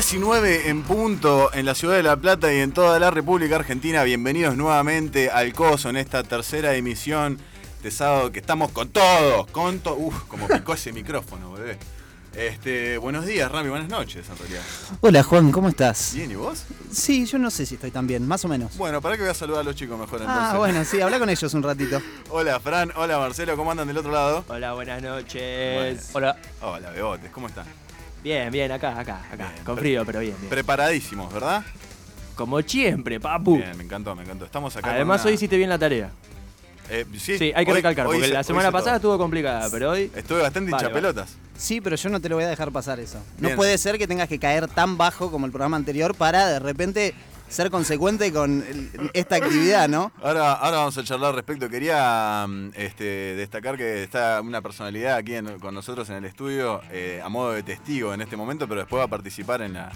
[0.00, 4.02] 19 en punto en la ciudad de La Plata y en toda la República Argentina.
[4.02, 7.36] Bienvenidos nuevamente al COSO en esta tercera emisión
[7.82, 9.96] de sábado que estamos con todo, con todo.
[9.96, 11.76] Uf, como picó ese micrófono, bebé.
[12.34, 14.62] Este, buenos días, Rami, buenas noches, en realidad.
[15.02, 16.12] Hola Juan, ¿cómo estás?
[16.14, 16.64] Bien, ¿y vos?
[16.90, 18.78] Sí, yo no sé si estoy tan bien, más o menos.
[18.78, 20.44] Bueno, para que voy a saludar a los chicos mejor entonces.
[20.50, 22.00] Ah, bueno, sí, habla con ellos un ratito.
[22.30, 24.46] Hola, Fran, hola, Marcelo, ¿cómo andan del otro lado?
[24.48, 26.10] Hola, buenas noches.
[26.14, 26.30] Bueno.
[26.32, 26.36] Hola.
[26.62, 27.66] Hola, Bebotes, ¿cómo están?
[28.22, 29.48] Bien, bien, acá, acá, acá.
[29.52, 30.50] Bien, Con frío, pero bien, bien.
[30.50, 31.64] Preparadísimos, ¿verdad?
[32.34, 33.56] Como siempre, papu.
[33.56, 34.44] Bien, me encantó, me encantó.
[34.44, 34.92] Estamos acá.
[34.92, 36.10] Además, una- hoy hiciste bien la tarea.
[36.92, 39.12] Eh, sí, Sí, hay que hoy- recalcar, hoy porque hice- la semana pasada todo.
[39.14, 40.10] estuvo complicada, pero hoy.
[40.14, 41.36] Estuve bastante Vale, hincha pelotas.
[41.56, 43.18] Sí, pero yo no te lo voy a dejar pasar eso.
[43.38, 43.56] No Bien.
[43.56, 47.14] puede ser que tengas que caer tan bajo como el programa anterior para de repente
[47.50, 48.64] ser consecuente con
[49.12, 50.12] esta actividad, ¿no?
[50.22, 51.68] Ahora, ahora vamos a charlar al respecto.
[51.68, 53.04] Quería mm, este,
[53.36, 57.52] destacar que está una personalidad aquí en- con nosotros en el estudio eh, a modo
[57.52, 59.90] de testigo en este momento, pero después va a participar en la,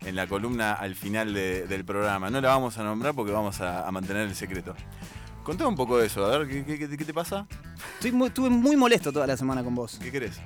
[0.00, 2.30] en la columna al final de- del programa.
[2.30, 4.74] No la vamos a nombrar porque vamos a, a mantener el secreto.
[5.42, 7.46] Contame un poco de eso, a ver, ¿qué, qué- qué- qué te pasa?
[7.94, 9.98] Estoy muy- estuve muy molesto toda la semana con vos.
[10.00, 10.40] ¿Qué querés?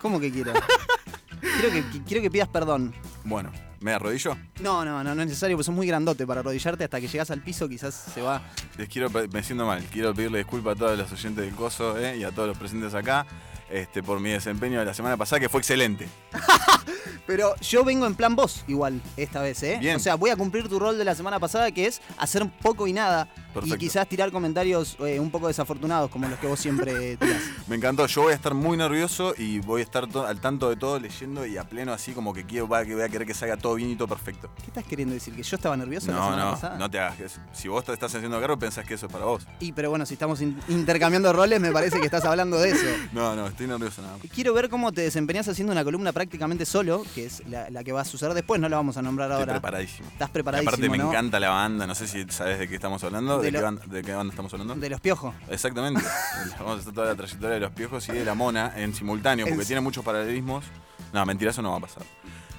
[0.00, 0.52] ¿Cómo que quiero?
[1.40, 2.94] quiero, que, que- quiero que pidas perdón.
[3.24, 4.36] Bueno, ¿me arrodillo?
[4.60, 7.30] No, no, no, no es necesario, porque sos muy grandote para arrodillarte hasta que llegas
[7.30, 8.42] al piso, quizás se va.
[8.76, 12.18] Les quiero, me siento mal, quiero pedirle disculpas a todos los oyentes del COSO eh,
[12.18, 13.26] y a todos los presentes acá
[13.70, 16.08] este, por mi desempeño de la semana pasada, que fue excelente.
[17.26, 19.78] Pero yo vengo en plan vos, igual, esta vez, ¿eh?
[19.80, 19.96] Bien.
[19.96, 22.86] O sea, voy a cumplir tu rol de la semana pasada, que es hacer poco
[22.86, 23.26] y nada.
[23.52, 23.74] Perfecto.
[23.74, 27.42] Y quizás tirar comentarios eh, un poco desafortunados, como los que vos siempre tirás.
[27.66, 30.76] Me encantó, yo voy a estar muy nervioso y voy a estar al tanto de
[30.76, 33.74] todo, leyendo y a pleno así como que quiero, voy a querer que salga todo
[33.74, 34.50] bien y todo perfecto.
[34.58, 35.34] ¿Qué estás queriendo decir?
[35.34, 36.78] ¿Que yo estaba nervioso la semana no, pasada?
[36.78, 37.40] no te hagas eso.
[37.52, 39.46] Si vos te estás haciendo cargo, pensás que eso es para vos.
[39.58, 42.86] Y, pero bueno, si estamos in- intercambiando roles, me parece que estás hablando de eso.
[43.12, 44.26] No, no, estoy nervioso nada más.
[44.34, 47.92] Quiero ver cómo te desempeñas haciendo una columna prácticamente solo, que es la, la que
[47.92, 49.52] va a suceder después, no la vamos a nombrar Estoy ahora.
[49.54, 50.08] preparadísimo.
[50.08, 51.08] Estás Y preparadísimo, aparte me ¿no?
[51.10, 53.82] encanta la banda, no sé si sabes de qué estamos hablando, de, De qué, banda,
[53.86, 54.74] de qué banda estamos hablando.
[54.74, 55.34] De los piojos.
[55.48, 56.02] Exactamente.
[56.58, 59.46] Vamos a hacer toda la trayectoria de los piojos y de la mona en simultáneo,
[59.46, 60.64] porque Es- tiene muchos paralelismos.
[61.12, 62.02] No, mentira, eso no va a pasar.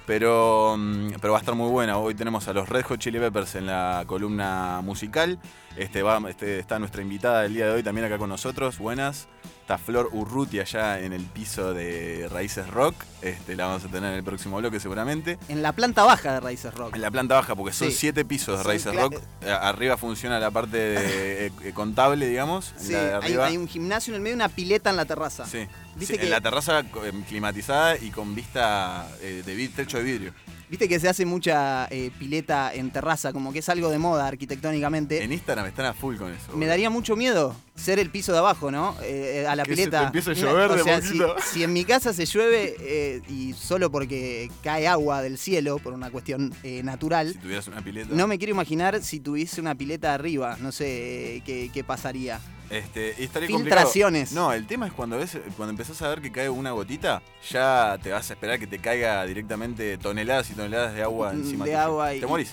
[0.06, 1.98] Pero, mm, pero va a estar muy buena.
[1.98, 5.38] Hoy tenemos a los Red Hot Chili Peppers en la columna musical.
[5.76, 8.78] Este, va, este, está nuestra invitada del día de hoy también acá con nosotros.
[8.78, 9.28] Buenas.
[9.68, 12.94] Está Flor Urruti allá en el piso de Raíces Rock.
[13.20, 15.36] Este, la vamos a tener en el próximo bloque seguramente.
[15.50, 16.94] En la planta baja de Raíces Rock.
[16.96, 17.94] En la planta baja, porque son Sí.
[17.98, 19.16] siete pisos de Raíces Rock.
[19.42, 20.96] Eh, Arriba funciona la parte de,
[21.48, 22.72] eh, eh, contable, digamos.
[22.78, 25.44] Sí, hay, un gimnasio en el medio y una pileta en la terraza.
[25.44, 25.66] Sí.
[25.96, 30.02] Viste Sí, que- En la terraza em, climatizada y con vista eh, de techo de
[30.02, 30.32] vidrio.
[30.70, 34.26] Viste que se hace mucha eh, pileta en terraza, como que es algo de moda
[34.26, 35.22] arquitectónicamente.
[35.22, 36.54] En Instagram están a full con eso.
[36.56, 38.94] Me daría mucho miedo ser el piso de abajo, ¿no?
[39.02, 40.06] Eh, a la Que se te pileta.
[40.06, 41.00] empiece a llover o de sea,
[41.52, 45.94] si, en mi casa se llueve eh, y solo porque cae agua del cielo por
[45.94, 48.14] una cuestión eh, natural, Si tuvieras una pileta.
[48.14, 50.56] no me quiero imaginar si tuviese una pileta arriba.
[50.60, 52.40] No sé qué, qué pasaría.
[52.70, 54.28] Este, y estaría Filtraciones.
[54.28, 54.48] complicado.
[54.48, 57.98] No, el tema es cuando ves, cuando empezás a ver que cae una gotita, ya
[58.02, 61.64] te vas a esperar que te caiga directamente toneladas y toneladas de agua Mm, encima
[61.64, 62.52] de agua y- Te morís.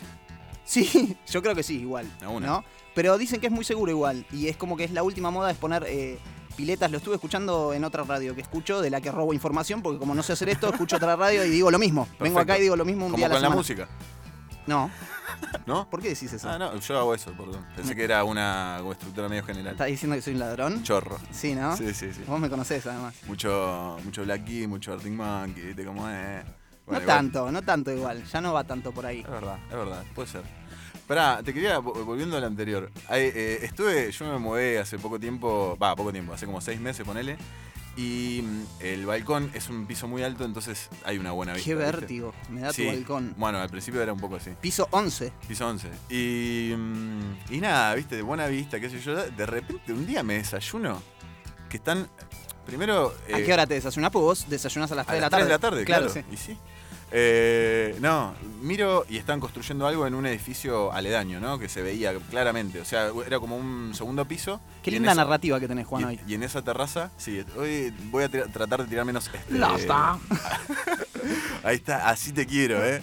[0.64, 2.10] Sí, yo creo que sí, igual.
[2.28, 2.48] Una.
[2.48, 2.64] ¿no?
[2.94, 4.26] Pero dicen que es muy seguro igual.
[4.32, 6.18] Y es como que es la última moda es poner eh,
[6.56, 6.90] piletas.
[6.90, 10.16] Lo estuve escuchando en otra radio que escucho, de la que robo información, porque como
[10.16, 12.08] no sé hacer esto, escucho otra radio y digo lo mismo.
[12.22, 13.58] Vengo acá y digo lo mismo un Como día a con la la semana.
[13.58, 13.90] música,
[14.68, 14.90] No,
[15.68, 15.88] ¿no?
[15.90, 16.50] ¿por qué decís eso?
[16.50, 17.66] Ah, no, yo hago eso, perdón.
[17.76, 19.74] Pensé que era una como estructura medio general.
[19.74, 20.82] ¿Estás diciendo que soy un ladrón?
[20.84, 21.20] Chorro.
[21.32, 21.76] Sí, ¿no?
[21.78, 22.24] Sí, sí, sí.
[22.28, 23.14] Vos me conocés además.
[23.28, 26.44] Mucho, mucho Black Key, mucho Arctic Monkey, ¿viste cómo es?
[26.86, 28.24] Bueno, no igual- tanto, no tanto igual.
[28.26, 29.20] Ya no va tanto por ahí.
[29.20, 30.42] Es verdad, es verdad, puede ser.
[31.08, 32.92] Pará, te quería, vo- volviendo al anterior.
[33.12, 37.06] Eh, estuve, yo me mudé hace poco tiempo, va, poco tiempo, hace como seis meses,
[37.06, 37.38] ponele.
[37.98, 41.66] Y mm, el balcón es un piso muy alto, entonces hay una buena vista.
[41.70, 41.92] Qué ¿viste?
[41.92, 42.34] vértigo.
[42.50, 42.84] Me da Sí.
[42.84, 43.34] tu balcón.
[43.38, 44.52] Bueno, al principio era un poco así.
[44.60, 45.32] Piso 11.
[45.48, 45.90] Piso 11.
[46.10, 49.16] Y, mm, y nada, viste, de buena vista, qué sé yo.
[49.16, 51.02] De repente un día me desayuno
[51.70, 52.08] que están.
[52.66, 53.14] Primero.
[53.34, 54.12] ¿A eh, qué hora te desayunás?
[54.12, 55.46] Pues vos desayunás a las a 3 de las la 3 tarde.
[55.46, 56.10] de la tarde, claro.
[56.10, 56.22] sí.
[56.32, 56.58] Y sí.
[57.12, 61.60] Eh, no, miro y están construyendo algo en un edificio aledaño, ¿no?
[61.60, 62.82] Que se veía claramente.
[62.82, 64.60] O sea, era como un segundo piso.
[64.84, 66.20] Qué linda esa- narrativa que tenés, Juan, y, hoy.
[66.28, 69.28] y en esa terraza, sí, hoy voy a tratar de tirar menos.
[69.34, 70.18] este, Ya está.
[71.64, 73.02] Ahí está, así te quiero, ¿eh?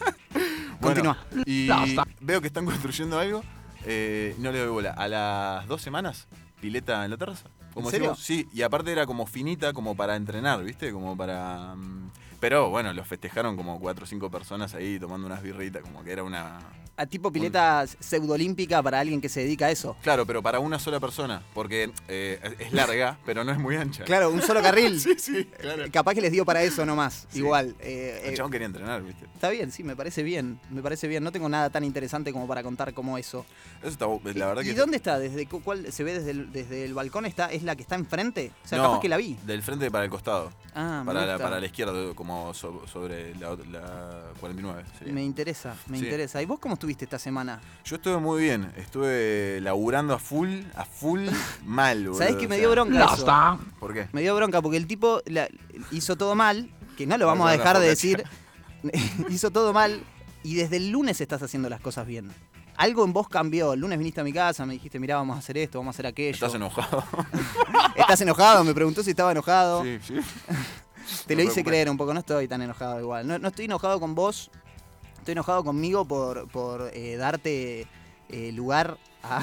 [0.80, 1.18] Continúa.
[1.46, 2.04] Y está.
[2.20, 3.42] veo que están construyendo algo,
[3.84, 4.90] eh, no le doy bola.
[4.92, 6.26] A las dos semanas,
[6.60, 7.48] pileta en la terraza.
[7.74, 8.14] Como ¿En serio?
[8.14, 10.92] Sí, y aparte era como finita, como para entrenar, ¿viste?
[10.92, 11.74] Como para.
[11.76, 12.10] mm,
[12.40, 16.12] Pero bueno, lo festejaron como cuatro o cinco personas ahí tomando unas birritas, como que
[16.12, 16.58] era una.
[16.98, 19.96] A tipo pileta pseudoolímpica para alguien que se dedica a eso.
[20.02, 24.04] Claro, pero para una sola persona, porque eh, es larga, pero no es muy ancha.
[24.04, 24.98] Claro, un solo carril.
[25.00, 25.84] sí, sí, claro.
[25.92, 27.26] Capaz que les dio para eso nomás.
[27.30, 27.40] Sí.
[27.40, 27.76] Igual.
[27.80, 29.26] El Eh, chabón quería entrenar, ¿viste?
[29.34, 30.58] Está bien, sí, me parece bien.
[30.70, 31.22] Me parece bien.
[31.22, 33.44] No tengo nada tan interesante como para contar como eso.
[33.80, 34.74] Eso está, la verdad ¿Y que.
[34.74, 35.18] dónde está?
[35.18, 37.26] ¿Desde cu- cuál se ve desde el, desde el balcón?
[37.26, 38.52] ¿Está, ¿Es la que está enfrente?
[38.64, 39.36] O sea, No, capaz que la vi.
[39.44, 40.50] Del frente para el costado.
[40.74, 44.82] Ah, me para, la, para la izquierda, como so- sobre la, la 49.
[44.98, 45.12] sería.
[45.12, 46.04] Me interesa, me Sí.
[46.04, 46.40] interesa.
[46.40, 47.60] ¿Y vos cómo estuviste esta semana?
[47.84, 48.72] Yo estuve muy bien.
[48.76, 51.26] Estuve laburando a full, a full,
[51.64, 52.18] mal, boludo.
[52.18, 53.58] ¿Sabés que o me sea, dio bronca eso?
[53.78, 54.08] ¿Por qué?
[54.12, 55.48] Me dio bronca porque el tipo la-
[55.90, 58.24] hizo todo mal, que no lo vamos a dejar de decir.
[59.30, 60.00] hizo todo mal
[60.42, 62.30] y desde el lunes estás haciendo las cosas bien.
[62.76, 63.72] Algo en vos cambió.
[63.72, 65.96] El lunes viniste a mi casa, me dijiste, mirá, vamos a hacer esto, vamos a
[65.96, 66.34] hacer aquello.
[66.34, 67.02] ¿Estás enojado?
[67.96, 68.64] ¿Estás enojado?
[68.64, 69.82] Me preguntó si estaba enojado.
[69.82, 70.14] sí, sí.
[71.26, 71.64] Te No lo hice preocupes.
[71.64, 73.26] creer un poco, no estoy tan enojado igual.
[73.26, 74.50] No, no estoy enojado con vos,
[75.26, 77.88] estoy enojado conmigo por, por eh, darte
[78.28, 79.40] eh, lugar a,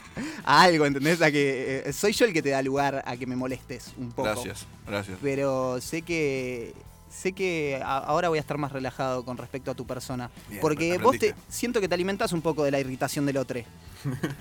[0.44, 1.20] a algo, ¿entendés?
[1.20, 4.12] A que eh, soy yo el que te da lugar a que me molestes un
[4.12, 4.30] poco.
[4.30, 5.18] Gracias, gracias.
[5.20, 6.72] Pero sé que
[7.10, 10.30] sé que a- ahora voy a estar más relajado con respecto a tu persona.
[10.48, 13.60] Bien, porque vos te siento que te alimentas un poco de la irritación del otro.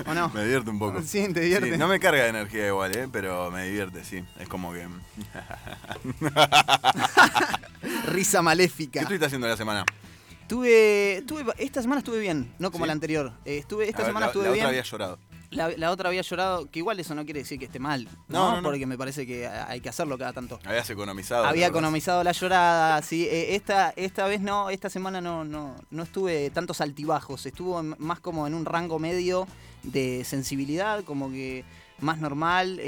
[0.08, 0.30] ¿O no?
[0.34, 1.02] Me divierte un poco.
[1.02, 1.74] Sí, te divierte.
[1.74, 3.10] Sí, no me carga de energía igual, ¿eh?
[3.12, 4.24] pero me divierte, sí.
[4.40, 4.88] Es como que...
[8.08, 9.00] Risa ¿Qué maléfica.
[9.02, 9.84] estuviste haciendo la semana?
[10.48, 12.88] Tuve, tuve, esta semana estuve bien, no como ¿Sí?
[12.88, 13.34] la anterior.
[13.46, 14.64] Eh, estuve, esta ver, semana la, estuve la bien.
[14.66, 15.20] otra había llorado.
[15.52, 18.40] La, la otra había llorado, que igual eso no quiere decir que esté mal, ¿no?
[18.40, 18.64] No, no, no.
[18.64, 20.60] Porque me parece que hay que hacerlo cada tanto.
[20.66, 21.46] Habías economizado.
[21.46, 23.26] Había economizado la llorada, sí.
[23.26, 27.46] Eh, esta, esta vez no, esta semana no, no, no estuve tantos altibajos.
[27.46, 29.48] Estuvo en- más como en un rango medio
[29.84, 31.64] de sensibilidad, como que
[32.00, 32.80] más normal.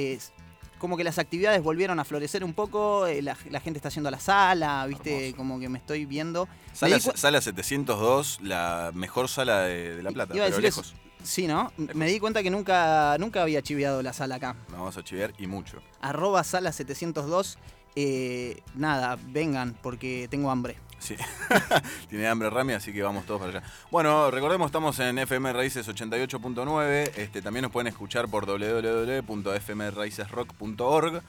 [0.77, 3.07] Como que las actividades volvieron a florecer un poco.
[3.07, 5.38] eh, la, la gente está a la sala, viste, Hermoso.
[5.38, 6.47] como que me estoy viendo.
[6.74, 10.62] Sala, di cu- sala 702, la mejor sala de, de La Plata, Iba a pero
[10.62, 10.94] decir eso.
[11.27, 11.74] Sí, ¿no?
[11.75, 14.56] Me di cuenta que nunca, nunca había chiveado la sala acá.
[14.71, 15.81] Vamos a chivear y mucho.
[16.00, 17.57] Arroba sala 702.
[17.97, 20.77] eh, nada, vengan porque tengo hambre.
[21.00, 21.18] Sí.
[22.09, 23.68] Tiene hambre Rami, así que vamos todos para allá.
[23.91, 27.12] Bueno, recordemos, estamos en FM Raíces 88.9.
[27.18, 31.21] Este, también nos pueden escuchar por www.fmraicesrock.org.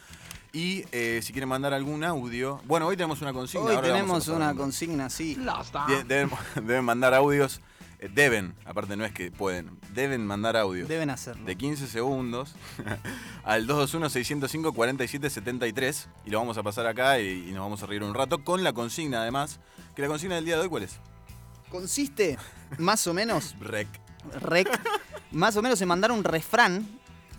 [0.52, 2.60] Y eh, si quieren mandar algún audio.
[2.66, 3.66] Bueno, hoy tenemos una consigna.
[3.66, 5.36] Hoy ahora tenemos una consigna, sí.
[6.06, 7.60] Deben mandar audios.
[8.00, 9.78] Eh, deben, aparte no es que pueden.
[9.94, 10.88] Deben mandar audios.
[10.88, 11.44] Deben hacerlo.
[11.44, 12.54] de 15 segundos
[13.44, 18.14] al 221-605-4773 y lo vamos a pasar acá y, y nos vamos a reír un
[18.14, 19.60] rato con la consigna además.
[19.94, 20.98] Que la consigna del día de hoy, ¿cuál es?
[21.70, 22.38] Consiste,
[22.78, 23.88] más o menos, Rec.
[24.40, 24.68] rec,
[25.32, 26.86] más o menos en mandar un refrán,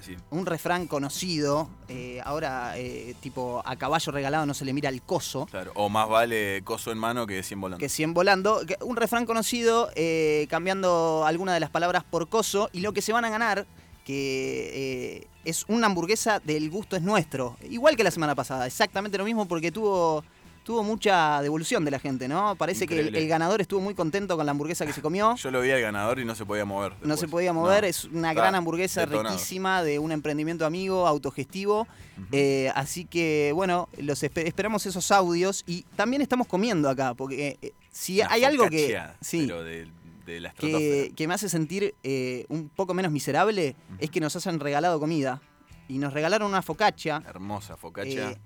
[0.01, 0.15] Sí.
[0.31, 1.69] un refrán conocido.
[1.87, 5.45] eh, ahora, eh, tipo, a caballo regalado no se le mira el coso.
[5.47, 5.71] Claro.
[5.75, 7.79] O más vale coso en mano que 100 volando.
[7.79, 8.61] que 100 volando.
[8.81, 12.69] Un refrán conocido, eh, cambiando alguna de las palabras por coso.
[12.73, 13.65] Y lo que se van a ganar,
[14.05, 17.57] que eh, es una hamburguesa del gusto es nuestro.
[17.69, 20.23] Igual que la semana pasada, exactamente lo mismo porque tuvo,
[20.69, 22.55] tuvo mucha devolución de la gente, ¿no?
[22.55, 25.35] Parece que el, ganador estuvo muy contento con la hamburguesa que se comió.
[25.35, 26.93] Yo lo vi al ganador y no se podía mover.
[27.01, 27.87] No se podía mover, No.
[27.89, 29.33] es una Está gran hamburguesa detonado.
[29.35, 31.87] riquísima de un emprendimiento amigo, autogestivo.
[32.31, 37.57] Eh, así que, bueno, los espe- esperamos esos audios y también estamos comiendo acá, porque
[37.63, 39.87] eh, si Una hay algo que, sí, Pero de,
[40.27, 44.35] de la que, que me hace sentir eh, un poco menos miserable es que nos
[44.35, 45.41] hayan regalado comida
[45.87, 48.37] y nos regalaron una focaccia Hermosa focaccia.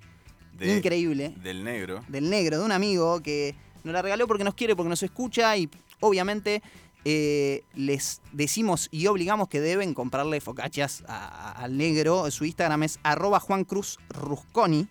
[0.57, 2.03] De- increíble Del negro.
[2.07, 5.55] del negro, de un amigo que nos la regaló porque nos quiere, porque nos escucha
[5.57, 5.69] y
[5.99, 6.61] obviamente
[7.05, 12.29] eh, les decimos y obligamos que deben comprarle focachas al negro.
[12.31, 14.87] Su Instagram es arroba Juan Cruz Rusconi.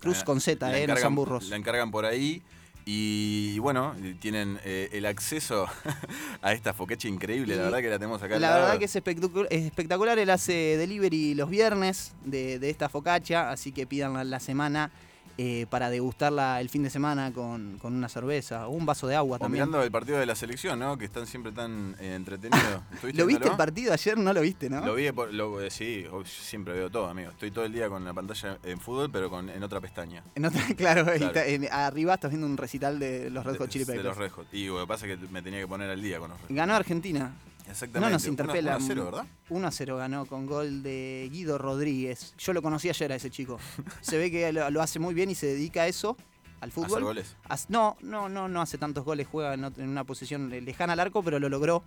[0.00, 1.48] Cruz La- con Z, eh, no son burros.
[1.50, 2.42] La encargan por ahí.
[2.84, 5.66] Y bueno, tienen eh, el acceso
[6.42, 7.56] a esta focaccia increíble.
[7.56, 10.18] La verdad que la tenemos acá La verdad que es, espectacu- es espectacular.
[10.18, 14.90] Él hace delivery los viernes de, de esta focaccia, así que pidan la semana
[15.38, 19.16] eh, para degustarla el fin de semana con, con una cerveza o un vaso de
[19.16, 19.64] agua O también.
[19.64, 20.98] mirando el partido de la selección, ¿no?
[20.98, 22.82] Que están siempre tan eh, entretenidos.
[22.92, 24.18] ¿Estuviste ¿Lo viste el partido ayer?
[24.18, 24.84] No lo viste, ¿no?
[24.84, 27.30] Lo vi, por- lo- eh, sí, siempre veo todo, amigo.
[27.30, 30.22] Estoy todo el día con la pantalla en fútbol, pero con, en otra pestaña.
[30.34, 31.12] En otra- claro, Claro.
[31.26, 34.14] está, en- arriba estás viendo un recital de los Red Hot Chili de, de los
[34.16, 34.32] Peppers.
[34.36, 34.54] Red Hot.
[34.54, 36.48] Y lo que pasa es que me tenía que poner al día con los Red
[36.48, 36.56] Hot.
[36.56, 37.32] Ganó Argentina.
[37.68, 38.00] Exactamente.
[38.00, 38.78] No nos interpela.
[38.78, 39.26] 1-0, ¿verdad?
[39.48, 42.34] 1 a 0 ganó con gol de Guido Rodríguez.
[42.38, 43.58] Yo lo conocí ayer a ese chico.
[44.00, 46.16] Se ve que lo, lo hace muy bien y se dedica a eso,
[46.60, 47.04] al Hacer fútbol.
[47.04, 47.36] goles.
[47.68, 51.38] No, no, no, no hace tantos goles, juega en, una posición lejana al arco, pero
[51.38, 51.82] lo logró.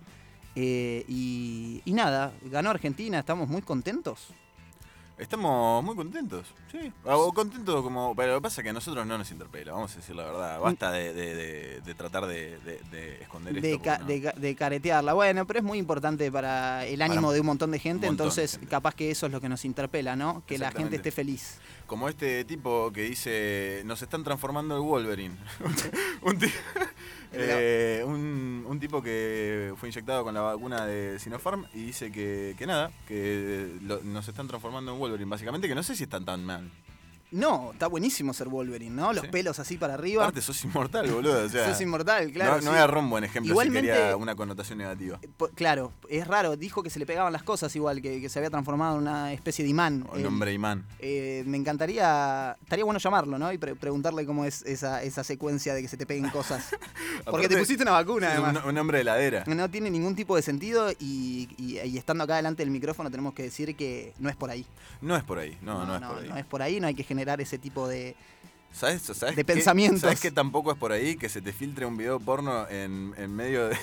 [0.54, 4.28] Eh, y, y nada, ganó Argentina, estamos muy contentos.
[5.18, 6.92] Estamos muy contentos, sí.
[7.04, 8.14] O contentos como.
[8.14, 10.24] Pero lo que pasa es que a nosotros no nos interpela, vamos a decir la
[10.24, 10.60] verdad.
[10.60, 13.82] Basta de, de- de- de tratar de, de- de esconder de, esto.
[13.82, 15.14] ca- porque de ca- de caretearla.
[15.14, 18.26] Bueno, pero es muy importante para el ánimo Para de un montón de gente, montón
[18.26, 18.66] entonces gente.
[18.66, 20.42] capaz que eso es lo que nos interpela, ¿no?
[20.46, 21.56] Que la gente esté feliz.
[21.60, 21.86] no.
[21.86, 25.34] Como este tipo que dice: Nos están transformando el Wolverine.
[26.20, 26.50] un, ti-
[27.32, 32.54] eh, un- un tipo que fue inyectado con la vacuna de Sinopharm y dice que,
[32.58, 33.70] que nada, que
[34.04, 35.28] nos están transformando en Wolverine.
[35.30, 36.70] Básicamente, que no sé si están tan mal.
[37.32, 39.12] No, está buenísimo ser Wolverine, ¿no?
[39.12, 39.30] Los Sí.
[39.32, 40.22] pelos así para arriba.
[40.22, 41.44] Aparte, sos inmortal, boludo.
[41.44, 42.52] O sea, Sos inmortal, claro.
[42.52, 42.68] no, no sí.
[42.68, 45.18] voy a agarrar un buen ejemplo Igualmente- si quería una connotación negativa.
[45.36, 48.38] Po- Claro, es raro, dijo que se le pegaban las cosas igual, que, que se
[48.38, 50.06] había transformado en una especie de imán.
[50.10, 50.86] O el hombre imán.
[51.00, 53.52] Eh, me encantaría, estaría bueno llamarlo, ¿no?
[53.52, 56.68] Y pre- preguntarle cómo es esa, esa secuencia de que se te peguen cosas.
[57.28, 58.62] Porque te pusiste una vacuna, además.
[58.64, 59.44] un, un hombre de heladera.
[59.48, 63.34] No tiene ningún tipo de sentido y, y- y estando acá delante del micrófono tenemos
[63.34, 64.64] que decir que no es por ahí.
[65.00, 65.58] No es por ahí.
[65.60, 66.28] No, no, es por ahí.
[66.28, 68.14] no es por ahí, no hay que generar ese tipo de...
[68.72, 69.44] ¿Sabes, sabes de qué?
[69.54, 70.02] pensamientos.
[70.02, 73.34] ¿Sabes que tampoco es por ahí que se te filtre un video porno en, en
[73.34, 73.76] medio de,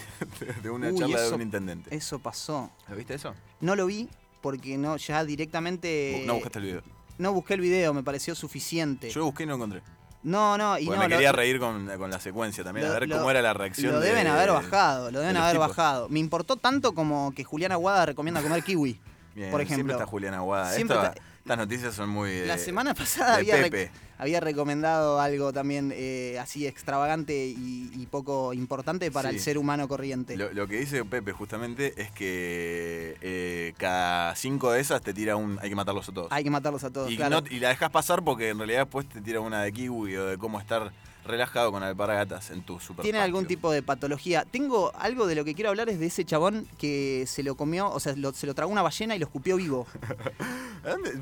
[0.62, 1.96] de una Uy, charla de eso- un intendente?
[1.96, 2.70] Eso pasó.
[2.88, 3.34] ¿Lo viste eso?
[3.60, 4.08] No lo vi
[4.42, 6.24] porque no ya directamente...
[6.28, 6.82] no buscaste el video.
[7.18, 9.10] No busqué el video, me pareció suficiente.
[9.10, 9.82] Yo lo busqué y no encontré.
[10.24, 12.94] no, no, y Porque no, me lo- quería reír con, con la secuencia también, Lo-
[12.94, 13.94] a ver lo- cómo era la reacción.
[13.94, 15.70] Lo de- deben haber bajado, lo deben de haber tipos.
[15.70, 16.10] bajado.
[16.10, 19.00] Me importó tanto como que Juliana Aguada recomienda comer kiwi.
[19.36, 19.94] Bien, por Siempre ejemplo.
[19.94, 20.72] está Juliana Aguada.
[20.74, 22.32] Siempre Esto- está- Estas noticias son muy.
[22.32, 28.06] de- La semana pasada había, rec- había recomendado algo también eh, así extravagante y, y
[28.06, 29.36] poco importante para Sí.
[29.36, 30.38] el ser humano corriente.
[30.38, 35.36] Lo, lo que dice Pepe justamente es que eh, cada cinco de esas te tira
[35.36, 35.60] un.
[35.62, 36.28] Hay que matarlos a todos.
[36.32, 37.42] Hay que matarlos a todos, y, claro.
[37.42, 40.26] no- y la dejas pasar porque en realidad después te tira una de kiwi o
[40.28, 40.94] de cómo estar
[41.26, 44.46] relajado con alpargatas en tu super Tiene algún tipo de patología.
[44.46, 47.90] Tengo algo de lo que quiero hablar es de ese chabón que se lo comió,
[47.90, 49.88] o sea, lo- se lo tragó una ballena y lo escupió vivo.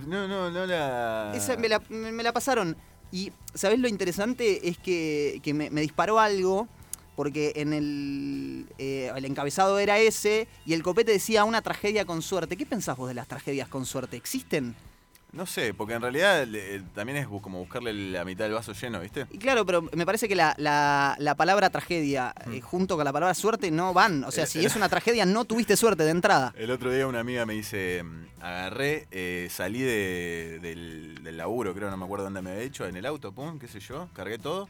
[0.07, 1.33] No, no, no la.
[1.35, 2.75] Esa me la, me- la pasaron.
[3.11, 4.67] Y, ¿sabés lo interesante?
[4.69, 6.67] Es que, que me, me disparó algo,
[7.15, 12.23] porque en el, eh, el encabezado era ese, y el copete decía una tragedia con
[12.23, 12.57] suerte.
[12.57, 14.17] ¿Qué pensás vos de las tragedias con suerte?
[14.17, 14.75] ¿Existen?
[15.33, 18.99] No sé, porque en realidad le- también es como buscarle la mitad del vaso lleno,
[18.99, 19.27] ¿viste?
[19.31, 23.13] Y claro, pero me parece que la, la- la palabra tragedia eh, junto con la
[23.13, 24.25] palabra suerte no van.
[24.25, 24.65] O sea, Eh, si eh.
[24.65, 26.53] es una tragedia, no tuviste suerte de entrada.
[26.57, 31.73] El otro día una amiga me dice, mm, agarré, eh, salí de- del, del laburo,
[31.73, 34.09] creo, no me acuerdo dónde me había dicho, en el auto, pum, qué sé yo,
[34.13, 34.67] cargué todo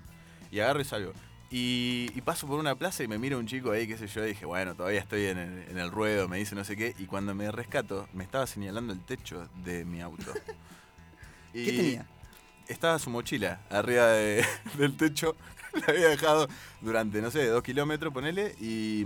[0.52, 1.14] y agarro y salgo.
[1.54, 4.24] Y, y paso por una plaza y me mira un chico ahí, qué sé yo,
[4.24, 6.96] y dije, bueno, todavía estoy en el, en el ruedo, me dice no sé qué,
[6.98, 10.34] y cuando me rescato, me estaba señalando el techo de mi auto.
[11.54, 12.06] ¿Qué Y tenía?
[12.68, 14.46] Estaba su mochila arriba de-
[14.78, 15.36] del techo,
[15.74, 16.48] la había dejado
[16.80, 19.06] durante, no sé, dos kilómetros, ponele, y,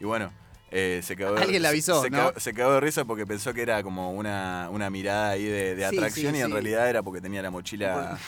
[0.00, 0.30] y bueno,
[0.70, 2.18] eh, se cagó de- Alguien le avisó, se, ¿no?
[2.18, 5.76] cagó, se cagó de risa porque pensó que era como una, una mirada ahí de,
[5.76, 6.52] de Sí, atracción sí, y en sí.
[6.52, 8.18] realidad era porque tenía la mochila,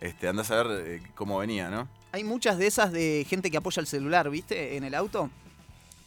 [0.00, 1.86] este, andás a ver eh, cómo venía, ¿no?
[2.14, 4.76] Hay muchas de esas de gente que apoya el celular, ¿viste?
[4.76, 5.30] En el auto.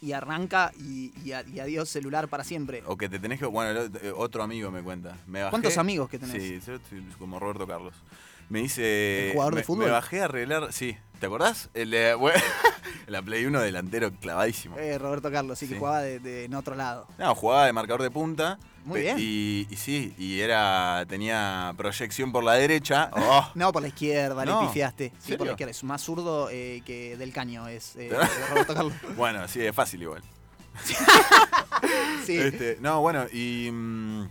[0.00, 2.82] Y arranca y, y a- y adiós celular para siempre.
[2.86, 5.18] O que te tenés que, bueno, eh, otro amigo me cuenta.
[5.26, 6.62] Me bajé- ¿Cuántos amigos que tenés?
[6.62, 6.78] Sí,
[7.18, 7.92] como Roberto Carlos.
[8.48, 9.26] Me dice.
[9.28, 9.84] ¿El jugador de me- fútbol?
[9.86, 10.72] Me bajé a arreglar.
[10.72, 11.68] Sí, ¿te acordás?
[11.74, 12.40] El, de- bueno,
[13.06, 14.76] la Play 1 delantero clavadísimo.
[14.78, 17.06] Eh, Roberto Carlos, sí, que jugaba de, de- en otro lado.
[17.18, 18.58] No, jugaba de marcador de punta.
[18.84, 19.16] Muy pe- bien.
[19.20, 21.04] Y, y sí, y era.
[21.08, 23.10] tenía proyección por la derecha.
[23.12, 24.62] Oh, No, por la izquierda, No.
[24.62, 25.12] le pifiaste.
[25.18, 25.72] Sí, por la izquierda.
[25.72, 28.10] Es más zurdo eh, que del caño, es eh,
[28.50, 28.94] Roberto Carlos.
[29.16, 30.22] bueno, sí, es fácil igual.
[32.24, 32.38] Sí.
[32.38, 33.68] Este, no, bueno, y.
[33.70, 34.28] mm,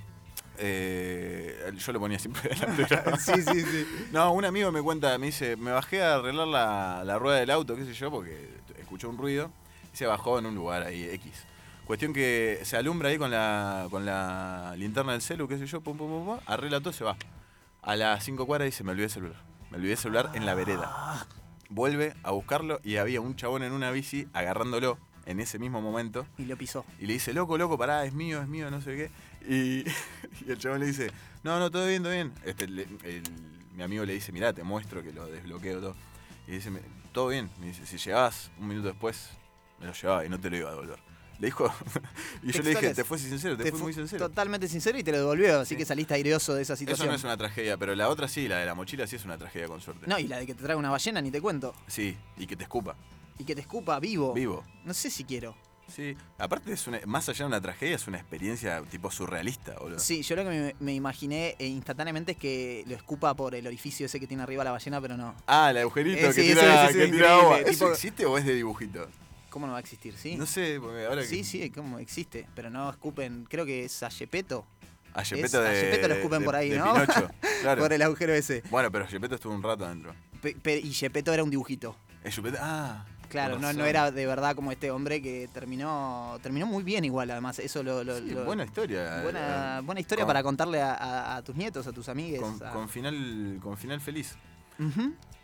[0.57, 3.17] eh, yo lo ponía siempre delantero.
[3.19, 3.87] sí, sí, sí.
[4.11, 7.51] No, un amigo me cuenta, me dice, me bajé a arreglar la, la rueda del
[7.51, 8.49] auto, qué sé yo, porque
[8.79, 9.51] escuchó un ruido
[9.93, 11.45] y se bajó en un lugar ahí, X.
[11.85, 15.79] Cuestión que se alumbra ahí con la, con la linterna del celu, qué sé yo,
[15.79, 17.15] pum, pum, pum, pum, arregla todo, se va.
[17.81, 19.41] A las 5 cuadras dice, me olvidé el celular.
[19.71, 21.25] Me olvidé el celular en la vereda.
[21.69, 26.25] Vuelve a buscarlo y había un chabón en una bici agarrándolo en ese mismo momento.
[26.37, 26.85] Y lo pisó.
[26.99, 29.11] Y le dice, loco, loco, pará, es mío, es mío, no sé qué.
[29.47, 29.83] Y,
[30.45, 31.09] y el chabón le dice,
[31.43, 32.33] no, no, todo bien, todo bien.
[32.45, 33.23] Este, le- el-
[33.73, 35.95] mi amigo le dice, mirá, te muestro que lo desbloqueo todo.
[36.47, 37.49] Y dice, "Me- todo bien.
[37.59, 39.29] Me dice, si llegabas un minuto después,
[39.79, 40.99] me lo llevaba y no te lo iba a devolver.
[41.39, 41.71] Le dijo,
[42.41, 44.27] y yo le dije, te fue sincero, te, Te fui muy sincero.
[44.27, 45.77] Totalmente sincero y te lo devolvió, así Sí.
[45.77, 47.09] que saliste aireoso de esa Eso situación.
[47.09, 49.37] no es una tragedia, pero la otra sí, la de la mochila sí es una
[49.37, 50.07] tragedia con suerte.
[50.07, 51.75] No, y la de que te traiga una ballena, ni te cuento.
[51.85, 52.95] Sí, y que te escupa,
[53.37, 54.33] Y que te escupa vivo.
[54.33, 54.63] vivo.
[54.83, 55.55] No sé si quiero.
[55.87, 59.99] Sí, aparte es una, más allá de una tragedia, es una experiencia tipo surrealista, boludo.
[59.99, 63.65] Sí, yo lo que me, me imaginé eh, instantáneamente es que lo escupa por el
[63.65, 65.33] orificio ese que tiene arriba la ballena, pero no.
[65.47, 67.59] Ah, el agujerito Eh, que sí, tira, sí, sí, que sí, tira increíble, agua.
[67.59, 69.07] ¿Eso tipo- existe o es de dibujito?
[69.49, 70.13] ¿Cómo no va a existir?
[70.17, 70.35] Sí.
[70.35, 74.03] No sé, porque ahora que- Sí, sí, como existe, pero no escupen, creo que es
[74.03, 74.67] a Gepetto.
[75.13, 75.69] A Gepetto de.
[75.69, 76.93] a Gepetto lo escupen de- por ahí, de ¿no?
[76.93, 77.29] Pinocho,
[77.61, 77.81] claro.
[77.81, 78.61] Por el agujero ese.
[78.69, 80.13] Bueno, pero Gepetto estuvo un rato adentro.
[80.41, 81.95] Pe- pe- y Gepetto era un dibujito.
[82.23, 82.57] El Gepetto.
[82.61, 83.05] Ah.
[83.29, 87.59] Claro, no, era de verdad como este hombre que terminó terminó muy bien igual, además.
[87.59, 88.03] Eso lo...
[88.03, 89.21] lo- Sí, lo- buena historia.
[89.23, 92.41] buena, buena historia Con- para contarle a, a- a tus nietos, a tus amigues.
[92.41, 94.35] Con, a- con final, con final feliz.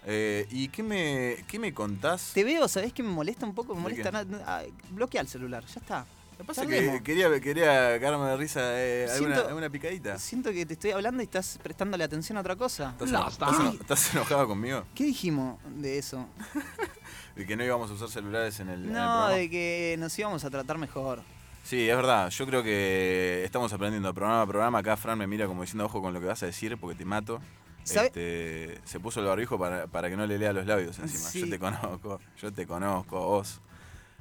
[0.05, 2.31] Eh, ¿Y qué me, qué me contás?
[2.33, 3.73] Te veo, ¿sabés que me molesta un poco?
[3.73, 4.63] Me ¿De molesta nada.
[4.91, 6.05] Bloquea el celular, ya está.
[6.33, 10.17] Lo que pasa que quería, quería cagarme de risa eh, alguna, Siento- alguna picadita.
[10.19, 12.89] Siento que te estoy hablando y estás prestándole atención a otra cosa.
[12.99, 14.83] ¿Estás, No, estás estás enojado conmigo?
[14.95, 16.27] ¿Qué dijimos de eso?
[17.35, 19.29] De que no íbamos a usar celulares en el, en el No, programa.
[19.31, 21.21] de que nos íbamos a tratar mejor.
[21.63, 22.29] Sí, es verdad.
[22.29, 24.79] Yo creo que estamos aprendiendo programa a programa.
[24.79, 27.05] Acá Fran me mira como diciendo, ojo con lo que vas a decir porque te
[27.05, 27.39] mato.
[27.83, 31.29] ¿Sabe- Este, se puso el barbijo para, para que no le lea los labios encima.
[31.45, 33.59] Yo te conozco, yo te conozco, vos.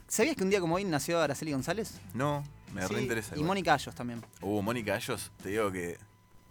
[0.09, 2.01] ¿Sabías que un día como hoy nació Araceli González?
[2.15, 2.43] No,
[2.75, 3.37] me Sí, reinteresa.
[3.37, 3.43] Y.
[3.43, 4.23] Mónica Ayos también.
[4.41, 5.99] Uh, Mónica Ayos, te digo que.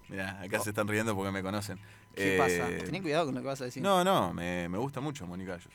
[0.10, 1.78] Mirá, acá se están riendo porque me conocen.
[1.80, 2.16] Oh.
[2.16, 2.86] ¿Qué Eh, pasa?
[2.86, 3.82] Tené cuidado con lo que vas a decir.
[3.84, 5.74] No, no, me, me gusta mucho Mónica Ayos.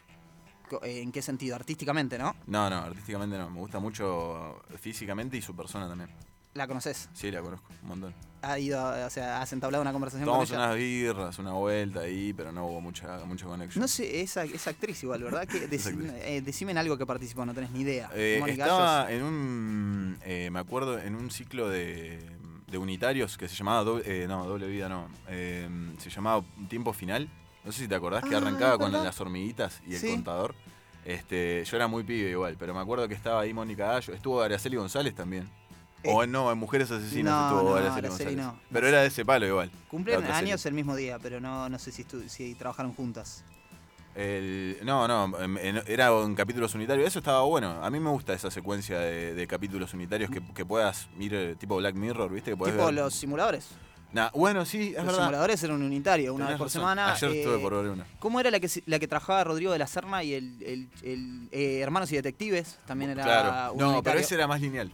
[0.82, 1.56] Eh, ¿En qué sentido?
[1.56, 2.34] Artísticamente, ¿no?
[2.46, 3.50] No, no, artísticamente no.
[3.50, 6.10] Me gusta mucho físicamente y su persona también.
[6.54, 7.10] La conoces.
[7.12, 8.14] Sí, la conozco un montón.
[8.40, 10.66] Ha ido, o sea, has entablado una conversación Tomamos con ella.
[10.68, 13.82] unas birras, una vuelta ahí, pero no hubo mucha, mucha conexión.
[13.82, 15.46] No sé, esa, esa actriz igual, ¿verdad?
[15.46, 15.86] Que actriz.
[15.86, 18.08] eh, decime en algo que participó, no tenés ni idea.
[18.14, 19.10] Eh, estaba Ayos.
[19.18, 22.24] en un, eh, me acuerdo, en un ciclo de,
[22.68, 27.28] de unitarios que se llamaba, doble, no, doble vida no, se llamaba Tiempo Final.
[27.66, 30.10] No sé si te acordás que Ah, arrancaba con las hormiguitas y el Sí.
[30.12, 30.54] contador.
[31.04, 34.40] Este, yo era muy pibe igual, pero me acuerdo que estaba ahí Mónica Gallo, estuvo
[34.40, 35.48] Araceli González también.
[36.02, 38.54] Eh, o no, en Mujeres Asesinas no, estuvo no, Araceli Araceli González.
[38.54, 38.60] no.
[38.72, 39.70] Pero era de ese palo igual.
[39.88, 40.70] Cumplen años serie.
[40.70, 43.44] el mismo día, pero no, no sé si, si trabajaron juntas.
[44.14, 45.36] El- no, no,
[45.86, 47.06] era en capítulos unitarios.
[47.06, 47.84] Eso estaba bueno.
[47.84, 51.54] A mí me gusta esa secuencia de, de capítulos unitarios que, que puedas ir eh,
[51.56, 52.52] tipo Black Mirror, ¿viste?
[52.52, 53.68] Que Tipo ver- los simuladores.
[54.16, 55.18] Nah, bueno, sí, es los verdad.
[55.20, 56.80] simuladores eran un unitario, una Tenés vez por razón.
[56.80, 57.12] semana.
[57.12, 58.06] Ayer eh, estuve por ver una.
[58.18, 60.88] ¿Cómo era la que, se- la que trabajaba Rodrigo de la Serna y el, el-
[61.02, 62.78] el, eh, Hermanos y Detectives?
[62.86, 63.72] También era Claro.
[63.74, 64.02] un No, unitario.
[64.04, 64.90] pero ese era más lineal.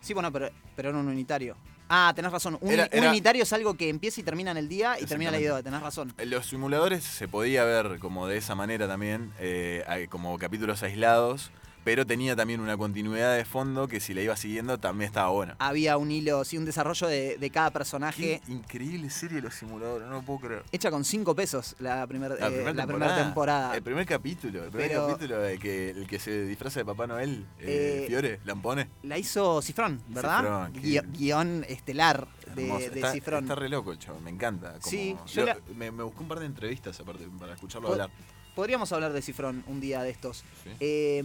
[0.00, 1.56] Sí, bueno, pero, pero era un unitario.
[1.88, 2.58] Ah, tenés razón.
[2.60, 5.06] Un, Era- un era- unitario es algo que empieza y termina en el día y
[5.06, 5.62] termina la idea.
[5.62, 6.12] Tenés razón.
[6.18, 10.82] En los simuladores se podía ver como de esa manera también, eh, hay como capítulos
[10.82, 11.50] aislados,
[11.88, 15.56] pero tenía también una continuidad de fondo que si la iba siguiendo también estaba buena.
[15.58, 18.42] Había un hilo, sí, un desarrollo de, de cada personaje.
[18.44, 20.64] Qué increíble serie los simuladores, no lo puedo creer.
[20.70, 22.86] Hecha con cinco pesos la, primer- La eh, primera la temporada.
[23.14, 23.74] primera temporada.
[23.74, 24.64] El primer capítulo.
[24.64, 28.04] El primer Pero- capítulo de que el que se disfraza de Papá Noel, eh, Eh,
[28.06, 28.90] Fiore, Lampone.
[29.04, 30.68] La hizo Cifrón, ¿verdad?
[30.74, 33.44] Cifrón, guion estelar de, de está, Cifrón.
[33.44, 34.72] está re loco el chavo, me encanta.
[34.72, 37.88] como- Sí, yo lo- la- me, me busqué un par de entrevistas aparte para escucharlo
[37.88, 38.10] hablar.
[38.54, 40.44] Podríamos hablar de Cifrón un día de estos.
[40.64, 41.22] Sí.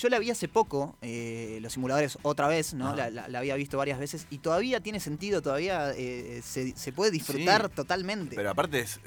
[0.00, 2.94] Yo la vi hace poco, eh, los simuladores otra vez, ¿no?
[2.94, 6.92] La, la- la había visto varias veces y todavía tiene sentido, todavía eh, se, se
[6.92, 8.36] puede disfrutar Sí, totalmente.
[8.36, 9.00] Pero aparte es,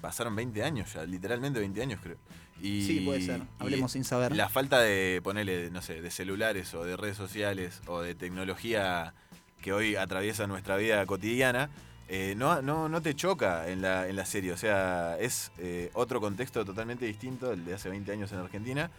[0.00, 2.16] pasaron 20 años ya, literalmente 20 años creo.
[2.62, 3.42] Y, sí, puede ser.
[3.58, 4.34] Hablemos sin saber.
[4.34, 9.12] La falta de ponerle, no sé, de celulares o de redes sociales o de tecnología
[9.60, 11.68] que hoy atraviesa nuestra vida cotidiana,
[12.08, 14.52] eh, no, no, no te choca en la, en la serie.
[14.52, 18.90] O sea, es eh, otro contexto totalmente distinto, el de hace 20 años en Argentina.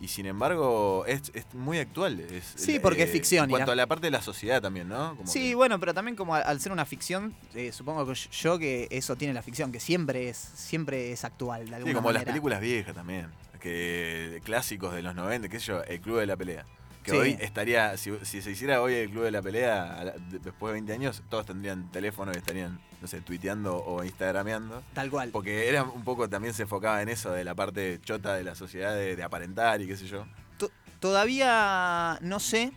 [0.00, 2.20] Y sin embargo, es, es muy actual.
[2.20, 4.88] Es, Sí, porque es ficción, En y cuanto a la parte de la sociedad también,
[4.88, 5.16] ¿no?
[5.16, 8.58] Como Sí, que- bueno, pero también como al, ser una ficción, eh, supongo que yo
[8.58, 12.12] que eso tiene la ficción, que siempre es, siempre es actual de alguna Sí, como
[12.12, 13.28] las películas viejas también.
[13.60, 16.66] Que clásicos de los 90, qué sé yo, el Club de la Pelea.
[17.04, 17.16] Que Sí.
[17.18, 20.72] hoy estaría, si, si se hiciera hoy el Club de la Pelea, la- después de
[20.72, 24.82] 20 años, todos tendrían teléfono y estarían, no sé, tuiteando o instagrameando.
[24.94, 25.28] Tal cual.
[25.30, 28.54] Porque era un poco, también se enfocaba en eso, de la parte chota de la
[28.54, 30.26] sociedad, de, de aparentar y qué sé yo.
[30.56, 32.72] To- Todavía no sé,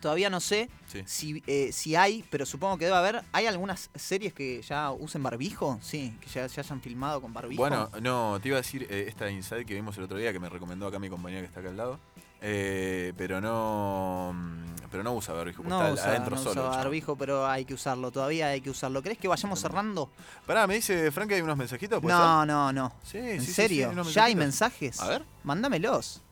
[0.00, 1.02] todavía no sé Sí.
[1.06, 3.22] si, eh, si hay, pero supongo que debe haber.
[3.30, 5.78] ¿Hay algunas series que ya usen barbijo?
[5.80, 7.60] Sí, que ya, ya hayan filmado con barbijo.
[7.62, 10.40] Bueno, no, te iba a decir eh, esta Inside que vimos el otro día, que
[10.40, 12.00] me recomendó acá mi compañera que está acá al lado.
[12.40, 16.68] Eh, pero no mm, pero no usa barbijo, no está usa, adentro no solo.
[16.68, 19.02] usa barbijo, pero hay que usarlo, todavía hay que usarlo.
[19.02, 20.08] ¿Crees que vayamos cerrando?
[20.46, 22.00] Pará, me dice Frank que hay unos mensajitos.
[22.00, 22.92] ¿puede No, no, no.
[23.02, 23.92] Sí, ¿En sí, serio?
[24.04, 25.00] sí, ¿Ya hay mensajes?
[25.00, 25.24] A ver.
[25.44, 26.22] Mándamelos.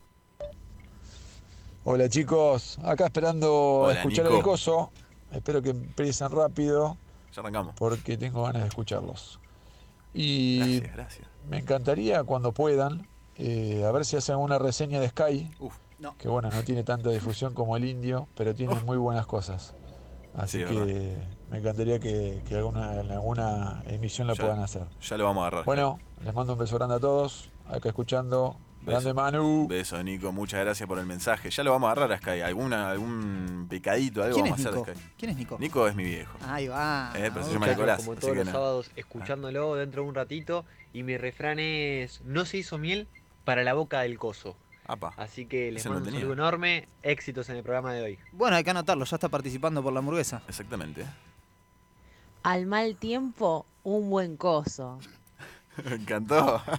[1.85, 4.37] Hola chicos, acá esperando Hola, escuchar Nico.
[4.39, 4.91] el coso.
[5.31, 6.97] Espero que empiecen rápido
[7.35, 7.75] Ya arrancamos.
[7.77, 9.39] porque tengo ganas de escucharlos.
[10.15, 11.29] Y Gracias, gracias.
[11.49, 16.17] me encantaría cuando puedan, eh, a ver si hacen una reseña de Sky, Uf, No.
[16.19, 18.85] que bueno, no tiene tanta difusión como el indio, pero tiene Uf.
[18.85, 19.75] muy buenas cosas.
[20.35, 21.17] Así Sí, que
[21.51, 24.43] me encantaría que, que alguna, en alguna emisión la Ya.
[24.43, 24.83] puedan hacer.
[25.01, 25.65] ya lo vamos a agarrar.
[25.65, 29.67] Bueno, les mando un beso grande a todos, acá escuchando Grande Manu.
[29.67, 30.31] Beso, Nico.
[30.31, 31.51] Muchas gracias por el mensaje.
[31.51, 32.43] Ya lo vamos a agarrar a Sky.
[32.43, 35.05] ¿Alguna, ¿Algún picadito, algo ¿Quién vamos es a hacer Sky?
[35.19, 35.57] ¿Quién es Nico?
[35.59, 36.39] Nico es mi viejo.
[36.47, 37.11] Ahí va.
[37.17, 38.05] Eh, pero se llama Nicolás.
[38.05, 38.53] Como todos los no.
[38.53, 40.65] sábados, escuchándolo dentro de un ratito.
[40.93, 43.09] Y mi refrán es: No se hizo miel
[43.45, 44.57] para la boca del coso.
[44.89, 45.13] Apa.
[45.17, 46.89] Así que les Ese no mando un saludo enorme.
[47.03, 48.19] Éxitos en el programa de hoy.
[48.33, 50.43] Bueno, hay que anotarlo, ya está participando por la hamburguesa.
[50.49, 51.05] Exactamente.
[52.43, 54.99] Al mal tiempo, un buen coso.
[55.85, 56.63] Me encantó.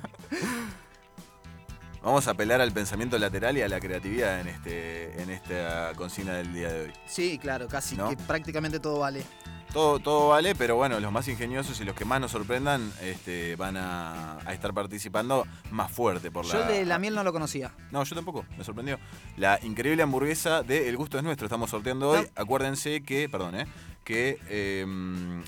[2.02, 6.36] Vamos a apelar al pensamiento lateral y a la creatividad en, este, en esta consigna
[6.36, 6.94] del día de hoy.
[7.06, 8.10] Sí, claro, casi, ¿No?
[8.10, 9.24] que prácticamente todo vale.
[9.74, 13.56] Todo, todo vale, pero bueno, los más ingeniosos y los que más nos sorprendan este,
[13.58, 16.54] van a, a estar participando más fuerte por la.
[16.54, 17.74] Yo de la miel no lo conocía.
[17.92, 18.98] No, yo tampoco, me sorprendió.
[19.36, 22.28] La increíble hamburguesa de El Gusto es Nuestro, estamos sorteando hoy.
[22.36, 23.68] Acuérdense que, perdón, eh,
[24.04, 24.86] que eh,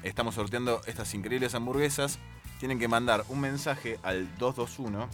[0.03, 2.19] estamos sorteando estas increíbles hamburguesas.
[2.60, 5.08] Tienen que mandar un mensaje al 221.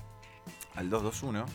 [0.75, 1.45] Al 221.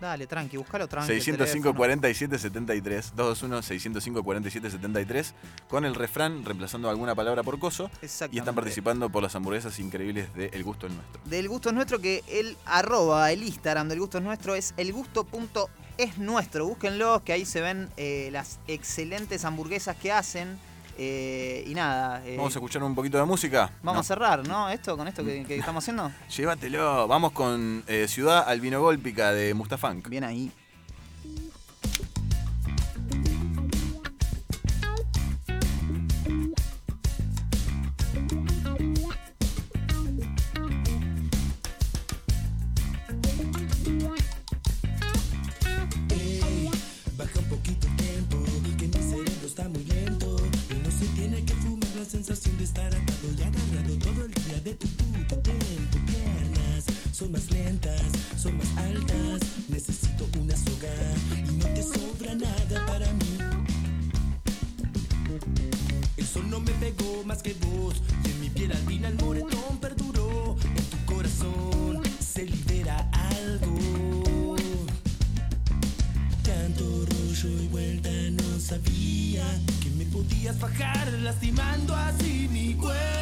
[0.00, 1.12] Dale, tranqui, buscalo tranqui.
[1.12, 1.76] el 605 teléfono.
[1.76, 5.34] 47 73 221 605 47 73
[5.68, 7.90] con el refrán reemplazando alguna palabra por coso
[8.30, 11.20] y están participando por las hamburguesas increíbles de El Gusto es Nuestro.
[11.24, 16.18] Del gusto es nuestro, que el arroba, el Instagram del gusto es nuestro es elgusto.es
[16.18, 16.66] nuestro.
[16.66, 20.58] Búsquenlo, que ahí se ven eh, las excelentes hamburguesas que hacen.
[20.98, 22.22] Eh, y nada.
[22.26, 23.70] eh, Vamos a escuchar un poquito de música.
[23.82, 24.00] vamos No.
[24.00, 24.68] a cerrar, ¿no?
[24.68, 26.10] Esto, con esto que, que estamos haciendo.
[26.36, 27.06] Llévatelo.
[27.08, 30.08] Vamos con eh, Ciudad Albinogólpica de Mustafunk.
[30.08, 30.50] Bien ahí.
[52.24, 55.98] Sensación de estar atado y agarrado todo el día de tu puto tiempo.
[56.04, 58.02] Piernas son más lentas,
[58.36, 59.40] son más altas.
[59.68, 60.92] Necesito una soga
[61.48, 63.38] y no te sobra nada para mí.
[66.16, 69.78] El sol no me pegó más que vos y en mi piel albina el moretón
[69.80, 70.56] perduró.
[70.76, 74.56] En tu corazón se libera algo.
[76.42, 79.44] Tanto rollo y vuelta no sabía
[80.18, 83.18] podías bajar lastimando así mi cuerpo.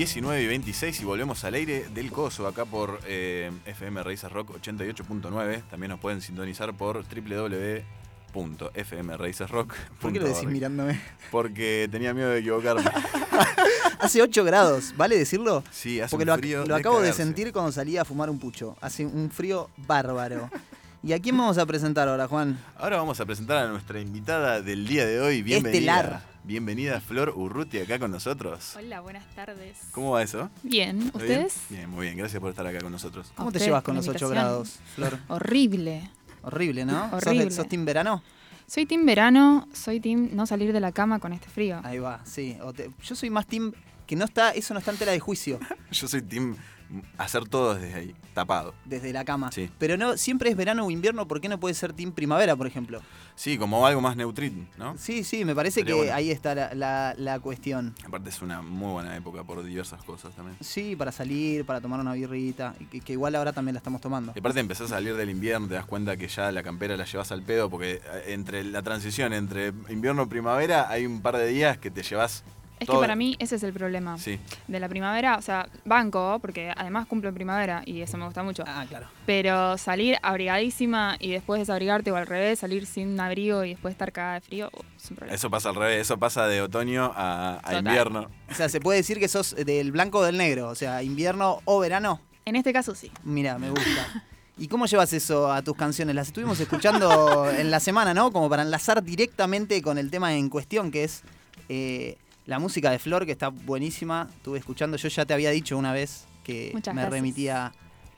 [0.00, 2.46] ...19 y 26 y volvemos al aire del Coso...
[2.46, 5.62] ...acá por eh, FM Raíces Rock 88.9...
[5.68, 10.98] ...también nos pueden sintonizar por www.fmraicesrock.org ¿Por qué lo decís mirándome?
[11.30, 12.84] Porque tenía miedo de equivocarme.
[14.00, 15.62] Hace 8 grados, ¿vale decirlo?
[15.70, 18.06] Sí, hace Porque un lo, ac- frío lo de acabo de sentir cuando salí a
[18.06, 18.78] fumar un pucho.
[18.80, 20.48] Hace un frío bárbaro.
[21.02, 22.58] ¿Y a quién vamos a presentar ahora, Juan?
[22.76, 25.42] Ahora vamos a presentar a nuestra invitada del día de hoy.
[25.42, 25.78] Bienvenida.
[26.00, 26.30] Estelar.
[26.44, 28.74] Bienvenida Flor Urruti acá con nosotros.
[28.76, 29.78] Hola, buenas tardes.
[29.92, 30.50] ¿Cómo va eso?
[30.62, 31.10] Bien.
[31.14, 31.54] ¿ustedes?
[31.70, 32.18] Bien, muy bien.
[32.18, 33.32] Gracias por estar acá con nosotros.
[33.34, 34.30] ¿Cómo te llevas con los 8 invitación.
[34.32, 35.18] grados, Flor?
[35.28, 36.10] Horrible.
[36.42, 37.10] Horrible, ¿no?
[37.10, 37.44] ¿Sos, Horrible.
[37.46, 38.22] de- sos team verano?
[38.66, 41.80] Soy team verano, soy team no salir de la cama con este frío.
[41.82, 42.56] Ahí va, sí.
[42.62, 43.72] O te- yo soy más team
[44.06, 45.58] que no está, eso no está en tela de juicio,
[45.92, 46.56] Yo soy team
[47.18, 48.74] hacer todo desde ahí, tapado.
[48.84, 49.52] desde la cama.
[49.52, 49.70] Sí.
[49.78, 52.66] Pero no, siempre es verano o invierno, ¿por qué no puede ser team primavera, por
[52.66, 53.00] ejemplo?
[53.36, 54.96] Sí, como algo más neutrín, ¿no?
[54.98, 56.12] Sí, sí, me parece que bueno.
[56.12, 57.94] ahí está la, la- la cuestión.
[58.04, 60.56] Aparte es una muy buena época por diversas cosas también.
[60.60, 64.32] Sí, para salir, para tomar una birrita, que, que igual ahora también la estamos tomando.
[64.34, 67.04] Y aparte empezás a salir del invierno, te das cuenta que ya la campera la
[67.04, 71.36] llevas al pedo, porque eh, entre la transición entre invierno y primavera hay un par
[71.36, 72.44] de días que te llevas
[72.80, 74.18] Es todo- que para mí ese es el problema.
[74.18, 78.24] Sí, De la primavera, o sea, banco, porque además cumplo en primavera y eso me
[78.24, 78.64] gusta mucho.
[78.66, 79.06] Ah, claro.
[79.26, 84.10] Pero salir abrigadísima y después desabrigarte o al revés, salir sin abrigo y después estar
[84.12, 85.34] cagada de frío, oh, es un problema.
[85.34, 88.28] eso pasa al revés, eso pasa de otoño a, invierno.
[88.50, 91.60] O sea, se puede decir que sos del blanco o del negro, o sea, invierno
[91.66, 92.20] o verano.
[92.46, 93.12] En este caso sí.
[93.22, 94.24] Mira, me gusta.
[94.58, 96.14] ¿Y cómo llevas eso a tus canciones?
[96.14, 98.30] Las estuvimos escuchando en la semana, ¿no?
[98.30, 101.22] Como para enlazar directamente con el tema en cuestión, que es
[101.70, 102.18] eh,
[102.50, 104.28] la música de Flor, que está buenísima.
[104.36, 107.20] Estuve escuchando, yo ya te había dicho una vez que Muchas me gracias.
[107.20, 107.72] remitía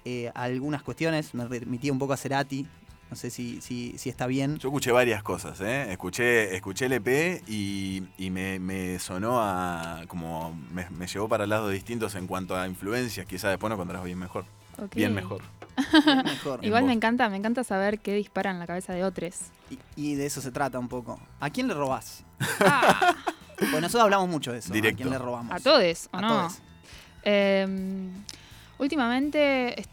[0.06, 2.66] eh, a algunas cuestiones, me remitía un poco a Cerati.
[3.10, 4.56] No sé si, si, si está bien.
[4.58, 5.92] Yo escuché varias cosas, ¿eh?
[5.92, 10.00] Escuché, escuché el EP y, y me, me sonó a.
[10.08, 10.58] como.
[10.72, 14.18] Me, me llevó para lados distintos en cuanto a influencias, quizás después no encontrarás bien
[14.18, 14.46] mejor.
[14.94, 15.42] Bien mejor.
[16.06, 16.64] Bien mejor.
[16.64, 19.34] Igual me encanta, me encanta saber qué dispara en la cabeza de otros.
[19.68, 21.20] Y, y de eso se trata un poco.
[21.38, 22.24] ¿A quién le robás?
[22.60, 23.14] Ah,
[23.58, 24.72] Pues nosotros hablamos mucho de eso.
[24.72, 24.96] Directo.
[24.96, 25.52] ¿A quién le robamos?
[25.52, 26.28] a todos, ¿o A no?
[26.28, 26.58] todos.
[27.24, 28.08] Eh,
[28.78, 29.90] últimamente est-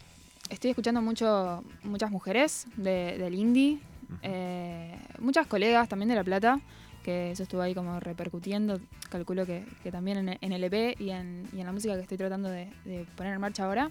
[0.48, 3.78] estoy escuchando mucho muchas mujeres de- del indie,
[4.22, 6.58] eh, muchas colegas también de La Plata,
[7.04, 11.10] que eso estuvo ahí como repercutiendo, calculo que, que también en, en el EP y
[11.10, 13.90] en, y en la música que estoy tratando de, de poner en marcha ahora.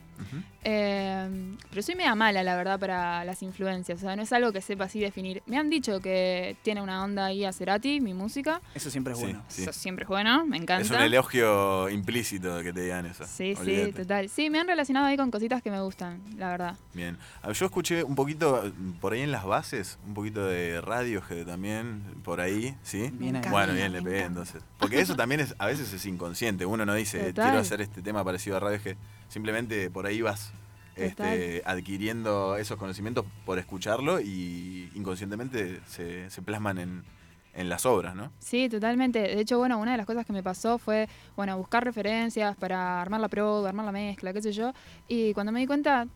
[0.63, 4.51] Eh, pero soy media mala, la verdad, para las influencias, o sea, no es algo
[4.51, 5.41] que sepa así definir.
[5.45, 9.19] Me han dicho que tiene una onda ahí a Cerati, mi música, Eso siempre es
[9.19, 9.43] bueno.
[9.47, 9.63] sí.
[9.63, 10.81] eso siempre es bueno, me encanta.
[10.83, 13.25] Es un elogio implícito que te digan eso.
[13.25, 14.29] Sí, sí, total.
[14.29, 16.75] Sí, me han relacionado ahí con cositas que me gustan, la verdad.
[16.93, 17.17] Bien.
[17.53, 22.41] Yo escuché un poquito, por ahí en las bases, un poquito de Radiohead también, por
[22.41, 22.98] ahí, ¿sí?
[23.13, 23.49] Bien ahí.
[23.49, 24.63] Bueno, bien, le pegué entonces.
[24.77, 26.65] Porque eso también es, a veces es inconsciente.
[26.65, 27.45] Uno no dice, Total.
[27.45, 28.97] quiero hacer este tema parecido a Radiohead.
[29.27, 30.51] Simplemente por ahí vas
[30.95, 37.03] este, adquiriendo esos conocimientos por escucharlo y inconscientemente se, se plasman en,
[37.53, 38.31] en las obras, ¿no?
[38.39, 39.19] Sí, totalmente.
[39.19, 43.01] De hecho, bueno, una de las cosas que me pasó fue, bueno, buscar referencias para
[43.01, 44.73] armar la pro, armar la mezcla, qué sé yo.
[45.07, 46.07] Y cuando me di cuenta,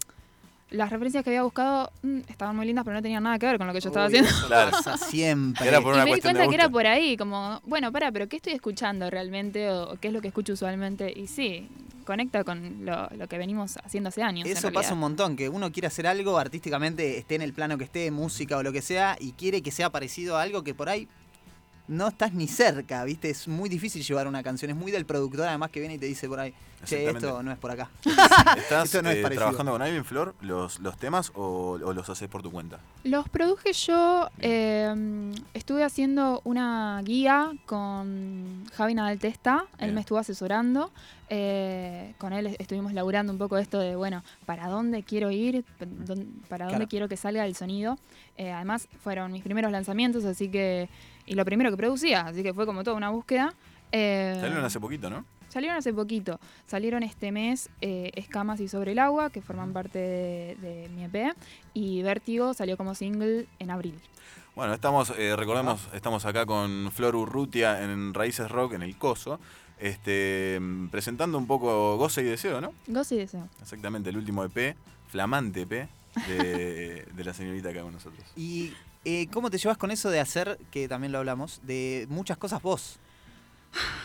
[0.74, 3.58] las referencias que había buscado mm, estaban muy lindas, pero no tenían nada que ver
[3.58, 4.48] con lo que yo estaba Uy, haciendo.
[4.48, 4.72] Claro.
[4.72, 5.68] pasa siempre.
[5.68, 8.28] Era por Y una me di cuenta que era por ahí, como, bueno, para, pero
[8.28, 11.14] ¿qué estoy escuchando realmente o, qué es lo que escucho usualmente?
[11.16, 11.70] Y sí,
[12.06, 14.48] conecta con lo, lo que venimos haciendo hace años.
[14.48, 17.78] en Eso pasa un montón, que uno quiere hacer algo artísticamente, esté en el plano
[17.78, 20.74] que esté, música o lo que sea, y quiere que sea parecido a algo que
[20.74, 21.08] por ahí
[21.88, 23.30] no estás ni cerca, ¿viste?
[23.30, 26.06] Es muy difícil llevar una canción, es muy del productor además que viene y te
[26.06, 26.54] dice por ahí,
[26.86, 27.90] che, esto no es por acá.
[28.58, 32.10] ¿Estás Esto no es eh, trabajando con Ivy Flor los, los temas o, o los
[32.10, 32.80] haces por tu cuenta?
[33.04, 39.96] Los produje yo, eh, estuve haciendo una guía con Javi Nadal Testa, él Bien.
[39.96, 40.92] me estuvo asesorando,
[41.36, 45.66] eh, con él estuvimos laburando un poco esto de, bueno, ¿para dónde quiero ir?
[45.80, 46.88] ¿Para dónde Claro.
[46.88, 47.98] quiero que salga el sonido?
[48.38, 50.90] Eh, además fueron mis primeros lanzamientos, así que,
[51.26, 53.54] y lo primero que producía, así que fue como toda una búsqueda.
[53.92, 55.26] Eh, Salieron hace poquito, ¿no?
[55.50, 56.40] Salieron hace poquito.
[56.68, 61.36] Salieron este mes Escamas y Sobre el Agua, que forman parte de, de mi EP.
[61.74, 64.00] Y Vértigo salió como single en abril.
[64.56, 69.40] Bueno, estamos, eh, recordemos, estamos acá con Flor Urrutia en Raíces Rock, en el Coso,
[69.80, 70.60] este,
[70.92, 72.74] presentando un poco Goce y Deseo, ¿no?
[72.88, 73.48] Goce y deseo.
[73.62, 74.76] Exactamente, el último EP,
[75.08, 75.90] flamante EP,
[76.28, 78.24] de, de la señorita acá con nosotros.
[78.36, 78.74] ¿Y
[79.06, 82.62] eh, cómo te llevas con eso de hacer, que también lo hablamos, de muchas cosas
[82.62, 83.00] vos?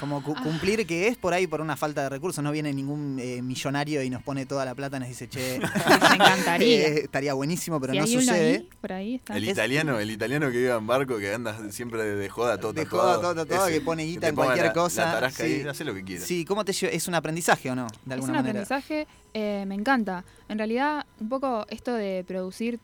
[0.00, 2.42] Como cu- cumplir que es por ahí por una falta de recursos.
[2.42, 5.59] No viene ningún eh, millonario y nos pone toda la plata y nos dice, che,
[6.09, 6.88] Me encantaría.
[6.88, 8.57] eh, estaría buenísimo, pero si no hay uno sucede.
[8.57, 9.37] ahí, por ahí está.
[9.37, 12.72] El Es- italiano, el italiano que vive en barco, que anda siempre de, joda todo
[12.72, 15.20] De joda, todo Ese, que pone guita en cualquier la- cosa.
[15.20, 15.42] La Sí.
[15.42, 16.24] ahí, hace lo que quiera.
[16.24, 16.72] Sí, ¿cómo te?
[16.72, 17.87] ¿Es un aprendizaje o no?
[17.87, 18.61] De es alguna un manera.
[18.62, 20.24] aprendizaje, eh, me encanta.
[20.48, 22.78] En realidad, un poco esto de producir,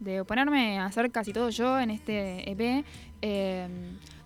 [0.00, 2.84] de ponerme a hacer casi todo yo en este EP,
[3.22, 3.66] eh,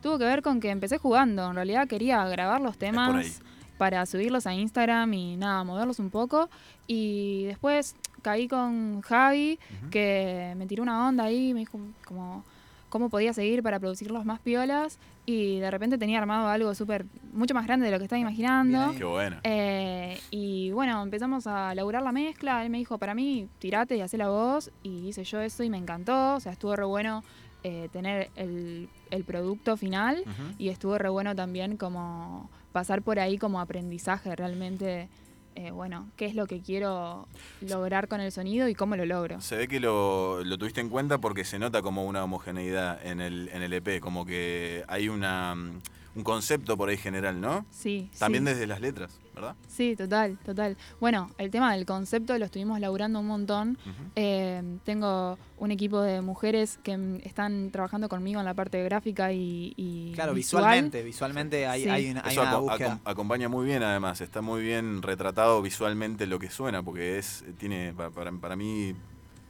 [0.02, 1.48] tuvo que ver con que empecé jugando.
[1.48, 3.40] En realidad quería grabar los temas
[3.78, 6.50] para subirlos a Instagram y nada, moverlos un poco.
[6.86, 9.58] Y después caí con Javi,
[9.90, 12.44] que me tiró una onda ahí, me dijo como
[12.92, 14.98] cómo podía seguir para producirlos más piolas.
[15.24, 18.92] Y de repente tenía armado algo súper, mucho más grande de lo que estaba imaginando.
[18.98, 19.38] Qué bueno.
[19.44, 22.62] Eh, y bueno, empezamos a laburar la mezcla.
[22.62, 24.70] Él me dijo, para mí, tirate y hacé la voz.
[24.82, 26.34] Y hice yo eso y me encantó.
[26.34, 27.24] O sea, estuvo re bueno
[27.64, 30.24] eh, tener el, el producto final.
[30.58, 35.08] Y estuvo re bueno también como pasar por ahí como aprendizaje realmente.
[35.54, 37.28] eh, bueno, qué es lo que quiero
[37.60, 39.38] lograr con el sonido y cómo lo logro.
[39.42, 43.20] Se ve que lo, lo tuviste en cuenta porque se nota como una homogeneidad en
[43.20, 45.80] el, en el EP, como que hay una, mm,
[46.16, 47.66] un concepto por ahí general, ¿no?
[47.70, 48.50] Sí, También sí.
[48.54, 49.54] desde las letras, ¿verdad?
[49.68, 50.76] Sí, total, total.
[51.00, 53.78] Bueno, el tema del concepto lo estuvimos laburando un montón.
[54.16, 59.72] Eh, tengo un equipo de mujeres que están trabajando conmigo en la parte gráfica y,
[59.76, 60.64] y Claro, visual.
[60.64, 61.88] visualmente, visualmente hay, Sí.
[61.88, 62.94] hay una, hay Eso una aco- búsqueda.
[62.96, 67.44] acom- acompaña muy bien además, está muy bien retratado visualmente lo que suena, porque es
[67.58, 68.94] tiene pa- para, para mí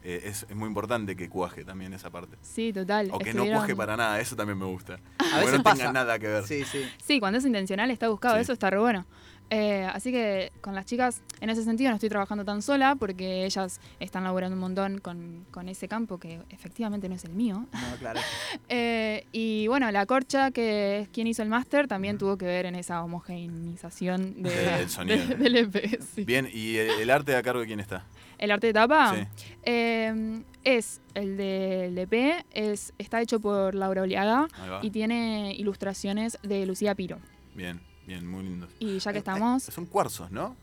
[0.04, 2.36] eh, es, es muy importante que cuaje también esa parte.
[2.42, 3.08] Sí, total.
[3.12, 4.94] O que no cuaje para nada, eso también me gusta.
[5.18, 5.76] A que veces no pasa.
[5.76, 6.44] tenga nada que ver.
[6.44, 6.82] Sí, sí.
[7.04, 8.40] Sí, cuando es intencional está buscado, Sí.
[8.42, 9.06] eso está re bueno.
[9.54, 13.44] Eh, así que con las chicas, en ese sentido, no estoy trabajando tan sola porque
[13.44, 17.66] ellas están laburando un montón con, con ese campo que efectivamente no es el mío.
[17.70, 18.20] No, claro.
[18.70, 22.64] Eh, y bueno, la Corcha, que es quien hizo el máster, también tuvo que ver
[22.64, 25.26] en esa homogeneización de- Del sonido.
[25.26, 26.00] de- del EP.
[26.14, 26.24] sí.
[26.24, 28.06] Bien, ¿y el, el arte a cargo de quién está?
[28.38, 29.14] ¿El arte de tapa?
[29.14, 29.26] Sí.
[29.64, 34.48] Eh, es el del EP, es, está hecho por Laura Oliaga
[34.80, 37.18] y tiene ilustraciones de Lucía Piro.
[37.54, 38.70] Bien, bien, muy lindos.
[38.78, 40.56] Y ya que Eh, estamos, Son cuarzos, ¿no?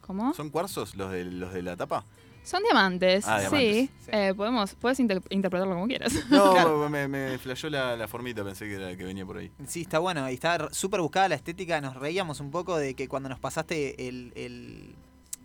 [0.00, 0.34] ¿cómo?
[0.34, 2.04] ¿Son cuarzos los de, los de la tapa?
[2.44, 3.46] Son diamantes, Ah, sí.
[3.56, 3.90] diamantes.
[4.04, 4.10] Sí.
[4.12, 6.12] Eh, podemos, puedes inter- interpretarlo como quieras.
[6.28, 6.90] No, Claro.
[6.90, 9.50] me, me flashó la, la formita, pensé que, era, que venía por ahí.
[9.66, 10.28] Sí, está bueno.
[10.30, 11.80] Y está súper buscada la estética.
[11.80, 14.94] Nos reíamos un poco de que cuando nos pasaste el, el,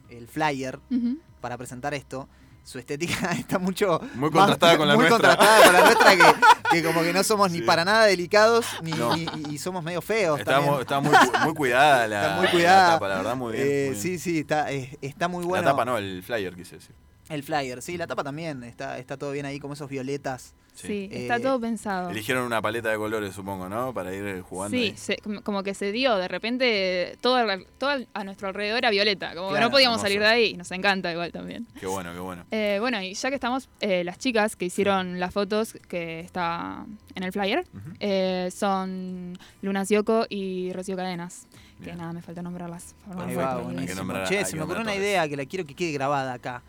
[0.09, 0.79] el flyer
[1.39, 2.27] para presentar esto,
[2.69, 5.35] su estética está mucho Muy más- contrastada con la muy nuestra.
[5.35, 6.35] contrastada con la nuestra que,
[6.71, 9.15] que como que no somos ni para nada delicados ni, No.
[9.15, 12.87] ni- y somos medio feos estaba muy, cu- muy cuidada la, Está muy cuidada.
[12.87, 13.65] la tapa, la verdad, muy bien.
[13.67, 14.01] Eh, muy bien.
[14.01, 15.65] sí, sí, está, eh, está muy bueno.
[15.65, 16.95] La tapa no, el flyer quise decir.
[17.29, 18.63] El flyer, sí, la tapa también.
[18.63, 20.53] Está, está todo bien ahí, como esos violetas.
[20.73, 21.09] Sí.
[21.11, 22.09] Eh, está todo pensado.
[22.09, 23.93] Eligieron una paleta de colores, supongo, ¿no?
[23.93, 24.77] Para ir eh, jugando.
[24.77, 24.97] Sí, ahí.
[24.97, 27.37] se- como- que se dio, de repente todo,
[27.77, 30.05] todo a nuestro alrededor era violeta, como que Claro, no podíamos hermoso.
[30.05, 31.67] salir de ahí, nos encanta igual también.
[31.79, 32.45] Qué bueno, qué bueno.
[32.51, 36.85] Eh, bueno, y ya que estamos, eh, las chicas que hicieron las fotos que está
[37.13, 37.65] en el flyer
[37.99, 41.45] eh, son Luna Sioco y Rocío Cadenas,
[41.83, 42.95] que nada, me falta nombrarlas.
[43.05, 43.37] por Ahí favor.
[43.43, 44.01] va, Hay que buenísimo.
[44.03, 46.61] nombrar- Che, hay se me ocurrió una idea que la quiero que quede grabada acá.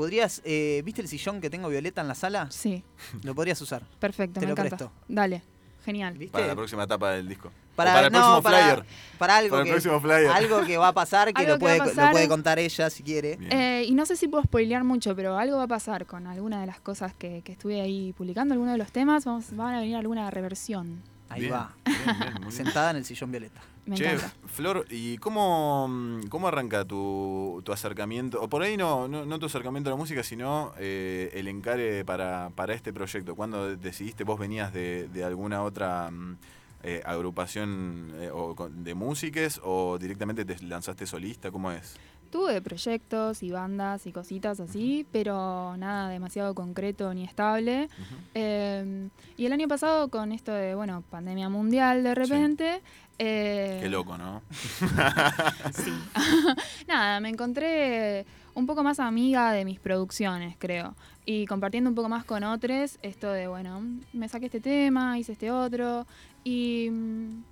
[0.00, 2.46] ¿Podrías, eh, viste el sillón que tengo violeta en la sala?
[2.50, 2.82] Sí,
[3.22, 3.82] Lo podrías usar.
[3.98, 4.76] perfecto, Te me lo encanta.
[4.78, 4.92] presto.
[5.08, 5.42] Dale,
[5.84, 6.16] genial.
[6.16, 6.32] ¿Viste?
[6.32, 7.52] Para la próxima etapa del disco.
[7.76, 8.84] Para- O para el no, próximo para- flyer.
[9.18, 10.26] Para algo Para el que, próximo flyer.
[10.28, 12.12] algo que va a pasar que, lo que puede, lo pasar.
[12.12, 13.36] puede contar ella si quiere.
[13.50, 16.62] Eh, y no sé si puedo spoilear mucho, pero algo va a pasar con alguna
[16.62, 19.80] de las cosas que, que estuve ahí publicando, alguno de los temas, vamos, van a
[19.80, 21.02] venir alguna reversión.
[21.28, 21.74] Ahí Bien, va.
[21.84, 22.52] bien, bien, muy bien.
[22.52, 23.60] Sentada en el sillón violeta.
[23.86, 24.32] Me Che, encanta.
[24.46, 28.40] Flor, ¿y cómo, mm, cómo arranca tu, tu acercamiento?
[28.40, 32.04] O por ahí no, no, no tu acercamiento a la música, sino eh, el encare
[32.04, 33.34] para, para este proyecto.
[33.34, 36.36] ¿Cuándo decidiste, vos venías de, de alguna otra mm,
[36.82, 41.50] eh, agrupación eh, o de músiques o directamente te lanzaste solista?
[41.50, 41.96] ¿Cómo es?
[42.30, 47.88] Tuve proyectos y bandas y cositas así, pero nada demasiado concreto ni estable.
[48.34, 52.82] Eh, y el año pasado con esto de, bueno, pandemia mundial de repente...
[53.18, 54.42] eh, Qué loco, ¿no?
[55.72, 55.92] Sí.
[56.88, 58.24] Nada, me encontré
[58.54, 60.94] un poco más amiga de mis producciones, creo.
[61.26, 65.32] Y compartiendo un poco más con otros, esto de, bueno, me saqué este tema, hice
[65.32, 66.06] este otro.
[66.44, 67.42] Y mm,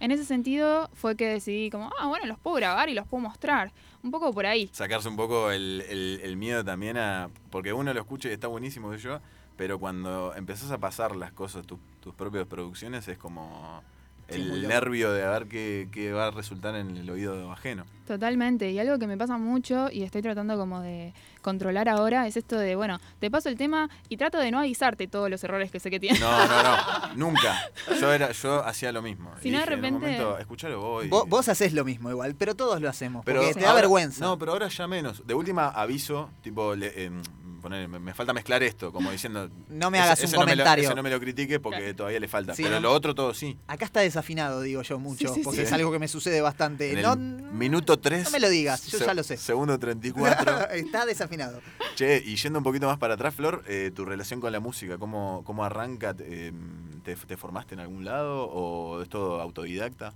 [0.00, 3.22] en ese sentido fue que decidí como, ah, bueno, los puedo grabar y los puedo
[3.22, 3.72] mostrar.
[4.02, 4.68] Un poco por ahí.
[4.72, 7.30] Sacarse un poco el, el- miedo también a...
[7.50, 9.18] Porque uno lo escucha y está buenísimo que yo,
[9.56, 13.82] pero cuando empezás a pasar las cosas, tu- tus propias producciones, es como
[14.28, 17.84] el nervio de a ver qué, qué va a resultar en el oído ajeno.
[18.06, 18.70] Totalmente.
[18.70, 21.12] Y algo que me pasa mucho y estoy tratando como de
[21.42, 25.08] controlar ahora es esto de, bueno, te paso el tema y trato de no avisarte
[25.08, 26.20] todos los errores que sé que tienes.
[26.20, 27.58] No, no, no, nunca.
[28.00, 29.30] Yo era, yo hacía lo mismo.
[29.42, 31.04] Si Y no, de dije, en un repente- momento, escuchalo vos.
[31.04, 33.24] y- Vos, vos haces lo mismo igual, pero todos lo hacemos.
[33.26, 34.24] Pero porque te da ahora- vergüenza.
[34.24, 35.26] No, pero ahora ya menos.
[35.26, 37.22] De última aviso, tipo, le- em,
[37.60, 39.50] ponele, me, me falta mezclar esto, como diciendo.
[39.68, 40.84] No me ese- hagas un ese no me lo- comentario.
[40.84, 42.54] ese no me lo critique porque todavía le falta.
[42.54, 42.80] Sí, pero ¿no?
[42.88, 43.56] lo otro todo sí.
[43.66, 45.64] Acá está desafinado, digo yo mucho, Sí, sí, porque sí.
[45.66, 46.92] es algo que me sucede bastante.
[46.92, 47.18] En No, el
[47.52, 48.24] minuto 3.
[48.24, 49.36] no me lo digas, yo ya lo sé.
[49.36, 50.70] Segundo 34.
[50.72, 51.60] está desafinado.
[51.96, 54.98] che, y yendo un poquito más para atrás, Flor, eh, tu relación con la música,
[54.98, 56.14] ¿cómo, cómo arranca?
[56.14, 60.14] ¿Te, em, te, te formaste en algún lado o es todo autodidacta?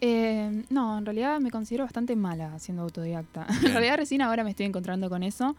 [0.00, 3.46] Eh, no, en realidad me considero bastante mala siendo autodidacta.
[3.64, 5.56] En realidad recién ahora me estoy encontrando con eso.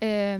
[0.00, 0.38] Eh,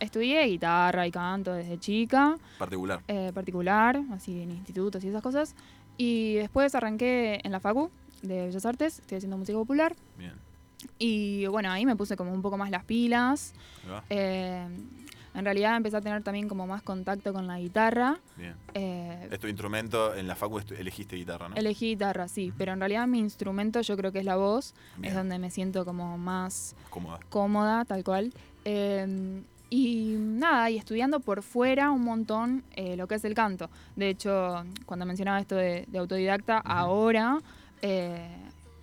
[0.00, 3.00] estudié guitarra y canto desde chica, Particular.
[3.08, 5.54] eh, particular, así en institutos y esas cosas.
[5.96, 7.90] Y después arranqué en la Facu
[8.22, 9.94] de Bellas Artes, estoy haciendo música popular.
[10.16, 10.32] Bien.
[10.98, 13.52] Y bueno, ahí me puse como un poco más las pilas.
[15.34, 18.18] En realidad empecé a tener también como más contacto con la guitarra.
[18.36, 18.54] Bien.
[18.74, 21.54] Eh, Es tu instrumento, en la facu elegiste guitarra, ¿no?
[21.56, 25.10] Elegí guitarra, sí, pero en realidad mi instrumento yo creo que es la voz, Bien.
[25.12, 27.20] es donde me siento como más Cómoda.
[27.28, 28.32] cómoda, tal cual.
[28.64, 33.68] Eh, y nada, y estudiando por fuera un montón eh, lo que es el canto.
[33.96, 37.38] De hecho, cuando mencionaba esto de, de autodidacta, ahora
[37.82, 38.26] eh,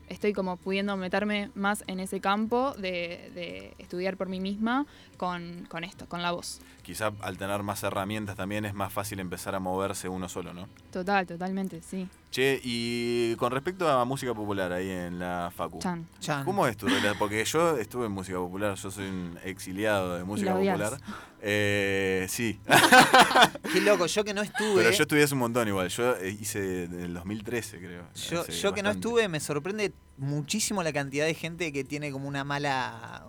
[0.09, 4.85] estoy como pudiendo meterme más en ese campo de, de estudiar por mí misma
[5.15, 6.59] con, con esto, con la voz.
[6.81, 10.67] Quizá al tener más herramientas también es más fácil empezar a moverse uno solo, ¿no?
[10.91, 12.07] Total, totalmente, sí.
[12.31, 15.79] Che, y con respecto a música popular ahí en la facu.
[15.79, 16.07] Chan.
[16.19, 16.43] Chan.
[16.45, 17.17] ¿Cómo es tu relación?
[17.17, 20.99] Porque yo estuve en música popular, yo soy un exiliado de música popular.
[21.41, 22.59] Eh, sí,
[23.71, 24.75] Qué loco, yo que no estuve.
[24.75, 25.89] pero yo estudié hace un montón igual.
[25.89, 28.03] Yo hice en el 2013, creo.
[28.29, 32.27] Yo, yo que no estuve, me sorprende muchísimo la cantidad de gente que tiene como
[32.27, 33.25] una mala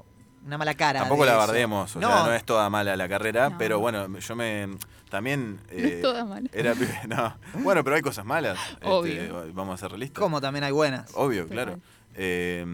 [0.46, 1.00] una mala cara.
[1.00, 3.58] Tampoco la bardemos, o no, sea, no es toda mala la carrera, No.
[3.58, 4.68] pero bueno, yo me
[5.10, 6.48] también No es eh, toda mala.
[6.52, 7.36] era pibe, no.
[7.62, 8.58] Bueno, pero hay cosas malas.
[8.72, 9.52] este, Obvio.
[9.52, 10.20] vamos a ser realistas.
[10.22, 11.10] como también hay buenas.
[11.14, 11.78] Obvio, claro.
[12.14, 12.64] Eh,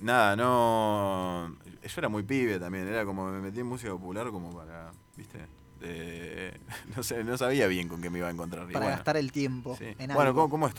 [0.00, 1.54] nada, no.
[1.82, 5.38] Yo era muy pibe también, era como me metí en música popular como para, ¿viste?
[5.82, 6.58] Eh,
[6.96, 8.66] no sé, no sabía bien con qué me iba a encontrar.
[8.66, 9.86] para bueno, gastar el tiempo sí.
[9.98, 10.48] en Bueno, algo.
[10.48, 10.74] ¿cómo, cómo es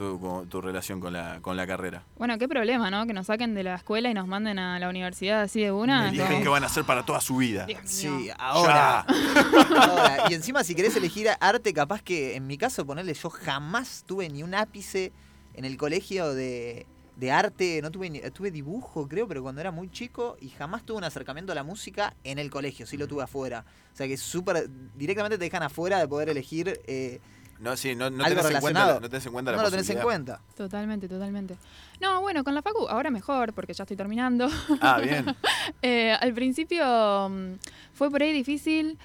[0.49, 2.04] tu, relación con la, con la carrera?
[2.18, 3.06] Bueno, qué problema, ¿no?
[3.08, 6.10] Que nos saquen de la escuela y nos manden a la universidad así de una.
[6.10, 7.66] Eligen como- qué van a hacer para toda su vida.
[7.66, 7.88] Dios mío.
[7.88, 8.99] Sí, ahora.
[9.78, 10.24] ahora.
[10.30, 14.30] Y encima si querés elegir arte, capaz que en mi caso ponerle yo jamás tuve
[14.30, 15.12] ni un ápice
[15.54, 16.86] en el colegio de,
[17.22, 20.84] de arte, no tuve ni, tuve dibujo creo, pero cuando era muy chico y jamás
[20.84, 23.63] tuve un acercamiento a la música en el colegio, sí lo tuve afuera.
[23.93, 27.22] O sea que súper, directamente te dejan afuera de poder elegir eh,
[27.59, 29.89] No, sí, no, no, tenés en, cuenta, no tenés en cuenta la no lo tenés
[29.91, 30.41] en cuenta.
[30.57, 31.57] Totalmente, totalmente.
[31.99, 34.49] No, bueno, con la Facu ahora mejor, porque ya estoy terminando.
[34.82, 35.26] Ah, bien.
[35.84, 37.53] Eh, al principio mm,
[37.93, 38.97] fue por ahí difícil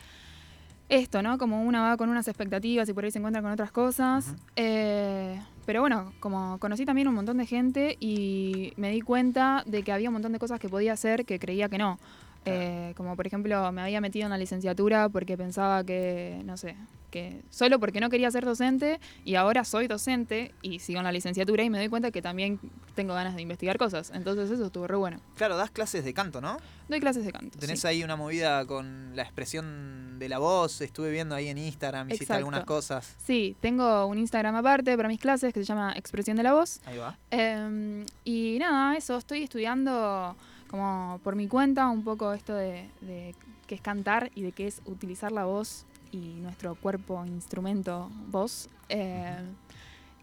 [0.88, 1.38] esto, ¿no?
[1.38, 4.34] Como una va con unas expectativas y por ahí se encuentra con otras cosas.
[4.56, 9.82] Eh, pero bueno, como conocí también un montón de gente y me di cuenta de
[9.82, 11.98] que había un montón de cosas que podía hacer que creía que no.
[12.46, 16.76] Eh, como por ejemplo, me había metido en la licenciatura porque pensaba que, no sé,
[17.10, 21.12] que solo porque no quería ser docente y ahora soy docente y sigo en la
[21.12, 22.60] licenciatura y me doy cuenta que también
[22.94, 24.10] tengo ganas de investigar cosas.
[24.14, 25.20] Entonces eso estuvo re bueno.
[25.36, 26.58] Claro, das clases de canto, ¿no?
[26.88, 27.58] Doy clases de canto.
[27.58, 27.86] Tenés sí.
[27.86, 32.24] ahí una movida con la expresión de la voz, estuve viendo ahí en Instagram, hiciste
[32.24, 32.38] Exacto.
[32.38, 33.16] algunas cosas.
[33.24, 36.80] Sí, tengo un Instagram aparte para mis clases que se llama Expresión de la Voz.
[36.86, 37.18] Ahí va.
[37.30, 40.36] Eh, y nada, eso, estoy estudiando
[40.68, 43.34] como por mi cuenta un poco esto de, de
[43.66, 48.68] qué es cantar y de qué es utilizar la voz y nuestro cuerpo, instrumento, voz.
[48.88, 49.36] Eh,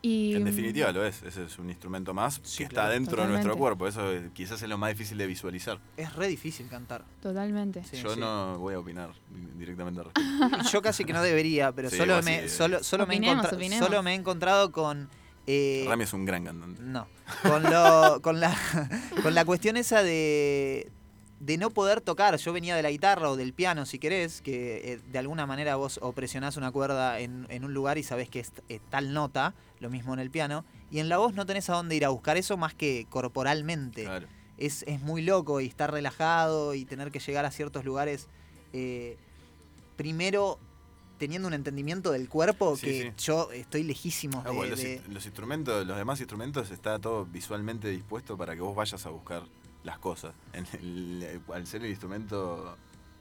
[0.02, 3.30] y, En definitiva lo es, ese es un instrumento más Sí, que está dentro de
[3.30, 3.88] nuestro cuerpo.
[3.88, 4.02] Eso
[4.34, 5.80] quizás es lo más difícil de visualizar.
[5.96, 7.06] Es re difícil cantar.
[7.22, 7.86] Totalmente.
[7.86, 8.20] Sí, Yo sí.
[8.20, 10.70] no voy a opinar di- directamente al respecto.
[10.72, 13.86] Yo casi que no debería, pero Sí, solo, me, solo, solo, Opinemos, opinemos.
[13.86, 15.08] solo me he encontrado con
[15.48, 16.82] Eh, Rami es un gran cantante.
[16.82, 17.08] no.
[17.42, 18.56] Con, lo, con, la,
[19.24, 20.92] con la cuestión esa de,
[21.40, 22.36] de no poder tocar.
[22.38, 25.76] Yo venía de la guitarra o del piano, si querés, que eh, de alguna manera
[25.76, 29.14] vos o presionás una cuerda en, en un lugar y sabés que es eh, tal
[29.14, 30.66] nota, lo mismo en el piano.
[30.92, 34.04] Y en la voz no tenés a dónde ir a buscar eso más que corporalmente.
[34.04, 34.28] Claro.
[34.58, 38.28] Es, es muy loco y estar relajado y tener que llegar a ciertos lugares.
[38.74, 39.18] eh,
[39.96, 40.60] primero
[41.24, 43.26] teniendo un entendimiento del cuerpo Sí, que sí.
[43.26, 47.26] yo estoy lejísimo Ah, de, bueno, los, de- los instrumentos, los demás instrumentos está todo
[47.26, 49.44] visualmente dispuesto para que vos vayas a buscar
[49.84, 50.34] las cosas.
[50.54, 52.78] En el- al ser el instrumento,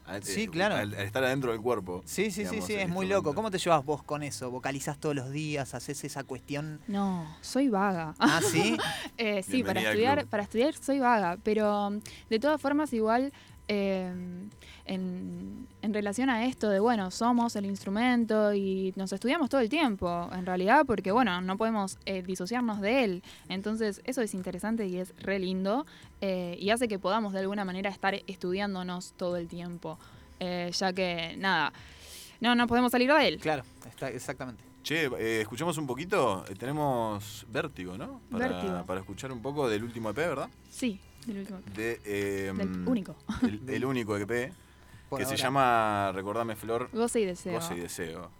[0.07, 0.75] al- Sí, eh, claro.
[0.75, 2.03] al, al estar adentro del cuerpo.
[2.05, 3.35] Sí, sí, digamos, sí, sí, es muy loco.
[3.37, 4.51] ¿Cómo te llevas vos con eso?
[4.51, 5.75] ¿Vocalizás todos los días?
[5.75, 6.81] ¿Haces esa cuestión?
[6.89, 8.15] No, soy vaga.
[8.19, 8.77] Ah, sí.
[9.19, 11.93] Eh, sí, para Bienvenida estudiar, para estudiar soy vaga, pero
[12.31, 13.33] de todas formas igual
[13.69, 14.13] eh,
[14.85, 19.69] en, en relación a esto de, bueno, somos el instrumento y nos estudiamos todo el
[19.69, 23.23] tiempo, en realidad, porque, bueno, no podemos eh, disociarnos de él.
[23.49, 25.87] Entonces, eso es interesante y es re lindo
[26.21, 29.99] eh, y hace que podamos de alguna manera estar estudiándonos todo el tiempo,
[30.41, 31.73] eh, ya que, nada,
[32.41, 33.39] no, no podemos salir de él.
[33.39, 34.65] Claro, está, exactamente.
[34.83, 36.45] Che, eh, escuchamos un poquito.
[36.49, 38.21] Eh, tenemos Vértigo, ¿no?
[38.33, 38.85] Para, Vértigo.
[38.85, 40.49] para escuchar un poco del último EP, ¿verdad?
[40.71, 40.99] Sí.
[41.27, 43.17] De, eh, Del único.
[43.43, 44.53] El, el único EP.
[45.09, 47.53] Por que se llama, recordame Flor, Goce y deseo.
[47.53, 48.31] Goce y Deseo.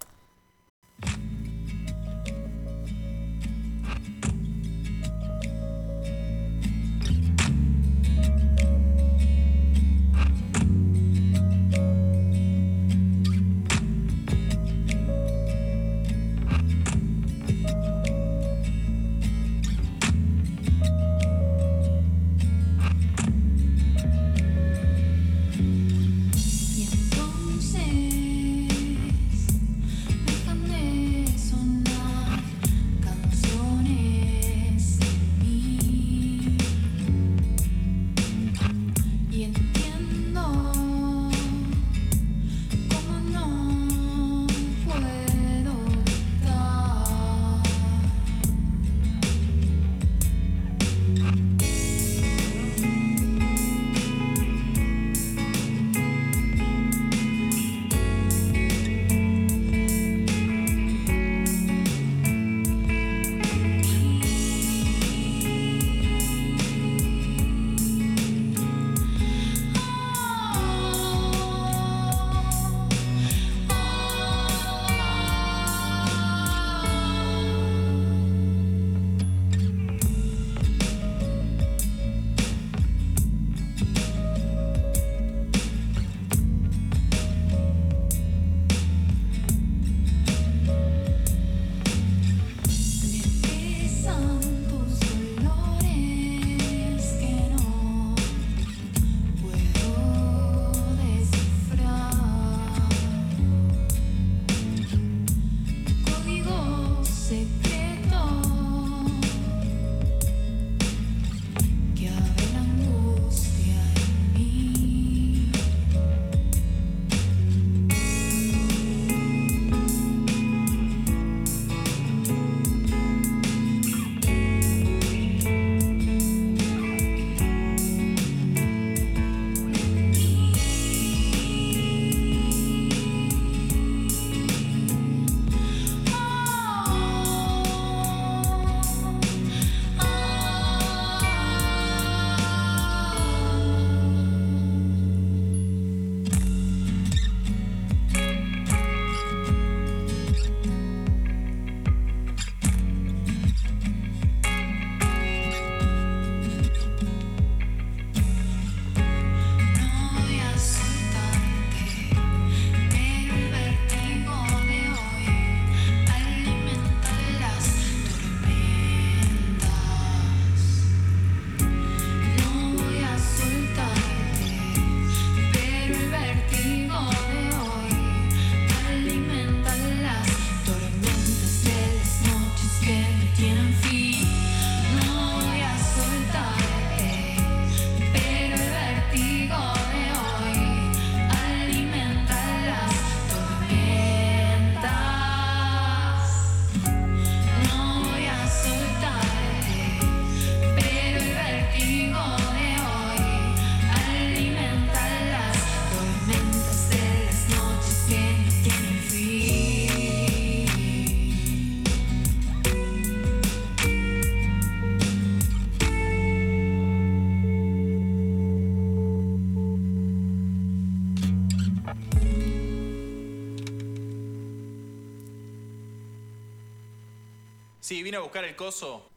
[228.13, 229.09] Vine a buscar el coso.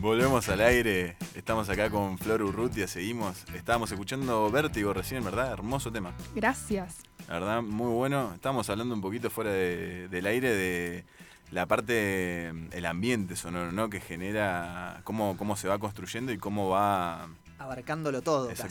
[0.00, 1.16] Volvemos al aire.
[1.34, 3.44] Estamos acá con Flor Urrutia, seguimos.
[3.54, 5.52] Estábamos escuchando Vértigo recién, ¿verdad?
[5.52, 6.12] Hermoso tema.
[6.34, 6.96] Gracias.
[7.28, 8.32] La verdad, muy bueno.
[8.34, 11.04] Estábamos hablando un poquito fuera de- del aire de
[11.52, 13.88] la parte, el ambiente sonoro, ¿no?
[13.90, 17.28] Que genera, cómo, cómo se va construyendo y cómo va...
[17.58, 18.48] Abarcándolo todo.
[18.48, 18.62] casi.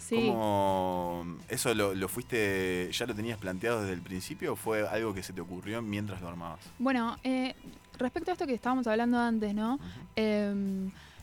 [0.00, 0.26] Sí.
[0.26, 5.14] ¿Cómo eso lo, lo fuiste, ya lo tenías planteado desde el principio o fue algo
[5.14, 6.60] que se te ocurrió mientras lo armabas?
[6.78, 7.54] Bueno, eh,
[7.98, 9.78] respecto a esto que estábamos hablando antes, ¿no?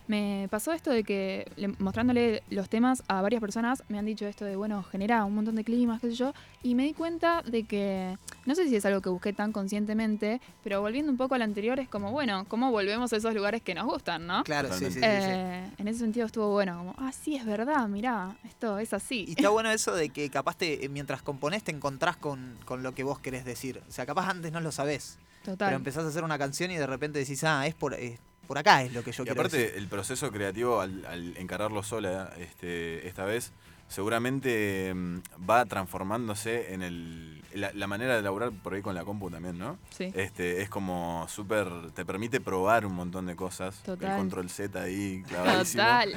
[0.08, 4.26] Me pasó esto de que le- mostrándole los temas a varias personas me han dicho
[4.26, 6.34] esto de, bueno, genera un montón de climas, qué sé yo,
[6.64, 10.42] y me di cuenta de que, no sé si es algo que busqué tan conscientemente,
[10.64, 13.76] pero volviendo un poco al anterior es como, bueno, ¿cómo volvemos a esos lugares que
[13.76, 14.44] nos gustan, no?
[14.44, 15.04] Claro, sí, sí, sí, sí.
[15.04, 19.26] Eh, En ese sentido estuvo bueno, como, ah, sí, es verdad, mirá, esto es así.
[19.28, 22.82] Y está bueno eso de que capaz te, eh, mientras componés te encontrás con, con
[22.84, 23.82] lo que vos querés decir.
[23.88, 25.18] O sea, capaz antes no lo sabés.
[25.44, 25.68] Total.
[25.68, 28.58] Pero empezás a hacer una canción y de repente decís, ah, es por, es por
[28.58, 29.78] acá es lo que yo Y quiero aparte, decir.
[29.78, 33.52] el proceso creativo, al, al encararlo sola este, esta vez,
[33.88, 35.20] seguramente mm,
[35.50, 39.78] va transformándose en el, la manera de laburar por ahí con la compu también, ¿no?
[39.90, 40.12] Sí.
[40.16, 43.82] Este, es como súper, te permite probar un montón de cosas.
[43.84, 44.12] Total.
[44.12, 45.84] El control Z ahí, clavadísimo.
[45.84, 46.14] Total.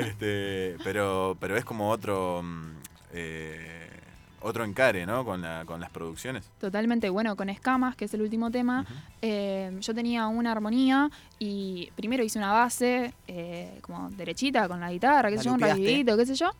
[0.00, 2.70] Este, pero, pero es como otro, mm,
[3.12, 3.79] eh,
[4.40, 5.24] otro encare, ¿no?
[5.24, 6.48] Con, la, con las producciones.
[6.58, 8.86] Totalmente, bueno, con Escamas, que es el último tema,
[9.22, 14.90] eh, yo tenía una armonía y primero hice una base eh, como derechita con la
[14.90, 16.50] guitarra, qué La sé yo, un rapidito, qué sé yo.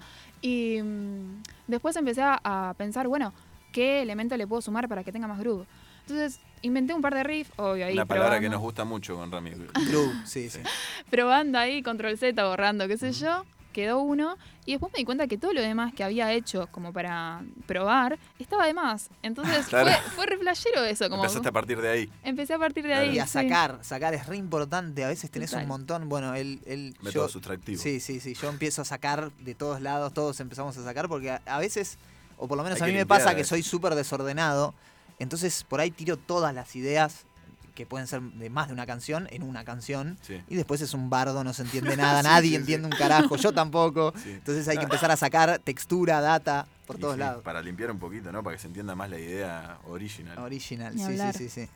[0.43, 3.33] Y mm, después empecé a, a pensar, bueno,
[3.73, 5.67] ¿qué elemento le puedo sumar para que tenga más groove?
[6.03, 9.31] Entonces inventé un par de riffs, obvio, ahí Una palabra que nos gusta mucho con
[9.31, 9.51] Rami.
[9.89, 10.61] Groove, sí, sí.
[11.11, 13.45] probando ahí, control Z, borrando, qué sé yo.
[13.73, 16.93] Quedó uno y después me di cuenta que todo lo demás que había hecho como
[16.93, 19.09] para probar estaba de más.
[19.23, 19.91] Entonces Claro.
[19.91, 21.09] fue, fue re flashero eso.
[21.09, 22.11] Como Empezaste a partir de ahí.
[22.25, 23.15] Empecé a partir de ahí.
[23.17, 23.33] Y a sí.
[23.33, 25.05] sacar, sacar es re importante.
[25.05, 25.65] A veces tenés Total.
[25.65, 26.09] un montón.
[26.09, 26.61] Bueno, el.
[26.67, 27.81] el Método yo- sustractivo.
[27.81, 28.35] Sí, sí, sí.
[28.35, 31.99] Yo empiezo a sacar de todos lados, todos empezamos a sacar, porque a, a veces,
[32.37, 33.49] o por lo menos Hay a mí me pasa que veces.
[33.49, 34.75] soy súper desordenado.
[35.19, 37.27] Entonces por ahí tiro todas las ideas
[37.75, 40.19] que pueden ser de más de una canción en una canción.
[40.23, 40.41] Sí.
[40.49, 42.57] Y después es un bardo, no se entiende nada, Sí, nadie sí, sí.
[42.57, 44.13] entiende un carajo, yo tampoco.
[44.17, 44.31] Sí.
[44.33, 47.43] Entonces hay que empezar a sacar textura, data, por Y todos sí, lados.
[47.43, 48.43] Para limpiar un poquito, ¿no?
[48.43, 50.39] Para que se entienda más la idea original.
[50.39, 51.69] Original, sí, sí, sí, sí.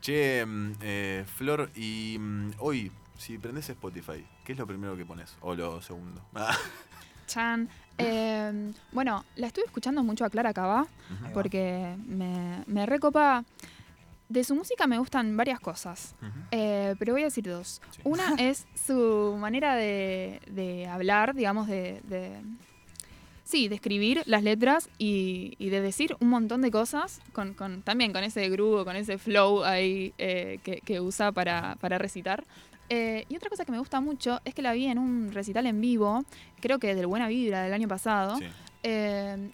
[0.00, 5.04] Che, mm, eh, Flor, y mm, hoy, si prendes Spotify, ¿qué es lo primero que
[5.04, 5.36] pones?
[5.40, 6.20] O lo segundo.
[6.34, 6.56] Ah,
[7.26, 7.68] Chan.
[7.98, 11.30] Eh, bueno, la estuve escuchando mucho a Clara Cabá Ahí va.
[11.32, 13.44] porque me, me recopa.
[14.32, 16.14] De su música me gustan varias cosas,
[16.50, 17.82] eh, pero voy a decir dos.
[17.90, 18.00] Sí.
[18.04, 22.40] Una es su manera de, de hablar, digamos, de, de-
[23.44, 27.82] Sí, de escribir las letras y, y de decir un montón de cosas, con, con-
[27.82, 32.44] también con ese groove, con ese flow ahí eh, que, que usa para, para recitar.
[32.88, 35.66] Eh, y otra cosa que me gusta mucho es que la vi en un recital
[35.66, 36.24] en vivo,
[36.60, 38.46] creo que del Buena Vibra del año pasado, Sí.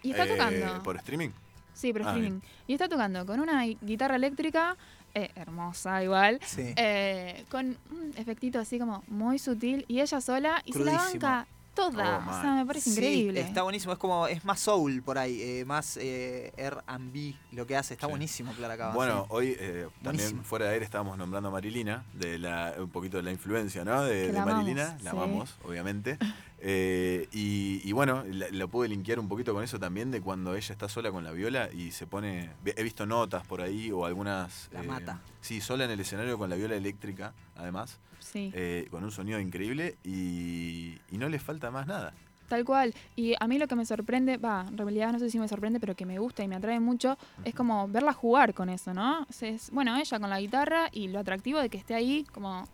[0.02, 0.82] y está tocando.
[0.84, 1.30] ¿Por streaming?
[1.78, 2.40] Sí, por Ah, streaming.
[2.66, 4.76] Y está tocando con una guitarra eléctrica,
[5.14, 6.74] eh, hermosa igual, Sí.
[6.76, 11.22] eh, con un efectito así como muy sutil, y ella sola, y se la Crudísimo.
[11.22, 11.46] banca
[11.78, 12.16] toda.
[12.16, 12.42] Oh, o mal.
[12.42, 13.40] sea, me parece Sí, increíble.
[13.40, 17.76] está buenísimo, es como, es más soul por ahí, eh, más eh, R&B lo que
[17.76, 18.10] hace, está Sí.
[18.10, 18.94] buenísimo Clara Cabas.
[18.94, 20.42] Bueno, hoy eh, también Buenísimo.
[20.44, 24.02] fuera de aire estábamos nombrando a Marilina, de la, un poquito de la influencia, ¿no?
[24.02, 25.16] De, amamos, Marilina, la sí.
[25.16, 26.18] amamos, obviamente.
[26.60, 30.72] Eh, y, y bueno, lo pude linkear un poquito con eso también, de cuando ella
[30.72, 32.50] está sola con la viola y se pone.
[32.64, 34.68] He visto notas por ahí o algunas.
[34.72, 35.20] La mata.
[35.40, 38.00] Sí, sola en el escenario con la viola eléctrica, además,
[38.30, 42.12] Sí, eh, con un sonido increíble y, y no le falta más nada.
[42.48, 42.94] tal cual.
[43.16, 45.80] Y a mí lo que me sorprende, va, en realidad no sé si me sorprende,
[45.80, 49.22] pero que me gusta y me atrae mucho, es como verla jugar con eso, ¿no?
[49.28, 52.24] O sea, es, bueno, ella con la guitarra y lo atractivo de que esté ahí
[52.32, 52.66] como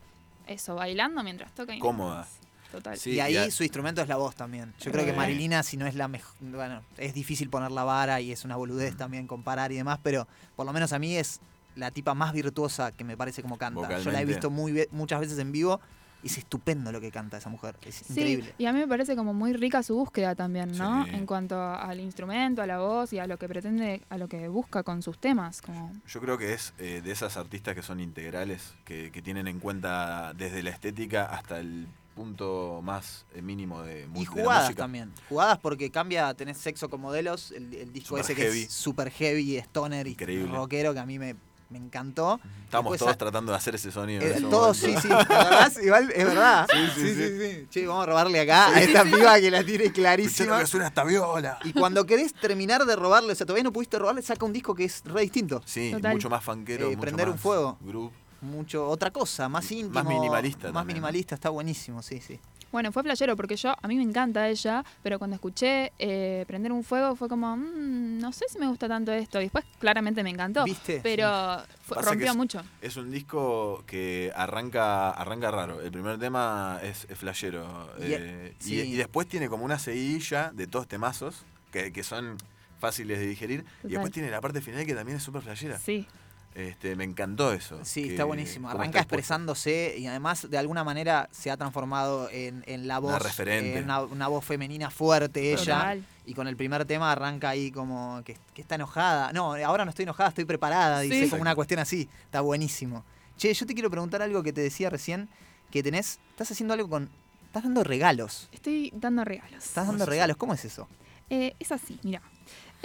[0.47, 1.75] eso, bailando mientras toca.
[1.75, 2.27] y Cómoda.
[2.71, 2.97] Total.
[2.97, 4.75] Sí, y ahí su instrumento es la voz también.
[4.81, 5.13] Yo creo que.
[5.13, 6.35] Marilina, si no es la mejor.
[6.41, 10.27] Bueno, es difícil poner la vara y es una boludez también comparar y demás, pero
[10.57, 11.41] por lo menos a mí es
[11.77, 13.99] la tipa más virtuosa que me parece como canta.
[14.01, 15.81] Yo la he visto muy muchas veces en vivo
[16.23, 17.77] y es estupendo lo que canta esa mujer.
[17.83, 18.55] Es Sí, increíble.
[18.57, 21.05] y a mí me parece como muy rica su búsqueda también, ¿no?
[21.05, 21.11] Sí.
[21.11, 24.49] En cuanto al instrumento, a la voz y a lo que pretende, a lo que
[24.49, 25.61] busca con sus temas.
[25.61, 29.47] Como, Yo creo que es eh, de esas artistas que son integrales, que, que tienen
[29.49, 34.63] en cuenta desde la estética hasta el punto más eh, mínimo de, Y de jugadas
[34.65, 34.83] música.
[34.85, 35.13] también.
[35.29, 39.11] Jugadas porque cambia, tenés sexo con modelos, el, el disco Super ese que es super
[39.11, 40.51] heavy, stoner y Increíble.
[40.57, 41.35] rockero que a mí me,
[41.79, 42.39] me encantó.
[42.67, 44.23] Estamos Después, todos a- tratando de hacer ese sonido.
[44.23, 45.09] Eh, todos, sí, sí.
[45.09, 45.77] ¿te acordás?
[45.83, 46.67] Igual, es verdad.
[46.95, 47.67] Sí, sí, sí.
[47.69, 50.61] Che, vamos a robarle acá a esta piba que la tiene clarísima.
[50.61, 51.59] que suena esta viola.
[51.65, 54.75] Y cuando querés terminar de robarle, o sea, todavía no pudiste robarle, saca un disco
[54.75, 55.61] que es re distinto.
[55.65, 56.13] Sí, Total.
[56.13, 56.85] mucho más fanquero.
[56.87, 57.77] Eh, mucho prender un fuego.
[57.81, 58.13] groove.
[58.41, 59.95] Mucho, otra cosa, más íntimo.
[59.95, 60.97] Más minimalista Más también.
[60.99, 62.39] minimalista, está buenísimo, sí, sí.
[62.75, 66.73] Bueno, fue flashero porque yo, a mí me encanta ella, pero cuando escuché eh, Prender
[66.73, 69.39] un Fuego fue como, "Mm, no sé si me gusta tanto esto.
[69.41, 70.65] Y después claramente me encantó.
[70.65, 70.99] ¿Viste?
[71.01, 72.63] Pero fue- rompió es- mucho.
[72.83, 75.81] Es un disco que arranca, arranca raro.
[75.83, 77.91] El primer tema es, es flashero.
[78.01, 78.75] Y- eh, y, sí.
[78.81, 82.37] y después tiene como una seguidilla de todos temazos que, que son
[82.81, 83.65] fáciles de digerir.
[83.85, 85.79] Y después tiene la parte final que también es súper flashera.
[85.79, 86.09] Sí.
[86.55, 87.81] Este, me encantó eso.
[87.85, 88.71] Sí, que- está buenísimo.
[88.71, 93.11] Arranca expresándose y además de alguna manera se ha transformado en, en la voz.
[93.11, 93.79] Una referente.
[93.79, 95.77] en una, una voz femenina fuerte ella.
[95.79, 96.07] Total.
[96.27, 99.33] Y con el primer tema arranca ahí como que, que está enojada.
[99.33, 101.03] No, ahora no estoy enojada, estoy preparada.
[101.03, 101.11] Sí.
[101.11, 102.09] Dice como una cuestión así.
[102.25, 103.05] Está buenísimo.
[103.37, 105.29] Che, yo te quiero preguntar algo que te decía recién.
[105.73, 107.11] Que tenés, estás haciendo algo con...
[107.47, 108.49] Estás dando regalos.
[108.53, 109.65] Estoy dando regalos.
[109.65, 110.37] Estás dando regalos.
[110.37, 110.89] ¿Cómo es eso?
[111.31, 112.23] Eh, es así, mira.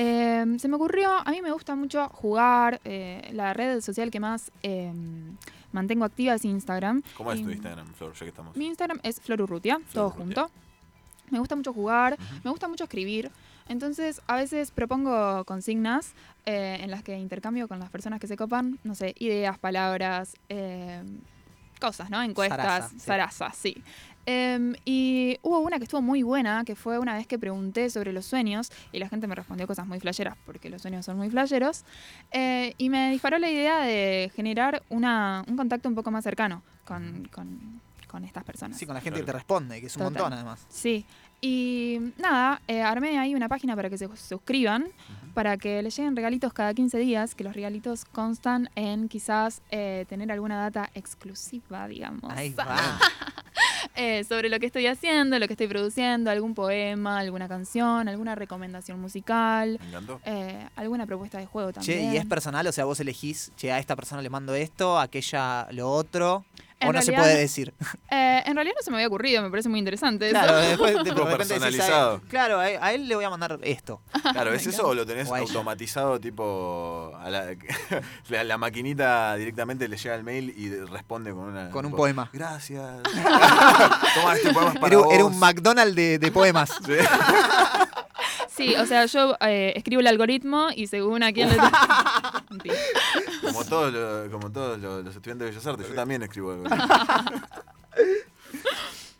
[0.01, 2.79] Eh, se me ocurrió, a mí me gusta mucho jugar.
[2.85, 4.93] eh, la red social que más eh,
[5.73, 7.01] mantengo activa es Instagram.
[7.17, 8.13] ¿Cómo es tu Instagram, Flor?
[8.13, 8.55] Ya que estamos.
[8.55, 10.43] Mi Instagram es Florurrutia, todo Florurrutia.
[10.43, 10.59] junto.
[11.31, 12.35] Me gusta mucho jugar, Ujú.
[12.45, 13.29] me gusta mucho escribir.
[13.67, 16.13] Entonces, a veces propongo consignas
[16.45, 20.35] eh, en las que intercambio con las personas que se copan, no sé, ideas, palabras,
[20.47, 21.03] eh,
[21.79, 22.21] cosas, ¿no?
[22.23, 22.99] Encuestas, Zaraza, sí.
[22.99, 23.83] zarazas, sí.
[24.25, 28.13] Em, y hubo una que estuvo muy buena, que fue una vez que pregunté sobre
[28.13, 31.29] los sueños y la gente me respondió cosas muy flasheras, porque los sueños son muy
[31.29, 31.83] flasheros.
[32.31, 36.61] eh, y me disparó la idea de generar una, un contacto un poco más cercano
[36.85, 38.75] con, con- con estas personas.
[38.77, 39.25] Sí, con la gente Claro.
[39.25, 40.13] que te responde, que es un Total.
[40.13, 40.65] montón además.
[40.69, 41.05] Sí.
[41.41, 44.87] Y nada, eh, armé ahí una página para que se suscriban,
[45.35, 50.05] para que les lleguen regalitos cada 15 días, que los regalitos constan en quizás eh,
[50.09, 52.97] tener alguna data exclusiva, digamos, Ahí va.
[53.95, 58.35] Eh, sobre lo que estoy haciendo, lo que estoy produciendo, algún poema, alguna canción, alguna
[58.35, 59.79] recomendación musical,
[60.25, 62.13] eh, alguna propuesta de juego Che, también.
[62.13, 65.03] y es personal, o sea, vos elegís, che, a esta persona le mando esto, a
[65.03, 66.45] aquella lo otro.
[66.81, 67.73] En o no se realidad- puede decir.
[68.11, 70.39] Eh, en realidad no se me había ocurrido, me parece muy interesante eso.
[70.39, 74.01] Claro, después de, repente decís, a- claro, a, a él le voy a mandar esto.
[74.31, 77.55] Claro, ¿es eso o lo tenés automatizado tipo a la,
[78.29, 81.97] la, la maquinita directamente le llega el mail y responde con una Con un tipo,
[81.97, 82.29] poema.
[82.33, 82.81] Gracias.
[83.03, 85.13] Toma este poema es para Era, vos.
[85.13, 86.69] era un McDonald's de, de poemas.
[86.85, 86.93] Sí.
[88.59, 91.55] Sí, o sea, yo eh, escribo el algoritmo y según a quién le...
[93.41, 96.65] Como todos los, como todos los, los estudiantes de Bellas Artes, yo también escribo algo.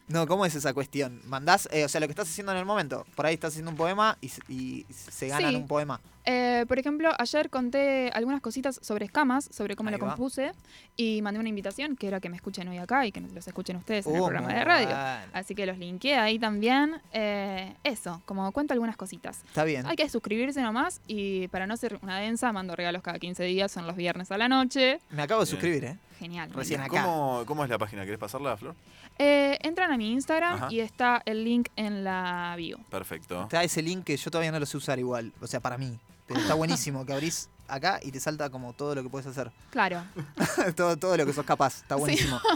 [0.09, 1.21] No, ¿cómo es esa cuestión?
[1.25, 3.05] Mandás, eh, o sea, lo que estás haciendo en el momento.
[3.15, 5.55] Por ahí estás haciendo un poema y, se- y se ganan Sí.
[5.55, 6.01] un poema.
[6.25, 10.15] Eh, por ejemplo, ayer conté algunas cositas sobre escamas, sobre cómo Ahí lo va.
[10.15, 10.51] compuse,
[10.97, 13.77] y mandé una invitación que era que me escuchen hoy acá y que los escuchen
[13.77, 14.87] ustedes en el Uh, programa de radio.
[14.87, 15.31] bueno.
[15.33, 16.99] Así que los linké ahí también.
[17.13, 19.41] Eh, eso, como cuento algunas cositas.
[19.47, 19.85] Está bien.
[19.85, 23.71] Hay que suscribirse nomás y para no ser una densa, mando regalos cada 15 días,
[23.71, 24.99] son los viernes a la noche.
[25.11, 25.51] Me acabo de Bien.
[25.51, 25.97] suscribir, ¿eh?
[26.19, 26.51] Genial.
[26.53, 27.03] Recién acá.
[27.03, 28.03] ¿Cómo, ¿Cómo es la página?
[28.03, 28.75] ¿Querés pasarla, Flor?
[29.17, 30.67] Eh, entran a mi Instagram Ajá.
[30.69, 32.77] y está el link en la bio.
[32.89, 33.43] Perfecto.
[33.43, 35.31] Está ese link que yo todavía no lo sé usar igual.
[35.41, 35.97] O sea, para mí.
[36.27, 39.51] Pero está buenísimo que abrís acá y te salta como todo lo que puedes hacer.
[39.69, 40.03] Claro,
[40.75, 41.81] todo, todo lo que sos capaz.
[41.81, 42.39] Está buenísimo.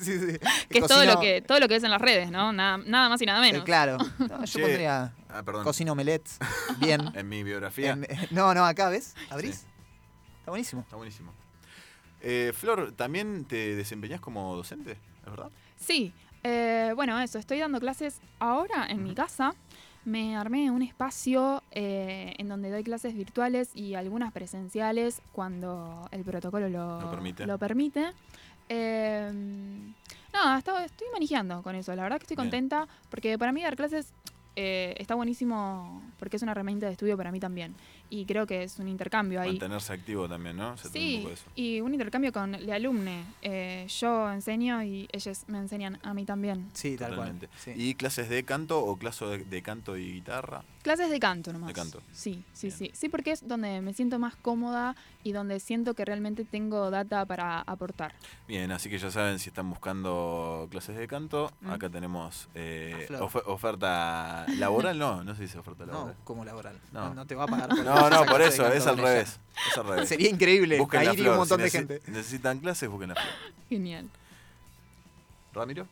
[0.00, 0.38] Sí, sí.
[0.70, 2.52] que es todo lo que todo lo que ves en las redes, ¿no?
[2.52, 3.64] Nada, nada más y nada eh, menos.
[3.64, 3.98] claro.
[4.18, 5.64] No, yo Che, pondría Ah, perdón.
[5.64, 6.38] cocino omelets.
[6.78, 7.10] Bien.
[7.14, 7.90] En mi biografía.
[7.92, 9.14] En- no, no, acá, ¿ves?
[9.30, 9.56] ¿Abrís?
[9.56, 9.66] Sí.
[10.40, 10.82] Está buenísimo.
[10.82, 11.32] Está buenísimo.
[12.26, 14.92] Eh, Flor, ¿también te desempeñás como docente?
[15.24, 15.50] ¿Es verdad?
[15.76, 16.12] Sí,
[16.42, 19.54] eh, bueno, eso, estoy dando clases ahora en mi casa.
[20.06, 26.24] Me armé un espacio eh, en donde doy clases virtuales y algunas presenciales cuando el
[26.24, 27.46] protocolo lo, Lo permite.
[27.46, 28.10] lo permite.
[28.68, 29.30] Eh,
[30.32, 31.94] nada, estaba- estoy manejando con eso.
[31.94, 32.46] La verdad que estoy Bien.
[32.48, 34.12] contenta porque para mí dar clases
[34.56, 37.74] eh, está buenísimo porque es una herramienta de estudio para mí también.
[38.10, 39.50] Y creo que es un intercambio ahí.
[39.50, 40.76] Mantenerse activo también, ¿no?
[40.76, 41.44] Se trata un Sí, poco de eso.
[41.56, 43.24] y un intercambio con la alumne.
[43.42, 46.68] Eh, yo enseño y ellos me enseñan a mí también.
[46.74, 47.48] Sí, tal Totalmente.
[47.48, 47.58] cual.
[47.60, 47.72] Sí.
[47.76, 50.62] ¿Y clases de canto o clases de, de canto y guitarra?
[50.82, 51.68] Clases de canto nomás.
[51.68, 52.02] De canto.
[52.12, 52.78] Sí, sí, Bien.
[52.78, 52.90] sí.
[52.92, 57.24] Sí, porque es donde me siento más cómoda y donde siento que realmente tengo data
[57.24, 58.14] para aportar.
[58.46, 61.70] Bien, así que ya saben, si están buscando clases de canto, Mm.
[61.70, 63.08] acá tenemos eh,
[63.46, 66.16] oferta laboral, no, no se dice oferta No, laboral.
[66.24, 66.80] como laboral.
[66.92, 67.08] No.
[67.08, 67.68] No, no te va a pagar.
[67.70, 69.38] por No, no, por eso, es al revés.
[69.70, 70.08] Es al revés.
[70.08, 70.78] Sería increíble.
[70.78, 72.02] Busquen Ahí iría un montón si de gente.
[72.06, 73.26] necesitan clases, busquen la flor.
[73.68, 74.08] Genial.
[75.52, 75.86] ¿Ramiro?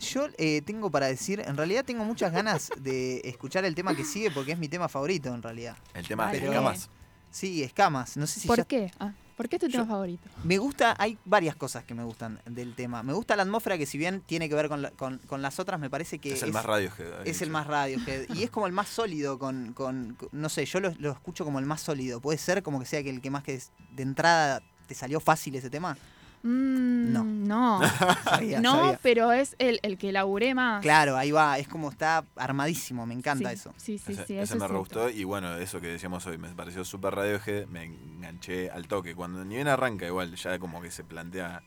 [0.00, 4.04] Yo eh, tengo para decir, en realidad tengo muchas ganas de escuchar el tema que
[4.04, 5.76] sigue porque es mi tema favorito en realidad.
[5.94, 6.88] El tema de escamas.
[7.32, 8.16] Sí, escamas.
[8.16, 8.92] No sé si ¿Por ya- qué?
[9.00, 10.28] Ah, ¿Por qué es tu tema favorito?
[10.44, 13.02] Me gusta, hay varias cosas que me gustan del tema.
[13.02, 15.58] Me gusta la atmósfera que si bien tiene que ver con, la- con- con las
[15.60, 17.24] otras, me parece que Es el más Radiohead.
[17.26, 18.26] es el más Radiohead.
[18.34, 21.44] y es como el más sólido con, con- con- no sé, yo lo, lo escucho
[21.44, 22.20] como el más sólido.
[22.20, 23.62] ¿Puede ser como que sea que el que más que
[23.94, 25.96] de entrada te salió fácil ese tema?
[26.42, 27.24] Mm, No.
[27.24, 27.80] no.
[28.24, 29.00] Sabía, no, sabía.
[29.02, 30.82] pero es el, el que laburé más.
[30.82, 33.74] Claro, ahí va, es como está armadísimo, me encanta Sí, eso.
[33.76, 34.34] Sí, sí, ese, sí.
[34.34, 37.14] ese eso me es re gustó y bueno, eso que decíamos hoy, me pareció súper
[37.14, 39.14] Radiohead, me enganché al toque.
[39.14, 41.62] Cuando ni bien arranca igual, ya como que se plantea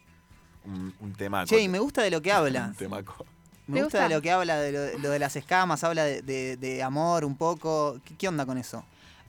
[0.66, 1.48] un, un temaco.
[1.48, 2.68] Che, y me gusta de lo que habla.
[2.68, 3.26] Un temaco.
[3.68, 4.10] Me ¿Te gusta, gusta?
[4.10, 7.24] de lo que habla, de lo, lo de las escamas, habla de, de- de amor
[7.26, 8.00] un poco.
[8.04, 8.84] ¿Qué, qué onda con eso?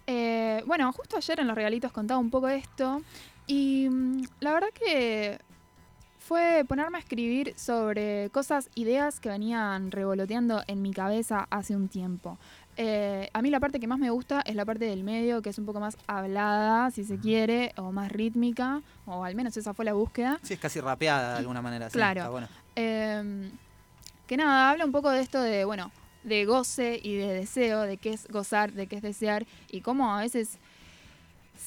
[0.06, 3.02] Eh, bueno, justo ayer en los regalitos contaba un poco esto
[3.46, 5.38] y mm, la verdad que
[6.18, 11.88] fue ponerme a escribir sobre cosas, ideas que venían revoloteando en mi cabeza hace un
[11.88, 12.38] tiempo.
[12.76, 15.50] Eh, a mí la parte que más me gusta es la parte del medio, que
[15.50, 19.74] es un poco más hablada, si se quiere, o más rítmica, o al menos esa
[19.74, 20.38] fue la búsqueda.
[20.42, 21.90] Sí, es casi rapeada de alguna manera.
[21.90, 22.20] sí, Claro.
[22.20, 22.48] está bueno.
[22.76, 23.50] Eh,
[24.26, 25.90] que nada, habla un poco de esto de, bueno,
[26.22, 30.14] de goce y de deseo, de qué es gozar, de qué es desear, y cómo
[30.16, 30.58] a veces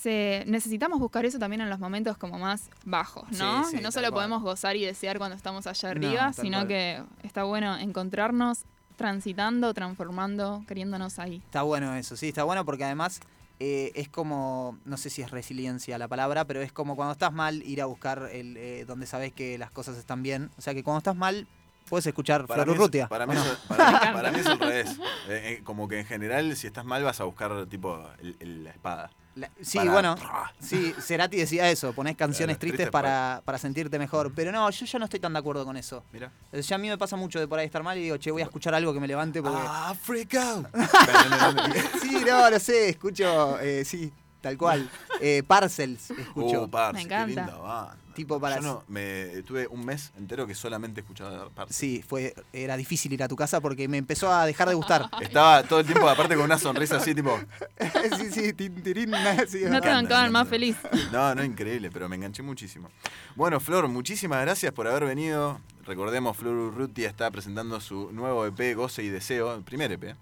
[0.02, 3.64] se, necesitamos buscar eso también en los momentos como más bajos, ¿no?
[3.64, 4.14] Sí, sí, Que no solo cual.
[4.14, 6.68] podemos gozar y desear cuando estamos allá arriba, sino cual.
[6.68, 8.66] que está bueno encontrarnos
[8.96, 11.38] transitando, transformando, queriéndonos ahí.
[11.46, 13.20] Está bueno eso, sí, está bueno porque además
[13.60, 17.32] eh, es como, no sé si es resiliencia la palabra, pero es como cuando estás
[17.34, 20.50] mal ir a buscar el, eh, donde sabes que las cosas están bien.
[20.58, 21.48] O sea que cuando estás mal
[21.89, 23.08] puedes escuchar Para Flor Urrutia.
[23.08, 23.43] para, ¿o mí no?
[23.43, 24.98] es, para, mí, para mí es al revés.
[25.30, 28.64] Eh, eh, como que en general, si estás mal, vas a buscar tipo el- el-
[28.64, 29.12] la espada.
[29.36, 30.16] La- sí, Para- bueno,
[30.60, 34.32] sí, Cerati decía eso, ponés canciones Claro, tristes tristes para, para sentirte mejor.
[34.34, 36.04] Pero no, yo ya no estoy tan de acuerdo con eso.
[36.14, 36.32] Mira.
[36.54, 38.32] O sea, a mí me pasa mucho de por ahí estar mal y digo, che,
[38.32, 39.60] voy a escuchar algo que me levante porque...
[39.62, 40.68] Ah, freak out.
[42.02, 44.12] Sí, no, no sé, escucho, eh, sí,
[44.42, 44.90] tal cual.
[45.22, 46.64] Eh, Parcels, escucho.
[46.64, 47.28] Uh, parce, Me qué encanta.
[47.28, 47.98] linda banda.
[48.16, 51.76] Tipo para- Yo no, me tuve un mes entero que solamente escuchaba Parcels.
[51.78, 55.09] Sí, fue, era difícil ir a tu casa porque me empezó a dejar de gustar.
[55.22, 57.38] Estaba todo el tiempo, aparte con una sonrisa así, tipo.
[58.18, 59.11] sí, sí, tin, tirín,
[59.47, 60.78] sí, No te bancaban más feliz.
[61.11, 62.89] No, no, increíble, pero me enganché muchísimo.
[63.36, 65.59] Bueno, Flor, muchísimas gracias por haber venido.
[65.86, 70.16] Recordemos, Flor Urrutia está presentando su nuevo EP, Goce y Deseo, el primer EP,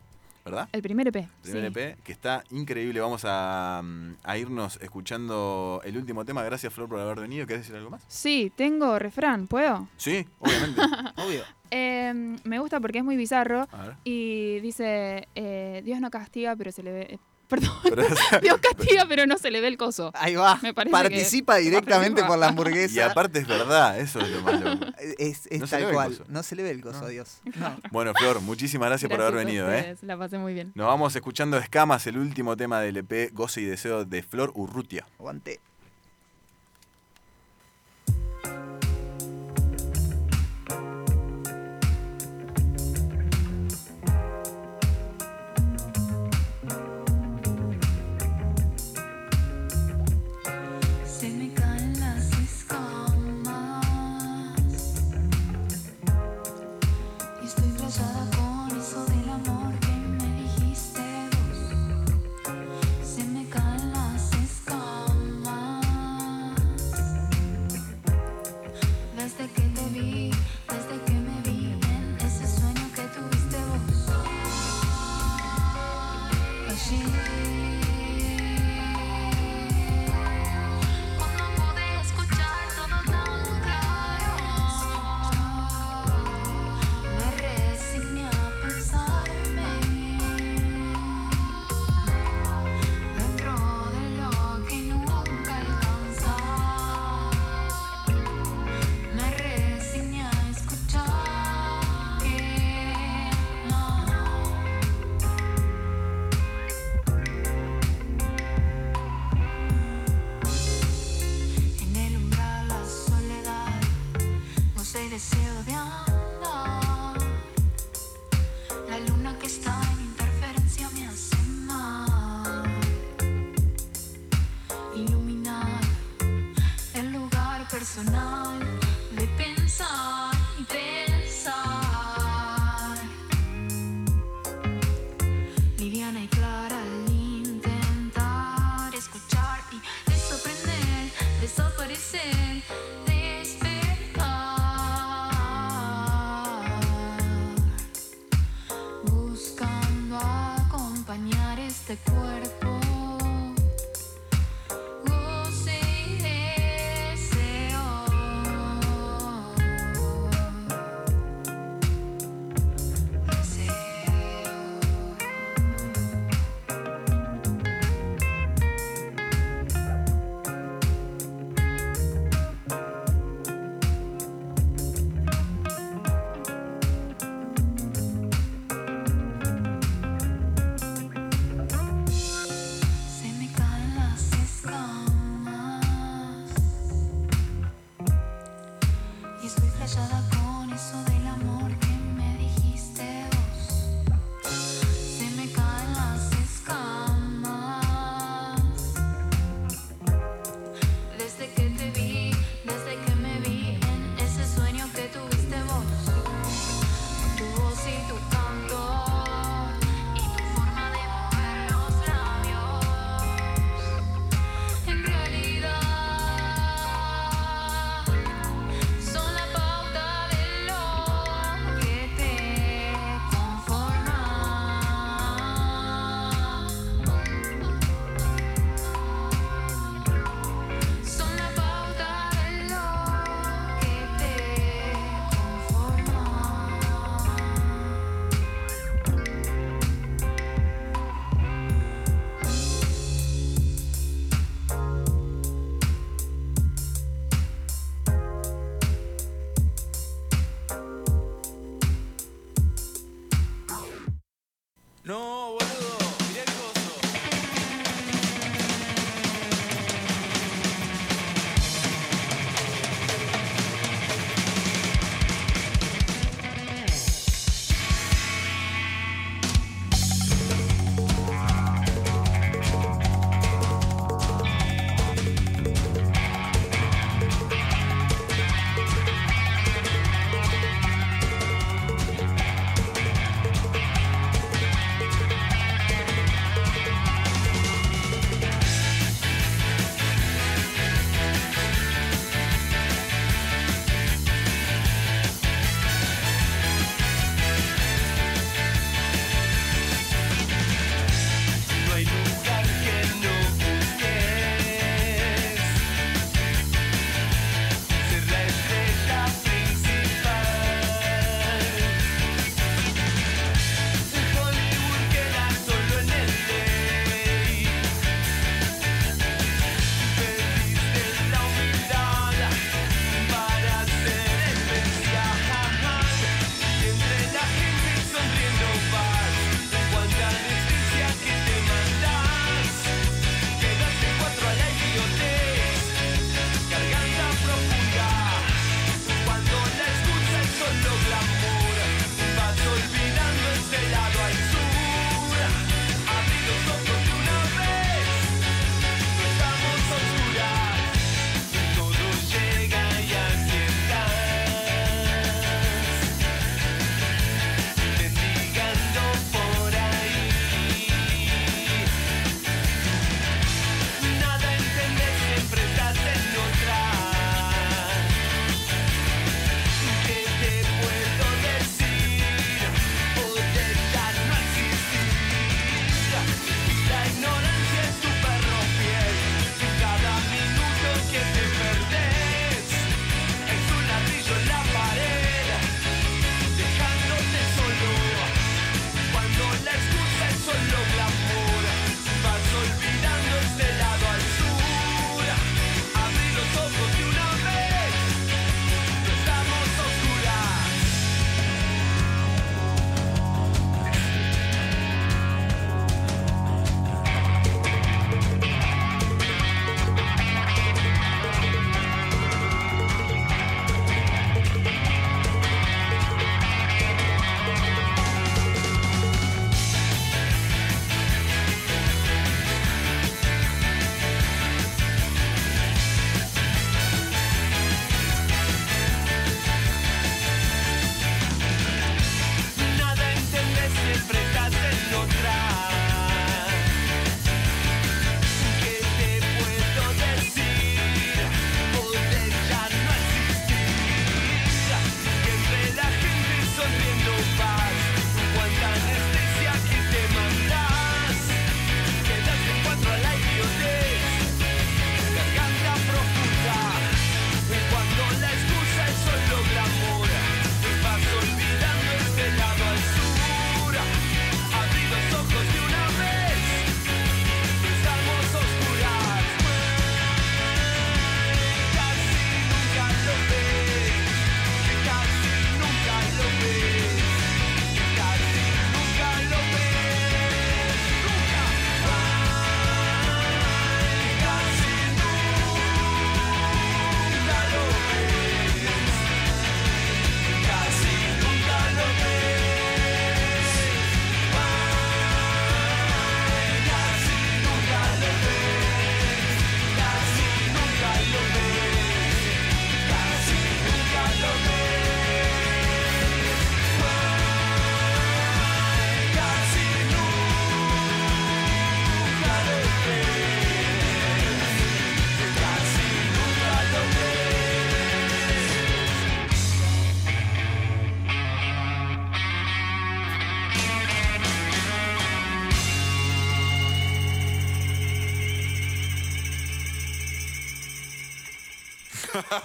[0.46, 0.70] ¿verdad?
[0.72, 1.28] El primer EP.
[1.42, 1.80] Primer sí.
[1.80, 3.00] EP, que está increíble.
[3.00, 6.44] Vamos a, mm, a irnos escuchando el último tema.
[6.44, 7.48] Gracias, Flor, por haber venido.
[7.48, 8.04] ¿Querés decir algo más?
[8.08, 9.88] Sí, tengo refrán, ¿puedo?
[9.98, 10.82] Sí, obviamente.
[11.18, 11.44] Obvio.
[11.72, 13.96] Eh, me gusta porque es muy bizarro A ver.
[14.04, 17.20] y dice, eh, Dios no castiga, pero se le ve...
[17.48, 18.04] perdón, Pero-
[18.42, 20.12] Dios castiga, pero no se le ve el coso.
[20.16, 20.60] Ahí va.
[20.62, 22.28] Me parece Participa que- directamente participa.
[22.28, 22.94] por la hamburguesa.
[22.96, 24.86] y aparte es verdad, eso es lo más loco.
[25.20, 26.10] Es, es No se le tal ve el cual.
[26.10, 26.24] coso.
[26.28, 27.08] No se le ve el coso, No.
[27.08, 27.38] Dios.
[27.56, 27.78] No.
[27.92, 29.72] Bueno, Flor, muchísimas gracias, por haber venido.
[29.72, 29.96] ¿eh?
[30.02, 30.72] La pasé muy bien.
[30.76, 35.06] Nos vamos escuchando Escamas, el último tema del EP Goce y Deseo de Flor Urrutia.
[35.20, 35.60] Aguante.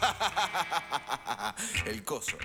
[1.87, 2.37] El coso.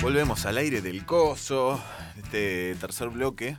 [0.00, 1.80] Volvemos al aire del coso,
[2.16, 3.58] este tercer bloque.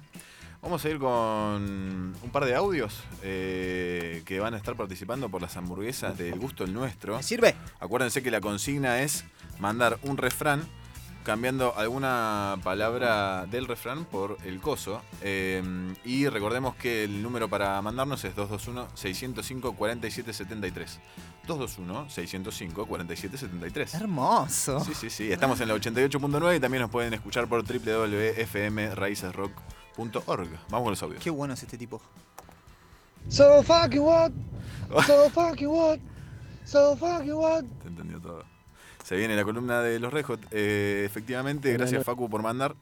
[0.70, 5.42] Vamos a ir con un par de audios eh, que van a estar participando por
[5.42, 7.18] las hamburguesas del gusto el nuestro.
[7.18, 7.56] ¿Me sirve?
[7.80, 9.26] Acuérdense que la consigna es
[9.58, 10.62] mandar un refrán
[11.24, 15.02] cambiando alguna palabra del refrán por el coso.
[15.24, 15.64] Eh,
[16.06, 21.00] y recordemos que el número para mandarnos es 221-605-4773.
[21.48, 23.96] 221-605-4773.
[23.96, 24.82] Hermoso.
[24.82, 25.32] Sí, sí, sí.
[25.32, 27.64] Estamos en la 88.9 y también nos pueden escuchar por
[30.00, 30.50] www.fmraicesrock.org.
[30.70, 31.24] Vamos con los audios.
[31.24, 32.02] Qué bueno es este tipo.
[33.28, 34.32] So fucking what?
[35.06, 36.00] So fucking what?
[36.66, 37.64] So fucking what?
[37.82, 38.44] Te entendió todo.
[39.04, 40.40] Se viene la columna de los Rejot.
[40.52, 42.76] Eh, efectivamente, gracias Facu por mandar.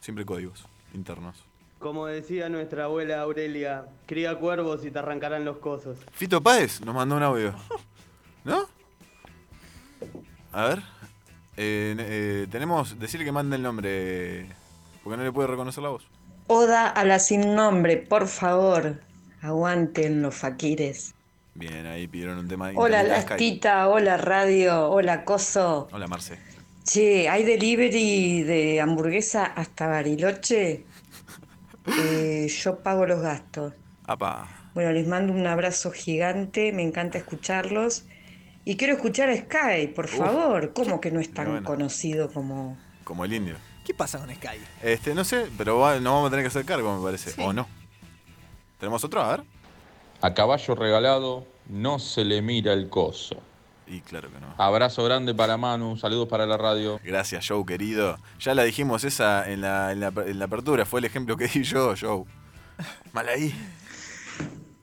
[0.00, 1.44] Siempre códigos internos.
[1.78, 5.98] Como decía nuestra abuela Aurelia, cría cuervos y te arrancarán los cosos.
[6.12, 7.54] Fito Páez nos mandó un audio.
[8.44, 8.66] ¿No?
[10.52, 10.78] A ver.
[11.58, 12.98] Eh, eh, tenemos.
[12.98, 14.46] Decirle que mande el nombre.
[15.02, 16.06] Porque no le puede reconocer la voz.
[16.48, 19.00] Oda a la sin nombre, por favor.
[19.42, 21.14] Aguanten los faquires.
[21.54, 22.68] Bien, ahí pidieron un tema.
[22.68, 23.02] de Hola.
[23.02, 25.88] Lastita, hola radio, hola Coso.
[25.90, 26.38] Hola Marce.
[26.84, 30.84] Che, ¿hay delivery de hamburguesa hasta Bariloche?
[31.88, 33.72] Eh, yo pago los gastos.
[34.08, 34.48] Apa.
[34.74, 38.06] Bueno, les mando un abrazo gigante, me encanta escucharlos.
[38.64, 40.72] Y quiero escuchar a Sky, por favor.
[40.72, 41.64] ¿Cómo que no es tan bueno.
[41.64, 42.76] conocido como...
[43.04, 43.54] Como el indio.
[43.86, 44.58] ¿Qué pasa con Sky?
[44.82, 47.40] Este, no sé, pero va- nos vamos a tener que hacer cargo, me parece.
[47.42, 47.68] ¿O no?
[48.80, 49.22] ¿Tenemos otro?
[49.22, 49.44] A ver.
[50.20, 53.40] A caballo regalado no se le mira el coso.
[53.86, 54.52] Y claro que no.
[54.58, 56.98] Abrazo grande para Manu, saludos para la radio.
[57.04, 58.18] Gracias, Joe, querido.
[58.40, 61.46] Ya la dijimos esa en la, en la, en la apertura, fue el ejemplo que
[61.46, 62.24] di yo, Joe.
[63.12, 63.54] Mal ahí.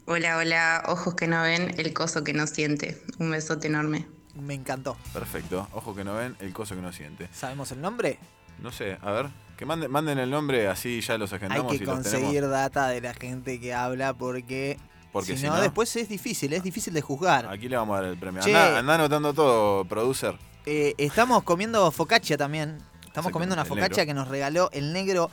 [0.05, 3.01] Hola, hola, ojos que no ven, el coso que no siente.
[3.19, 4.07] Un besote enorme.
[4.35, 4.97] Me encantó.
[5.13, 5.67] Perfecto.
[5.73, 7.27] Ojo que no ven, el coso que no siente.
[7.33, 8.17] ¿Sabemos el nombre?
[8.59, 9.29] No sé, a ver.
[9.57, 12.87] Que manden, manden el nombre, así ya los Hay agendamos que y los conseguir data
[12.87, 14.77] de la gente que habla porque,
[15.11, 17.47] Porque si, no, después es difícil, es difícil de juzgar.
[17.47, 18.41] Aquí le vamos a dar el premio.
[18.41, 18.55] Che.
[18.55, 20.35] Anda, anda anotando todo, producer.
[20.65, 22.79] Eh, estamos comiendo focaccia también.
[23.05, 25.29] Estamos comiendo una focaccia que nos regaló el negro.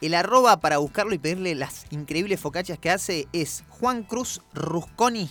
[0.00, 5.30] El arroba para buscarlo y pedirle las increíbles focaccias que hace es Juan Cruz Rusconi.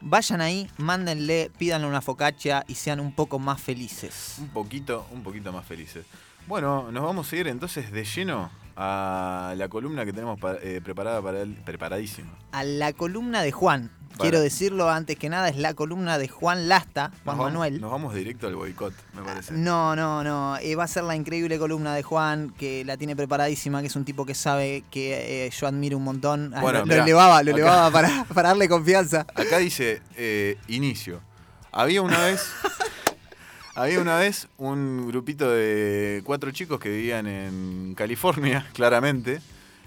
[0.00, 4.36] Vayan ahí, mándenle, pídanle una focaccia y sean un poco más felices.
[4.38, 6.06] Un poquito, un poquito más felices.
[6.46, 10.80] Bueno, nos vamos a ir entonces de lleno a la columna que tenemos pa- eh,
[10.84, 12.30] preparada para él, preparadísima.
[12.52, 13.90] A la columna de Juan.
[14.10, 14.22] Para.
[14.30, 17.80] Quiero decirlo antes que nada, es la columna de Juan Lasta, Juan Nos vamos- Manuel.
[17.80, 19.54] Nos vamos directo al boicot, me parece.
[19.54, 20.56] No, no, no.
[20.58, 23.96] eh, va a ser la increíble columna de Juan, que la tiene preparadísima, que es
[23.96, 26.52] un tipo que sabe que eh, yo admiro un montón.
[26.54, 29.20] Ah, Bueno, lo, mirá, lo elevaba, lo acá- elevaba para, para darle confianza.
[29.34, 31.20] Acá dice eh, inicio.
[31.72, 32.46] Había una vez.
[33.74, 39.40] había una vez un grupito de cuatro chicos que vivían en California, claramente.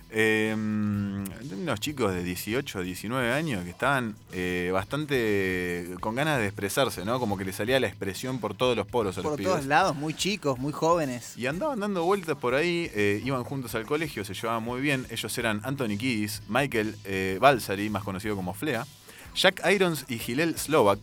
[0.09, 7.03] Eh, unos chicos de 18, 19 años que estaban eh, bastante con ganas de expresarse,
[7.03, 7.19] ¿no?
[7.19, 9.51] Como que les salía la expresión por todos los poros a los Por pibes.
[9.51, 11.33] todos lados, muy chicos, muy jóvenes.
[11.37, 15.05] Y andaban dando vueltas por ahí, eh, iban juntos al colegio, se llevaban muy bien.
[15.09, 18.87] Ellos eran Anthony Kiddis, Michael eh, Balsari, más conocido como Flea,
[19.35, 20.99] Jack Irons y Hillel Slovak,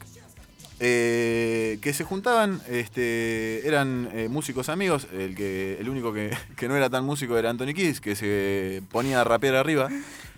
[0.81, 5.07] eh, que se juntaban, este, eran eh, músicos amigos.
[5.13, 8.83] El, que, el único que, que no era tan músico era Anthony Kiddis, que se
[8.91, 9.89] ponía a rapear arriba.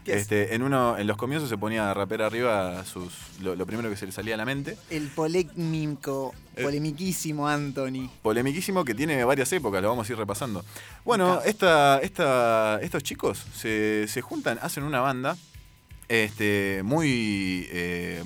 [0.07, 3.91] Este, en uno, en los comienzos se ponía a rapear arriba sus, lo, lo primero
[3.91, 4.77] que se le salía a la mente.
[4.89, 6.63] El polémico, Eh.
[6.63, 8.09] polemiquísimo Anthony.
[8.23, 10.65] Polemiquísimo que tiene varias épocas, lo vamos a ir repasando.
[11.05, 15.37] Bueno, esta, esta, estos chicos se, se juntan, hacen una banda
[16.09, 18.23] este, muy, eh,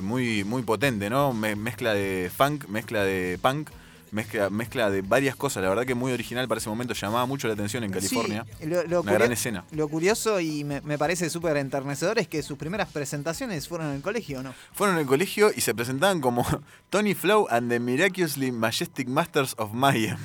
[0.00, 1.32] muy, muy potente, ¿no?
[1.32, 3.70] Me- mezcla de funk, mezcla de punk,
[4.12, 5.62] mezcla, mezcla de varias cosas.
[5.62, 8.44] La verdad que muy original para ese momento, llamaba mucho la atención en California.
[8.58, 9.64] Sí, lo, lo una gran escena.
[9.72, 13.96] Lo curioso y me, me parece súper enternecedor es que sus primeras presentaciones fueron en
[13.96, 14.54] el colegio, ¿no?
[14.72, 16.46] Fueron al colegio y se presentaban como
[16.90, 20.18] Tony Flow and the Miraculously Majestic Masters of Mayhem.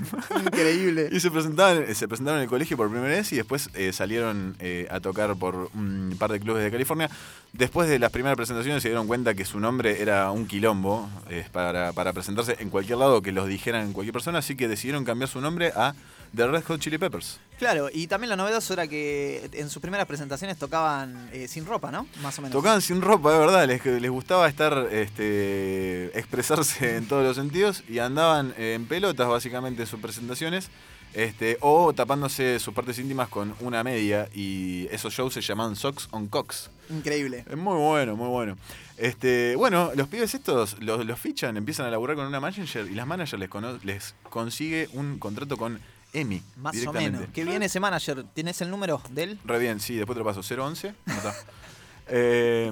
[0.45, 1.09] Increíble.
[1.11, 4.55] y se presentaban, se presentaron en el colegio por primera vez y después eh, salieron
[4.59, 7.09] eh, a tocar por un par de clubes de California.
[7.57, 11.45] Después de las primeras presentaciones se dieron cuenta que su nombre era un quilombo eh,
[11.53, 15.29] para, para presentarse en cualquier lado que los dijeran cualquier persona, así que decidieron cambiar
[15.29, 15.95] su nombre a
[16.33, 17.39] de Red Hot Chili Peppers.
[17.57, 21.91] Claro, y también lo novedoso era que en sus primeras presentaciones tocaban eh, sin ropa,
[21.91, 22.07] ¿no?
[22.21, 22.51] Más o menos.
[22.51, 27.85] Tocaban sin ropa, de verdad, les, les gustaba estar, este, expresarse en todos los sentidos
[27.87, 30.69] y andaban en pelotas básicamente en sus presentaciones.
[31.15, 36.09] Este, o tapándose sus partes íntimas con una media y esos shows se llaman Socks
[36.11, 36.69] on Cox.
[36.89, 37.45] Increíble.
[37.49, 38.57] Es muy bueno, muy bueno.
[38.97, 42.95] Este, bueno, los pibes estos los, los fichan, empiezan a laburar con una manager y
[42.95, 45.79] las managers les, cono- les consigue un contrato con
[46.13, 46.41] EMI.
[46.57, 47.23] Más o menos.
[47.33, 48.25] ¿Qué viene ese manager?
[48.33, 49.39] ¿Tienes el número de él?
[49.45, 50.41] Re bien, sí, después te lo paso.
[50.41, 50.93] 011.
[51.07, 51.33] anotá.
[52.07, 52.71] Eh,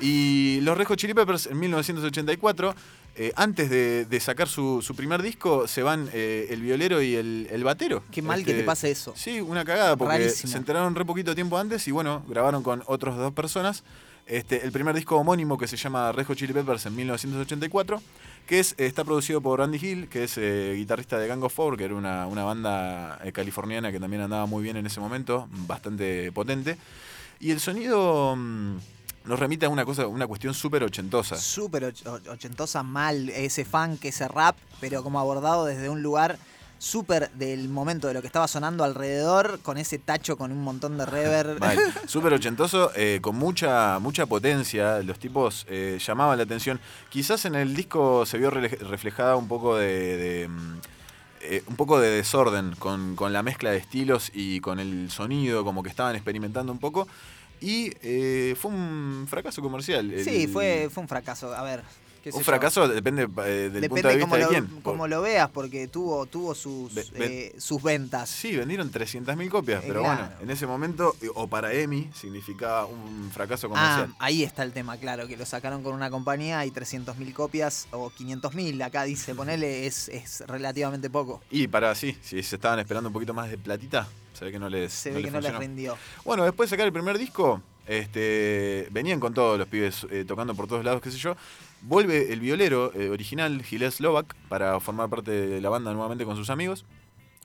[0.00, 2.74] y los Red Hot Chili Peppers en 1984,
[3.16, 7.14] eh, antes de, de sacar su, su primer disco, se van eh, el violero y
[7.16, 8.02] el, el batero.
[8.10, 9.12] Qué mal que te pase eso.
[9.16, 10.50] Sí, una cagada, porque Rarísimo.
[10.50, 13.82] se enteraron re poquito tiempo antes y bueno, grabaron con otras dos personas.
[14.26, 18.00] Este, el primer disco homónimo que se llama Red Hot Chili Peppers en 1984,
[18.46, 21.76] que es, está producido por Randy Hill, que es eh, guitarrista de Gang of Four,
[21.76, 25.48] que era una, una banda eh, californiana que también andaba muy bien en ese momento,
[25.66, 26.76] bastante potente.
[27.40, 28.76] Y el sonido mm,
[29.24, 31.36] nos remite a una cosa, una cuestión súper ochentosa.
[31.36, 36.38] Súper och- och- ochentosa, mal, ese funk, ese rap, pero como abordado desde un lugar
[36.78, 40.96] súper del momento de lo que estaba sonando alrededor, con ese tacho con un montón
[40.96, 41.58] de reverb.
[42.06, 45.02] Súper ochentoso, eh, con mucha, mucha potencia.
[45.02, 46.80] Los tipos eh, llamaban la atención.
[47.10, 50.16] Quizás en el disco se vio reflejada un poco de.
[50.16, 50.80] de, mm,
[51.40, 55.64] eh, un poco de desorden con, con la mezcla de estilos y con el sonido,
[55.64, 57.06] como que estaban experimentando un poco.
[57.60, 60.10] Y eh, fue un fracaso comercial.
[60.12, 61.54] El- Sí, fue, fue un fracaso.
[61.54, 61.82] A ver.
[62.26, 62.40] Un yo.
[62.40, 64.66] fracaso depende eh, del punto Depende de vista de lo, quién.
[64.82, 68.28] cómo lo veas, porque tuvo, tuvo sus, Ve- eh, sus ventas.
[68.28, 70.24] Sí, vendieron 300.000 copias, Eh, pero claro.
[70.28, 74.14] bueno, en ese momento, o para EMI, significaba un fracaso Ah, comercial.
[74.18, 78.10] ahí está el tema, claro, que lo sacaron con una compañía y 300.000 copias o
[78.10, 81.40] 500.000, acá dice, ponele, es, es relativamente poco.
[81.50, 84.58] Y para sí, si se estaban esperando un poquito más de platita, se ve que
[84.58, 85.96] no les Se no ve les que no les rindió.
[86.24, 90.54] Bueno, después de sacar el primer disco, este, venían con todos los pibes eh, tocando
[90.54, 91.36] por todos lados, qué sé yo.
[91.82, 96.36] Vuelve el violero eh, original, Gilles Slovak, para formar parte de la banda nuevamente con
[96.36, 96.84] sus amigos.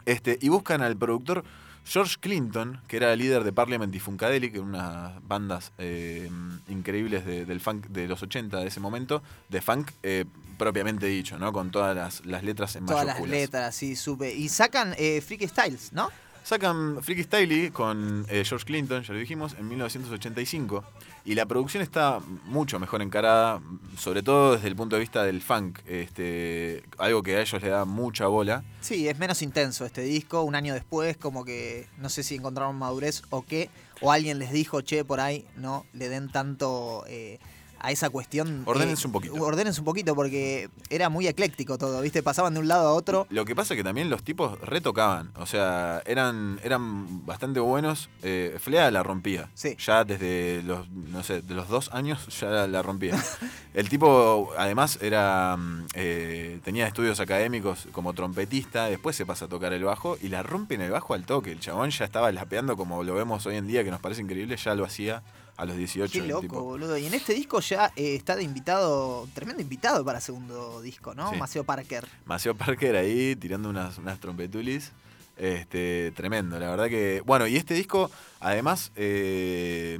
[0.05, 1.43] Este, y buscan al productor
[1.85, 6.29] George Clinton, que era el líder de Parliament y Funkadelic, unas bandas eh,
[6.67, 10.25] increíbles de- del funk de los 80 de ese momento, de funk eh,
[10.57, 11.53] propiamente dicho, ¿no?
[11.53, 13.39] Con todas las, las letras en Todas las mayúsculas.
[13.41, 14.33] letras, sí, supe.
[14.33, 16.09] Y sacan eh, Freaky Styles, ¿no?
[16.45, 20.83] Sacan Freaky Styley con eh, George Clinton, ya lo dijimos, en 1985.
[21.25, 23.59] Y la producción está mucho mejor encarada,
[23.97, 25.79] sobre todo desde el punto de vista del funk.
[25.87, 28.63] Este, algo que a ellos le da mucha bola.
[28.79, 30.43] Sí, es menos intenso este disco.
[30.43, 33.71] Un año después, como que no sé si encontraron madurez o qué.
[34.01, 37.39] O alguien les dijo, che, por ahí no le den tanto eh,
[37.85, 38.63] a esa cuestión.
[38.65, 39.33] Ordénense eh, un poquito.
[39.35, 42.23] Ordénense un poquito porque era muy ecléctico todo, ¿viste?
[42.23, 43.27] Pasaban de un lado a otro.
[43.29, 45.31] Lo que pasa es que también los tipos retocaban.
[45.35, 48.09] O sea, eran, eran bastante buenos.
[48.23, 49.49] Eh, Flea la rompía.
[49.77, 53.23] Ya desde los, no sé, de los dos años ya la, la rompía.
[53.75, 58.85] El tipo, además, era mm, eh, tenía estudios académicos como trompetista.
[58.85, 61.51] Después se pasa a tocar el bajo y la rompe en el bajo al toque.
[61.51, 64.57] El chabón ya estaba lapeando como lo vemos hoy en día, que nos parece increíble.
[64.57, 65.21] Ya lo hacía
[65.57, 66.11] a los 18.
[66.11, 66.61] Qué loco, tipo.
[66.61, 66.97] boludo.
[66.97, 71.31] Y en este disco ya eh, está de invitado, tremendo invitado para segundo disco, ¿no?
[71.31, 71.37] Sí.
[71.37, 72.07] Maceo Parker.
[72.25, 74.91] Maceo Parker ahí tirando unas, unas trompetulis.
[75.37, 77.21] Este, tremendo, la verdad que.
[77.25, 78.09] Bueno, y este disco,
[78.39, 79.99] además, eh,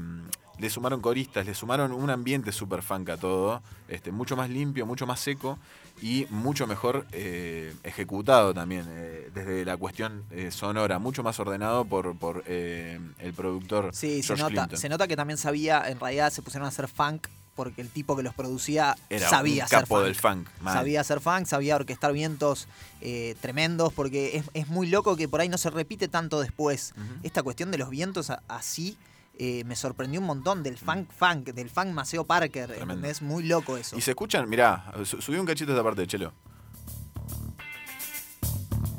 [0.59, 3.61] le sumaron coristas, le sumaron un ambiente super funk a todo.
[3.87, 5.59] Este, mucho más limpio, mucho más seco
[6.01, 11.85] y mucho mejor eh, ejecutado también, eh, desde la cuestión eh, sonora, mucho más ordenado
[11.85, 14.77] por, por el productor Sí, se nota, Clinton.
[14.77, 18.17] se nota que también sabía, en realidad se pusieron a hacer funk porque el tipo
[18.17, 20.03] que los producía Era sabía un hacer capo funk.
[20.05, 20.47] del funk.
[20.65, 22.67] Sabía hacer funk, sabía orquestar vientos
[22.99, 26.93] eh, tremendos, porque es, es muy loco que por ahí no se repite tanto después.
[27.23, 28.97] Esta cuestión de los vientos así
[29.37, 32.71] eh, me sorprendió un montón del funk funk, del funk Maceo Parker.
[32.73, 33.07] Tremendo.
[33.07, 33.97] Es muy loco eso.
[33.97, 36.33] Y se escuchan, mirá, su- subí un cachito de esta parte Chelo.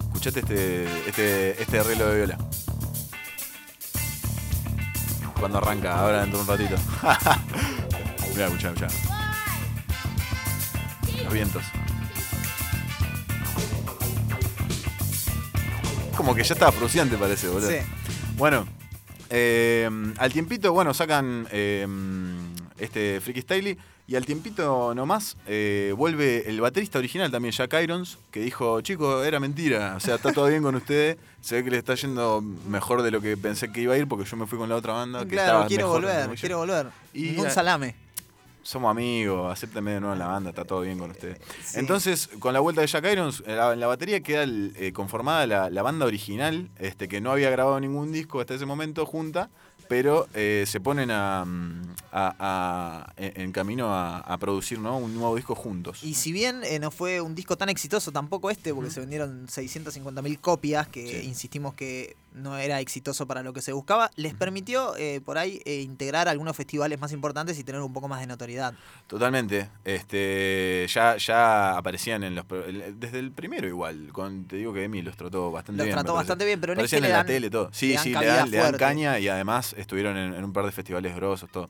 [0.07, 2.39] Escuchate este, este, este arreglo de viola.
[5.39, 6.77] Cuando arranca, ahora dentro de un ratito.
[8.35, 8.89] mirá, escuchá, escuchá.
[11.25, 11.63] Los vientos.
[16.17, 17.69] Como que ya estaba prusiante parece, boludo.
[17.71, 17.77] Sí.
[18.37, 18.67] Bueno,
[19.31, 19.89] eh,
[20.19, 21.87] al tiempito, bueno, sacan eh,
[22.79, 23.79] este Freaky Styley
[24.09, 29.27] y al tiempito nomás eh, vuelve el baterista original también, Jack Irons, que dijo, chicos,
[29.27, 32.41] era mentira, o sea, está todo bien con ustedes, se ve que le está yendo
[32.41, 34.77] mejor de lo que pensé que iba a ir porque yo me fui con la
[34.77, 35.25] otra banda.
[35.25, 36.41] que claro, quiero mejor, volver, como yo".
[36.41, 36.87] quiero volver.
[37.13, 38.06] Y Ningún salame.
[38.67, 41.39] Somos amigos, acéptenme de nuevo en la banda, está todo bien con ustedes.
[41.75, 44.93] Entonces, con la vuelta de Jack Irons, en la, en la batería queda el, eh,
[44.93, 49.07] conformada la, la banda original, este, que no había grabado ningún disco hasta ese momento
[49.07, 49.51] junta,
[49.89, 51.83] pero eh, se ponen a, mm,
[52.13, 54.97] a- a- en camino a, a producir ¿no?
[54.99, 56.03] un nuevo disco juntos.
[56.03, 59.47] Y si bien eh, no fue un disco tan exitoso tampoco este, porque se vendieron
[59.49, 64.95] 650.000 copias, que insistimos que no era exitoso para lo que se buscaba, les permitió
[64.97, 68.75] eh, por ahí integrar algunos festivales más importantes y tener un poco más de notoriedad.
[69.07, 69.71] Totalmente.
[69.85, 72.45] Este, ya, ya aparecían en los
[72.95, 74.11] desde el primero igual.
[74.13, 75.97] Con, te digo que Emi los trató bastante Los bien.
[75.97, 77.71] me trató bastante bien, pero en Aparecían este en le la tele todo.
[77.73, 78.79] Sí, le sí, le dan, le dan fuerte.
[78.79, 81.69] caña y además estuvieron en, en un par de festivales grosos, todo.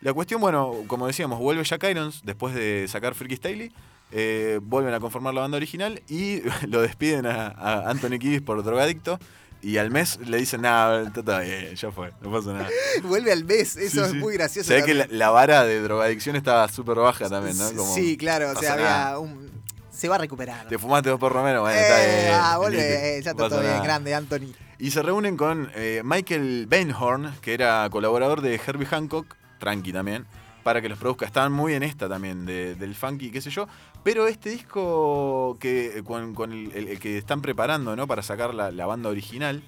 [0.00, 3.72] La cuestión, bueno, como decíamos, vuelve Jack Irons después de sacar Freaky Staley.
[4.12, 8.62] eh, vuelven a conformar la banda original y lo despiden a, a Anthony Kiddis por
[8.64, 9.18] drogadicto.
[9.62, 12.68] Y al mes le dicen, nada, está bien, ya fue, no pasa nada.
[13.02, 14.16] Vuelve al mes, eso Sí, es sí.
[14.16, 14.68] muy gracioso.
[14.68, 17.70] Se ve que la, vara de drogadicción estaba súper baja también, ¿no?
[17.74, 19.08] Como, sí, claro, o sea, nada.
[19.08, 19.50] había un...
[19.90, 20.66] Se va a recuperar.
[20.66, 22.34] Te fumaste dos por Romero, bueno, está Eh, bien.
[22.40, 22.78] ah, vuelve,
[23.22, 24.54] ya está todo bien, grande, Anthony.
[24.80, 30.24] Y se reúnen con eh, Michael Bainhorn, que era colaborador de Herbie Hancock, tranqui también,
[30.62, 31.26] para que los produzca.
[31.26, 33.68] Estaban muy en esta también, de- del funky, qué sé yo.
[34.02, 36.34] Pero este disco que eh, con,
[36.98, 38.06] que están preparando ¿no?
[38.06, 39.62] para sacar la, la banda original,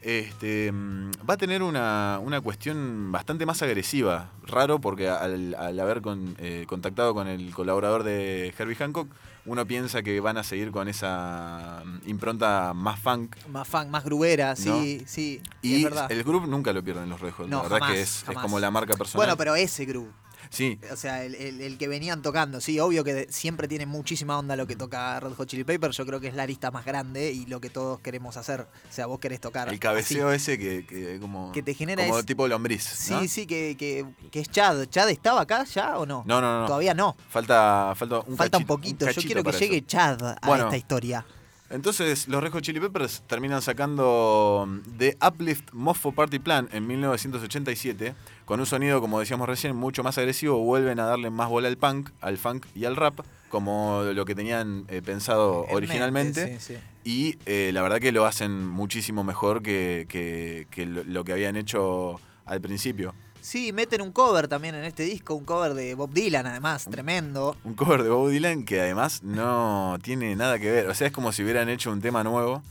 [0.00, 4.30] este, mm, va a tener una, una cuestión bastante más agresiva.
[4.46, 9.08] Raro porque al, al haber con- eh, contactado con el colaborador de Herbie Hancock,
[9.44, 13.36] uno piensa que van a seguir con esa mm, impronta más funk.
[13.48, 15.08] Más fan, más grubera, sí, ¿No?
[15.08, 15.42] sí.
[15.62, 16.10] Y es verdad.
[16.12, 17.48] el grupo nunca lo pierden los Red Hot.
[17.48, 19.26] No, la verdad jamás, que es, es como la marca personal.
[19.26, 20.12] Bueno, pero ese grupo.
[20.52, 24.38] Sí, O sea, el, el- el que venían tocando, sí, obvio que siempre tiene muchísima
[24.38, 25.96] onda lo que toca Red Hot Chili Peppers.
[25.96, 28.60] Yo creo que es la lista más grande y lo que todos queremos hacer.
[28.60, 29.68] O sea, vos querés tocar.
[29.70, 30.36] el cabeceo así.
[30.52, 32.82] ese que, que como, Que te genera como es- tipo lombriz.
[32.84, 33.26] Sí, ¿no?
[33.28, 34.84] sí, que, que, que es Chad.
[34.90, 36.22] ¿Chad estaba acá ya o no?
[36.26, 36.66] No, no, no.
[36.66, 37.16] Todavía no.
[37.30, 39.10] Falta, falta un Falta un poquito.
[39.10, 39.86] Yo quiero que llegue eso.
[39.86, 41.24] Chad a Bueno, esta historia.
[41.72, 46.86] Entonces, los Red Hot Chili Peppers terminan sacando mm, The Uplift Mofo Party Plan en
[46.86, 50.58] 1987, con un sonido, como decíamos recién, mucho más agresivo.
[50.58, 54.34] Vuelven a darle más bola al punk, al funk y al rap, como lo que
[54.34, 56.44] tenían eh, pensado En originalmente.
[56.44, 56.80] mente, sí, sí.
[57.04, 61.32] Y eh, la verdad que lo hacen muchísimo mejor que, que- que lo, lo que
[61.32, 63.14] habían hecho al principio.
[63.42, 67.56] Sí, meten un cover también en este disco, un cover de Bob Dylan además, tremendo.
[67.64, 70.88] Un cover de Bob Dylan que además no tiene nada que ver.
[70.88, 72.62] O sea, es como si hubieran hecho un tema nuevo.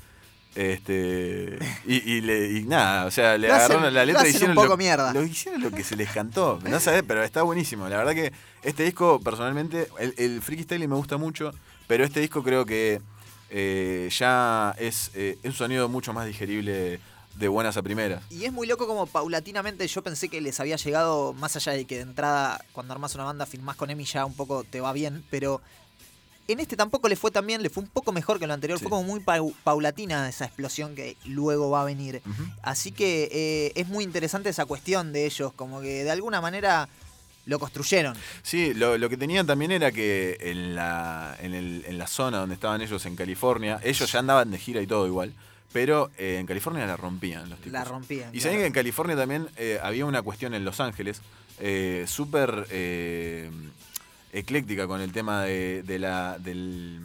[0.55, 1.57] Este.
[1.85, 4.49] Y, y le- y nada, o sea, le Lo hacen- agarraron la letra y hicieron.
[4.51, 5.13] un poco lo, mierda.
[5.13, 6.59] lo hicieron lo que se les cantó.
[6.69, 7.87] No sabés, pero está buenísimo.
[7.89, 8.31] La verdad que
[8.63, 11.51] este disco, personalmente, el, el Freaky Style me gusta mucho,
[11.87, 13.01] pero este disco creo que
[13.49, 16.99] eh, ya es, eh, es un sonido mucho más digerible
[17.35, 18.23] de buenas a primeras.
[18.29, 21.85] Y es muy loco como paulatinamente yo pensé que les había llegado, más allá de
[21.85, 24.93] que de entrada cuando armas una banda filmás con Emi ya un poco te va
[24.93, 25.61] bien, pero
[26.47, 28.53] en este tampoco le fue tan bien, le fue un poco mejor que en lo
[28.55, 32.21] anterior, fue como muy pau- paulatina esa explosión que luego va a venir.
[32.61, 36.89] Así que eh, es muy interesante esa cuestión de ellos, como que de alguna manera
[37.45, 38.15] lo construyeron.
[38.43, 42.39] Sí, lo, lo que tenían también era que en la, en, el- en la zona
[42.39, 45.33] donde estaban ellos en California, ellos ya andaban de gira y todo igual,
[45.73, 47.71] pero eh, en California la rompían los tipos.
[47.73, 48.29] La rompían.
[48.29, 48.43] Y claro.
[48.43, 51.21] saben que en California también eh, había una cuestión en Los Ángeles
[51.59, 53.49] eh, súper eh,
[54.33, 56.99] ecléctica con el tema de, de la, del-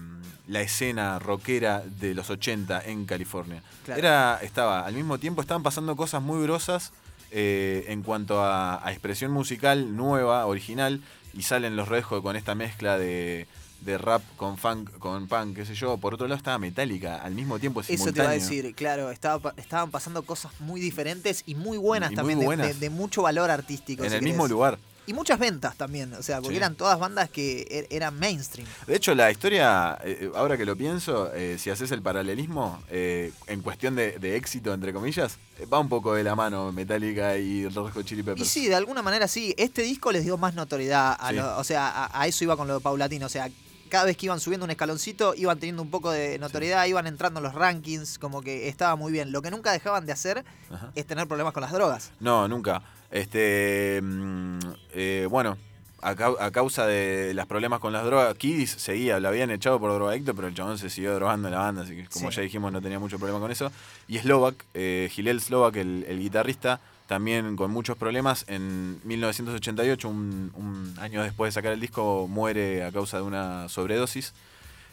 [0.49, 3.63] la escena rockera de los 80 en California.
[3.85, 3.99] Claro.
[3.99, 6.93] Era, estaba, al mismo tiempo estaban pasando cosas muy grosas
[7.33, 11.03] en cuanto a, a expresión musical nueva, original,
[11.35, 13.47] y salen los Red con esta mezcla de,
[13.81, 15.97] de rap con funk, con punk, qué sé yo.
[15.98, 19.55] Por otro lado estaba Metallica, al mismo tiempo Eso te iba a decir, claro, estaba,
[19.57, 22.66] estaban pasando cosas muy diferentes y muy buenas Y también, de- buenas.
[22.69, 24.03] De, de mucho valor artístico.
[24.05, 24.35] En si el querés.
[24.35, 24.78] mismo lugar.
[25.09, 26.57] Y muchas ventas también, o sea, porque Sí.
[26.57, 28.66] eran todas bandas que er- eran mainstream.
[28.89, 33.31] De hecho, la historia, eh, ahora que lo pienso, eh, si haces el paralelismo, eh,
[33.47, 37.36] en cuestión de, de éxito, entre comillas, eh, va un poco de la mano Metallica
[37.39, 38.48] y Red Hot Chili Y Peppers.
[38.48, 39.55] sí, de alguna manera sí.
[39.59, 41.16] Este disco les dio más notoriedad.
[41.20, 41.36] A Sí.
[41.36, 43.27] lo- o sea, a, a eso iba con lo paulatino.
[43.27, 43.48] O sea,
[43.87, 47.41] cada vez que iban subiendo un escaloncito, iban teniendo un poco de notoriedad, iban entrando
[47.41, 49.33] en los rankings, como que estaba muy bien.
[49.33, 50.91] Lo que nunca dejaban de hacer Ajá.
[50.95, 52.13] es tener problemas con las drogas.
[52.21, 52.83] No, nunca.
[53.11, 54.59] Este, mm,
[54.93, 55.57] eh, bueno,
[56.03, 59.81] a, cau- a causa de los problemas con las drogas, Kiddis seguía, lo habían echado
[59.81, 62.37] por drogadicto, pero el chabón se siguió drogando en la banda, así que como Sí.
[62.37, 63.73] ya dijimos no tenía mucho problema con eso.
[64.07, 70.53] Y Slovak, eh, Gilel Slovak, el, el guitarrista, también con muchos problemas, en 1988, un,
[70.55, 74.33] un año después de sacar el disco, muere a causa de una sobredosis.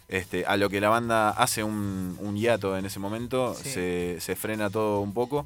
[0.10, 3.69] Este, a lo que la banda hace un, un hiato en ese momento, Sí.
[3.69, 5.45] se, se frena todo un poco.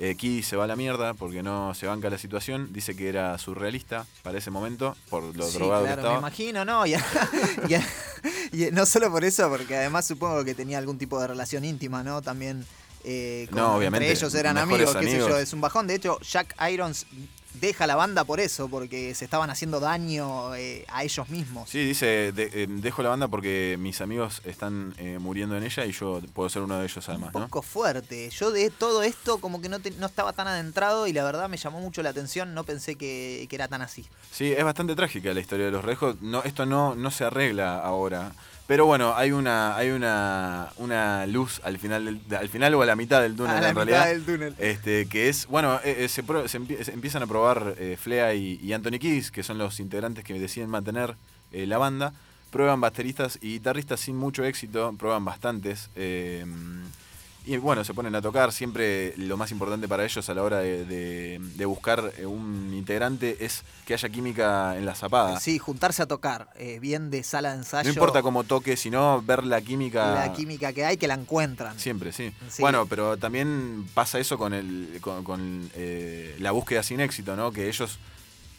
[0.00, 2.72] Eh, Key se va a la mierda porque no se banca la situación.
[2.72, 6.64] Dice que era surrealista para ese momento, por lo Sí, drogado claro, que me imagino,
[6.64, 6.86] ¿no?
[6.86, 6.94] Y,
[8.52, 11.64] y- y no solo por eso, porque además supongo que tenía algún tipo de relación
[11.64, 12.22] íntima, ¿no?
[12.22, 12.64] También
[13.10, 15.40] eh, con- No, obviamente, entre ellos eran mejores amigos, qué sé yo, amigos.
[15.42, 15.86] es un bajón.
[15.86, 17.06] De hecho, Jack Irons
[17.54, 21.68] deja la banda por eso, porque se estaban haciendo daño eh, a ellos mismos.
[21.68, 25.84] Sí, dice, de- eh, dejo la banda porque mis amigos están eh, muriendo en ella
[25.84, 27.48] y yo puedo ser uno de ellos además, Un ¿no?
[27.48, 28.30] poco fuerte.
[28.30, 31.48] Yo de todo esto como que no, te- no estaba tan adentrado y la verdad
[31.48, 34.06] me llamó mucho la atención, no pensé que, que era tan así.
[34.30, 36.20] Sí, es bastante trágica la historia de los rejos.
[36.20, 38.30] No, esto no, no se arregla ahora.
[38.68, 42.86] Pero bueno, hay una, hay una, una luz al final del, al final o a
[42.86, 44.06] la mitad del túnel A la en mitad realidad.
[44.08, 44.54] del túnel.
[44.58, 47.96] Este, que es, bueno, eh, eh, se, pro- se empie- se empiezan a probar eh,
[47.98, 51.14] Flea y, y Anthony Kiddis, que son los integrantes que deciden mantener
[51.50, 52.12] eh, la banda.
[52.50, 55.88] Prueban bateristas y guitarristas sin mucho éxito, prueban bastantes.
[57.50, 58.52] Y bueno, se ponen a tocar.
[58.52, 62.72] Siempre lo más importante para ellos a la hora de, de- de buscar eh, un
[62.74, 65.40] integrante es que haya química en la zapada.
[65.40, 67.84] Sí, juntarse a tocar, eh, bien de sala de ensayo.
[67.88, 70.14] No importa cómo toque, sino ver la química.
[70.26, 71.78] la química que hay, que la encuentran.
[71.78, 72.32] Siempre, sí.
[72.50, 72.60] Sí.
[72.62, 77.50] Bueno, pero también pasa eso con, el, con, con, eh, la búsqueda sin éxito, ¿no?
[77.50, 77.98] Que ellos,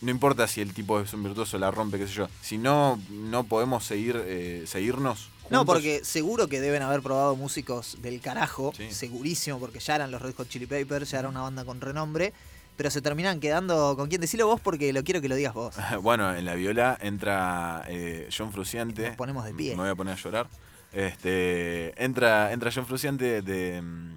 [0.02, 3.00] no importa si el tipo es un virtuoso, la rompe, qué sé yo, si no,
[3.10, 5.30] no podemos seguir, eh, seguirnos.
[5.50, 10.22] No, porque seguro que deben haber probado músicos del carajo, segurísimo, porque ya eran los
[10.22, 12.34] Red Hot Chili Peppers, ya era una banda con renombre,
[12.78, 15.76] pero se terminan quedando con quién decirlo vos porque lo quiero que lo digas vos.
[16.02, 19.08] Bueno, en la viola entra eh, John Fruciante.
[19.08, 19.72] Nos ponemos de pie.
[19.72, 20.48] Me voy a poner a llorar.
[20.94, 24.16] Este, entra, entra John Fruciante de, mm,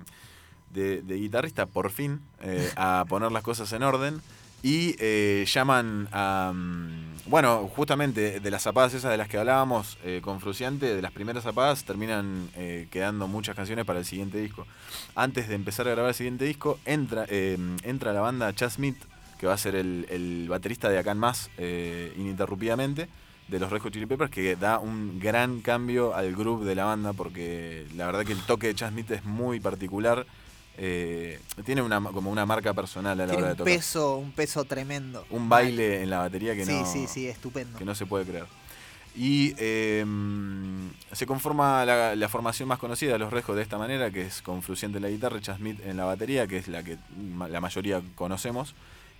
[0.70, 4.22] de, de guitarrista, por fin, eh, a poner las cosas en orden.
[4.62, 6.52] Y eh, llaman a.
[6.54, 11.00] mm, Bueno, justamente de las zapadas esas de las que hablábamos eh, con Fruciante, de
[11.00, 14.66] las primeras zapadas, terminan eh, quedando muchas canciones para el siguiente disco.
[15.14, 18.96] Antes de empezar a grabar el siguiente disco, entra, eh, entra la banda Chad Smith,
[19.38, 23.08] que va a ser el, el baterista de Acá en Más, eh, ininterrumpidamente,
[23.46, 26.86] de los Red Hot Chili Peppers, que da un gran cambio al groove de la
[26.86, 30.26] banda, porque la verdad que el toque de Chad Smith es muy particular.
[30.78, 33.74] Eh, tiene una, como una marca personal a la Tiene hora de un tocar.
[33.74, 35.24] peso, un peso tremendo.
[35.30, 37.78] Un baile en la batería que sí, no, sí, sí, estupendo.
[37.78, 38.46] que no se puede creer.
[39.14, 40.04] Y eh,
[41.12, 44.22] se conforma la, la formación más conocida de los Red Hot de esta manera, que
[44.22, 46.96] es con Fruciante en la guitarra, Chad Smith en la batería, que es la que
[47.50, 48.74] la mayoría conocemos,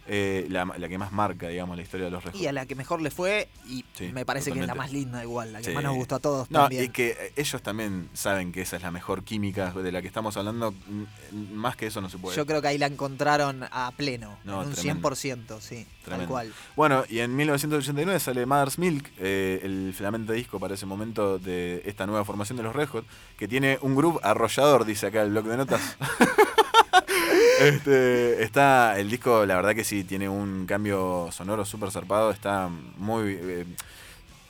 [0.07, 2.41] eh, la, la que más marca, digamos, la historia de los Red Hot.
[2.41, 4.93] Y a la que mejor le fue, y Sí, me parece que es la más
[4.93, 5.73] linda igual, la que Sí.
[5.73, 6.85] más nos gustó a todos No, también.
[6.85, 10.09] y que eh, ellos también saben que esa es la mejor química de la que
[10.09, 10.73] estamos hablando.
[10.73, 12.37] mm, Más que eso no se puede.
[12.37, 15.09] Yo creo que ahí la encontraron a pleno, No, en un tremendo.
[15.11, 16.29] 100%, sí, tal Tremendo.
[16.33, 16.53] cual.
[16.77, 21.83] Bueno, y en 1989 sale Mother's Milk, eh, el flamante disco para ese momento de
[21.87, 23.07] esta nueva formación de los Red Hot,
[23.39, 25.97] que tiene un groove arrollador, dice acá el blog de notas.
[27.63, 32.69] Este, está el disco, la verdad que sí, tiene un cambio sonoro súper zarpado, está
[32.99, 33.39] muy...
[33.41, 33.67] eh,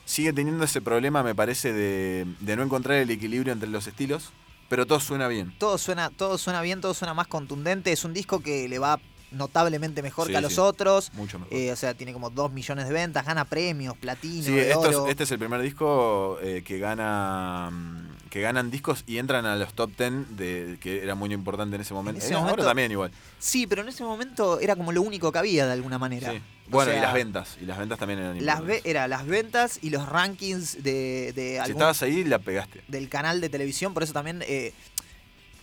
[0.05, 4.31] sigue teniendo ese problema, me parece, de, de no encontrar el equilibrio entre los estilos,
[4.69, 5.53] pero todo suena bien.
[5.57, 7.91] Todo suena, todo suena bien, todo suena más contundente.
[7.91, 8.99] Es un disco que le va
[9.31, 11.11] notablemente mejor Sí, que a los sí, otros.
[11.13, 11.53] mucho mejor.
[11.57, 15.07] Eh, o sea, tiene como 2 millones de ventas, gana premios, platino, Sí, de oro.
[15.07, 19.55] este es el primer disco eh, que gana mm, que ganan discos y entran a
[19.55, 22.17] los top 10 de, que era muy importante en ese momento.
[22.17, 23.11] ese Eh, ahora momento- también igual.
[23.37, 26.31] Sí, pero en ese momento era como lo único que había de alguna manera.
[26.31, 26.37] Sí.
[26.37, 27.57] O Bueno, y las ventas.
[27.61, 31.61] Y las ventas también eran Las ve- era las ventas y los rankings de, de
[31.63, 32.81] Si estabas ahí, la pegaste.
[32.87, 34.73] del canal de televisión, por eso también eh,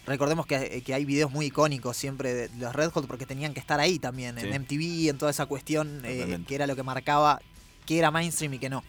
[0.07, 3.59] recordemos que, que hay videos muy icónicos siempre de los Red Hot porque tenían que
[3.59, 4.47] estar ahí también, Sí.
[4.47, 7.41] en MTV, en toda esa cuestión eh, que era lo que marcaba
[7.85, 8.85] que era mainstream y que no.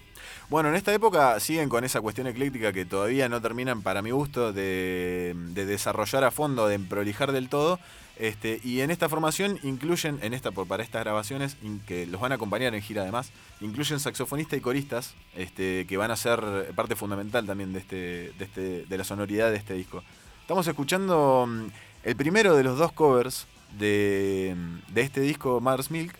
[0.51, 4.11] Bueno, en esta época siguen con esa cuestión ecléctica que todavía no terminan, para mi
[4.11, 7.79] gusto, de, de desarrollar a fondo, de prolijar del todo.
[8.17, 11.55] Este, y en esta formación incluyen, en esta para estas grabaciones,
[11.87, 16.11] que los van a acompañar en gira además, incluyen saxofonistas y coristas, este, que van
[16.11, 16.41] a ser
[16.75, 20.03] parte fundamental también de este, este, la sonoridad de este disco.
[20.41, 21.67] Estamos escuchando mm,
[22.03, 23.47] el primero de los dos covers
[23.79, 24.53] de,
[24.95, 26.13] este disco, Mother's Milk,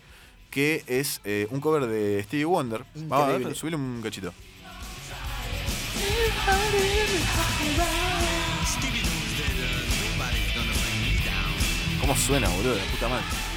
[0.52, 2.84] que es eh, un cover de Stevie Wonder.
[2.94, 4.34] Vamos a ver, subile un cachito.
[12.02, 12.76] ¿Cómo suena, boludo?
[12.76, 13.51] La puta madre.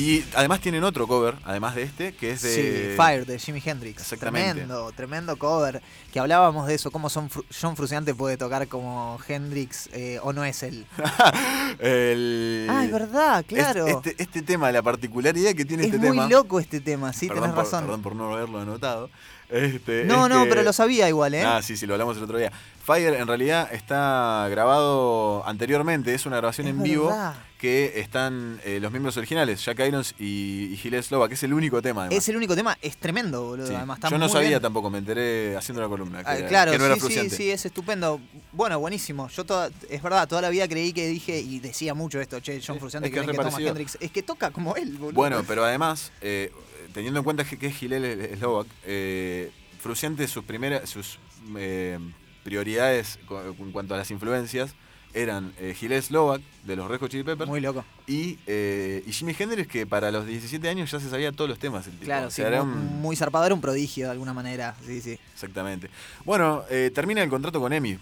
[0.00, 2.54] Y además tienen otro cover, además de este, que es de.
[2.90, 4.00] Sí, Fire de Jimi Hendrix.
[4.00, 4.52] Exactamente.
[4.52, 5.82] Tremendo, tremendo cover.
[6.10, 7.28] Que hablábamos de eso, cómo son
[7.60, 10.86] John Fruciante puede tocar como Hendrix eh, o no es él.
[11.78, 13.86] El- Ah, es verdad, es- claro.
[13.86, 16.28] Este, este tema, la particularidad que tiene es este muy tema.
[16.28, 17.84] loco este tema, sí, perdón tenés por, razón.
[17.84, 19.10] Perdón por no haberlo anotado.
[19.50, 21.42] Este, No, es no, que- pero lo sabía igual, ¿eh?
[21.42, 22.52] Ah, sí, sí, lo hablamos el otro día.
[22.84, 27.14] Fire en realidad está grabado anteriormente, es una grabación Es en vivo
[27.58, 31.52] que están eh, los miembros originales, Jack Irons y, y Gilles Slova, que es el
[31.52, 32.16] único tema además.
[32.22, 33.66] Es el único tema, es tremendo, boludo.
[33.66, 33.74] Sí.
[33.74, 34.62] Además, Yo no sabía bien.
[34.62, 36.24] tampoco, me enteré haciendo la columna.
[36.24, 38.18] Que Ah, era- claro, que no era sí, sí, sí, es estupendo.
[38.52, 39.28] Bueno, buenísimo.
[39.28, 42.62] Yo toda, es verdad, toda la vida creí que dije y decía mucho esto, che,
[42.66, 43.58] John Fruciante es que, que es que toma.
[43.60, 43.98] Hendrix.
[44.00, 45.12] Es que toca como él, boludo.
[45.16, 46.50] Bueno, pero además, eh,
[46.92, 49.50] teniendo en cuenta que es Gilles Slovak, eh,
[49.80, 51.18] Fruciante sus primeras, sus
[51.56, 51.98] eh,
[52.44, 53.18] prioridades
[53.58, 54.74] en cuanto a las influencias
[55.12, 57.84] eran eh, Gilles Slovak de los Red Hot Chili Peppers Muy loco.
[58.06, 61.58] y, eh, y Jimi Hendrix que para los 17 años ya se sabía todos los
[61.58, 61.84] temas.
[61.86, 62.04] El tipo.
[62.04, 64.76] Claro, O sí, era muy, un- muy zarpado, era un prodigio de alguna manera.
[64.86, 65.18] Sí, sí.
[65.34, 65.90] Exactamente.
[66.24, 67.98] Bueno, eh, termina el contrato con Emi.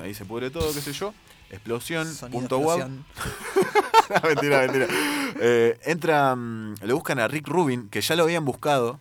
[0.00, 1.12] Ahí se pudre todo, qué sé yo.
[1.50, 2.60] Explosión, Sonido punto
[4.24, 4.86] mentira, mentira.
[5.40, 8.98] Eh, entra, mm, lo buscan a Rick Rubin, que ya lo habían buscado.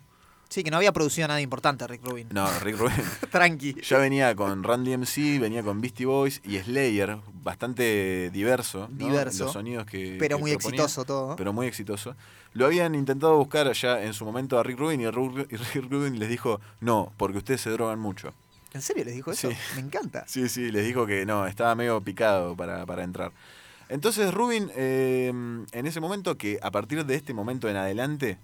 [0.48, 2.28] Sí, que no había producido nada importante Rick Rubin.
[2.32, 2.96] No, Rick Rubin.
[3.32, 3.76] Tranqui.
[3.82, 8.88] Ya venía con Randy MC, venía con Beastie Boys y Slayer, bastante diverso.
[8.92, 9.06] ¿no?
[9.08, 10.18] Diverso, Los sonidos que.
[10.20, 11.36] pero que muy proponía, exitoso todo.
[11.36, 12.16] Pero muy exitoso.
[12.54, 15.92] Lo habían intentado buscar ya en su momento a Rick Rubin y Ru- y Rick
[15.92, 18.32] Rubin les dijo: No, porque ustedes se drogan mucho.
[18.76, 19.50] ¿En serio les dijo eso?
[19.50, 19.58] Sí.
[19.76, 20.26] Me encanta.
[20.28, 23.32] Sí, sí, les dijo que no, estaba medio picado para, para entrar.
[23.88, 28.38] Entonces Rubin, eh, en ese momento, que a partir de este momento en adelante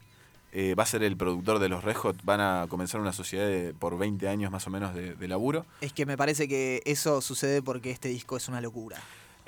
[0.53, 3.45] eh, va a ser el productor de los Red Hot, van a comenzar una sociedad
[3.45, 5.65] de- por 20 años más o menos de, de laburo.
[5.81, 8.97] Es que me parece que eso sucede porque este disco es una locura.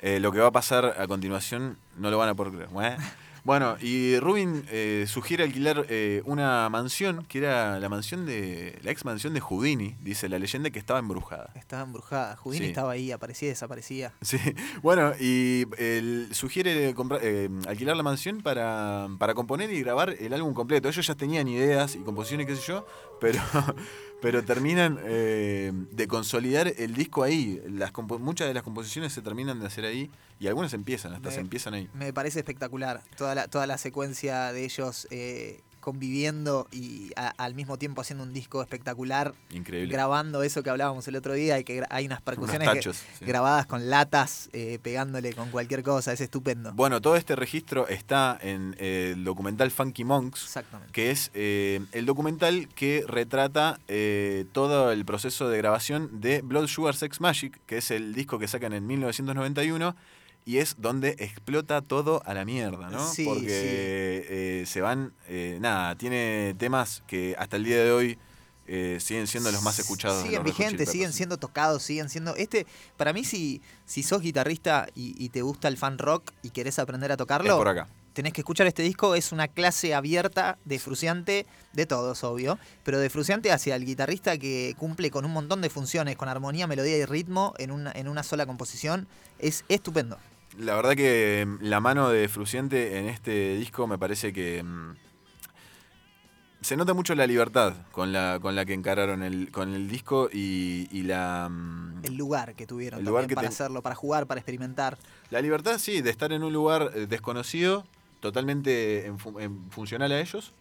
[0.00, 2.98] Eh, lo que va a pasar a continuación no lo van a poder creer.
[3.44, 8.78] Bueno, y Rubin eh, sugiere alquilar eh, una mansión, que era la mansión de.
[8.82, 11.50] la ex mansión de Houdini, dice la leyenda que estaba embrujada.
[11.54, 12.36] Estaba embrujada.
[12.36, 12.70] Houdini Sí.
[12.70, 14.14] estaba ahí, aparecía y desaparecía.
[14.22, 14.38] Sí,
[14.82, 20.32] bueno, y él sugiere comprar, eh, alquilar la mansión para, para componer y grabar el
[20.32, 20.88] álbum completo.
[20.88, 22.86] Ellos ya tenían ideas y composiciones, qué sé yo,
[23.20, 23.40] pero,
[24.22, 27.60] pero terminan eh, de consolidar el disco ahí.
[27.68, 31.34] Las muchas de las composiciones se terminan de hacer ahí y algunas empiezan, hasta Me-
[31.34, 31.88] se empiezan ahí.
[31.94, 37.54] Me parece espectacular toda la, toda la secuencia de ellos eh, conviviendo y a- al
[37.54, 39.34] mismo tiempo haciendo un disco espectacular.
[39.50, 39.92] Increíble.
[39.92, 43.24] Grabando eso que hablábamos el otro día y que hay unas percusiones que- tachos, sí.
[43.26, 46.12] grabadas con latas, eh, pegándole con cualquier cosa.
[46.14, 46.72] Es estupendo.
[46.72, 50.90] Bueno, todo este registro está en eh, el documental Funky Monks, Exactamente.
[50.92, 53.78] que es eh, el documental que retrata
[54.52, 58.48] todo el proceso de grabación de Blood Sugar Sex Magic, que es el disco que
[58.48, 59.94] sacan en 1991
[60.44, 63.06] y es donde explota todo a la mierda, ¿no?
[63.10, 63.46] Sí, Porque
[64.28, 68.18] eh, se van, eh, nada, tiene temas que hasta el día de hoy
[68.66, 70.22] eh, siguen siendo los más escuchados.
[70.22, 72.34] Siguen vigentes, siguen siendo tocados, siguen siendo.
[72.36, 72.66] Este,
[72.96, 76.78] para mí, si, si sos guitarrista y, y te gusta el fan rock y querés
[76.78, 77.88] aprender a tocarlo, Es por acá.
[78.14, 79.14] tenés que escuchar este disco.
[79.14, 84.38] Es una clase abierta de Fruciante, de todos, obvio, pero de Fruciante hacia el guitarrista
[84.38, 88.08] que cumple con un montón de funciones, con armonía, melodía y ritmo en una, en
[88.08, 89.08] una sola composición.
[89.38, 90.16] Es estupendo.
[90.58, 94.94] La verdad que mm, la mano de Fruciente en este disco me parece que mm,
[96.60, 100.28] se nota mucho la libertad con la, con la que encararon el, con el disco
[100.32, 103.94] y, y la, mm, El lugar que tuvieron El lugar que para te- hacerlo, para
[103.94, 104.96] jugar, para experimentar.
[105.30, 107.84] la libertad, sí, de estar en un lugar eh, desconocido,
[108.20, 110.52] totalmente en fu- en funcional a ellos.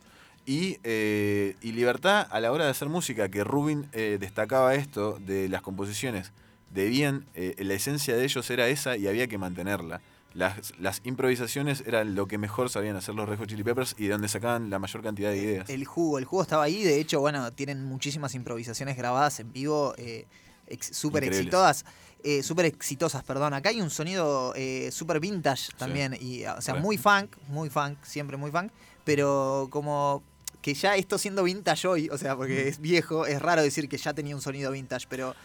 [0.46, 5.18] Y, eh, y libertad a la hora de hacer música, que Rubin eh, destacaba esto
[5.22, 6.34] de las composiciones.
[6.74, 10.02] Debían, eh, la esencia de ellos era esa y había que mantenerla.
[10.34, 14.06] Las, las improvisaciones eran lo que mejor sabían hacer los Red Hot Chili Peppers y
[14.06, 15.70] de donde sacaban la mayor cantidad de ideas.
[15.70, 16.84] El jugo, el jugo estaba ahí.
[16.84, 20.26] De hecho, bueno, tienen muchísimas improvisaciones grabadas en vivo, eh,
[20.68, 21.86] ex- súper exitosas.
[22.24, 23.54] Eh, súper exitosas, perdón.
[23.54, 26.18] Acá hay un sonido eh, súper vintage también.
[26.20, 28.72] Y, o sea, muy funk, muy funk, siempre muy funk.
[29.04, 30.24] Pero como
[30.64, 33.98] que ya esto siendo vintage hoy, o sea, porque es viejo, es raro decir que
[33.98, 35.36] ya tenía un sonido vintage, pero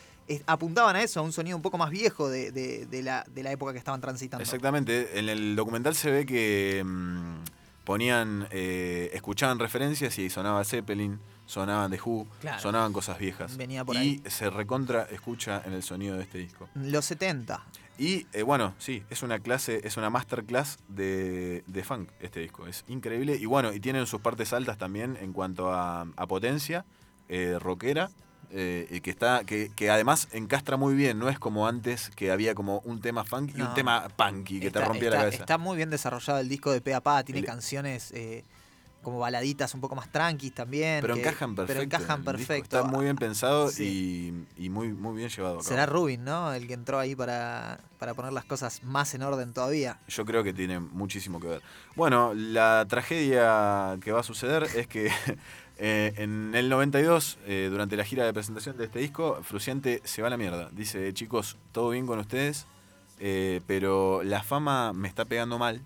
[0.46, 3.42] apuntaban a eso, a un sonido un poco más viejo de, de- de la, de
[3.42, 4.42] la época que estaban transitando.
[4.42, 7.36] Exactamente, en el documental se ve que mm,
[7.84, 12.60] ponían, eh, escuchaban referencias y sonaba Zeppelin, sonaban The Who, Claro.
[12.60, 13.56] sonaban cosas viejas.
[13.56, 14.22] Venía por y ahí.
[14.26, 16.68] se recontra escucha en el sonido de este disco.
[16.74, 17.64] Los 70.
[18.00, 22.66] Y eh, bueno, sí, es una clase, es una masterclass de, de funk este disco.
[22.68, 23.34] Es increíble.
[23.36, 26.84] Y bueno, y tienen sus partes altas también en cuanto a, a potencia,
[27.28, 28.10] eh, rockera.
[28.50, 32.54] Eh, que está que, que además encastra muy bien, no es como antes que había
[32.54, 33.68] como un tema funk y No.
[33.68, 35.42] un tema punky que te rompía está- la cabeza.
[35.42, 38.44] Está muy bien desarrollado el disco de pe a pa, tiene El- canciones eh,
[39.02, 41.00] como baladitas un poco más tranquis también.
[41.02, 41.72] pero que- encajan perfecto.
[41.72, 42.78] Pero encajan perfecto.
[42.78, 44.44] Está muy bien pensado Sí.
[44.58, 45.68] y, y muy, muy bien llevado a cabo.
[45.68, 46.52] Será Rubin, ¿no?
[46.52, 49.98] El que entró ahí para, para poner las cosas más en orden todavía.
[50.08, 51.62] Yo creo que tiene muchísimo que ver.
[51.96, 55.10] Bueno, la tragedia que va a suceder es que
[55.78, 60.22] eh, en el 92, eh, durante la gira de presentación de este disco, Fruciante se
[60.22, 60.68] va a la mierda.
[60.72, 62.66] Dice, chicos, todo bien con ustedes,
[63.20, 65.80] eh, pero la fama me está pegando mal.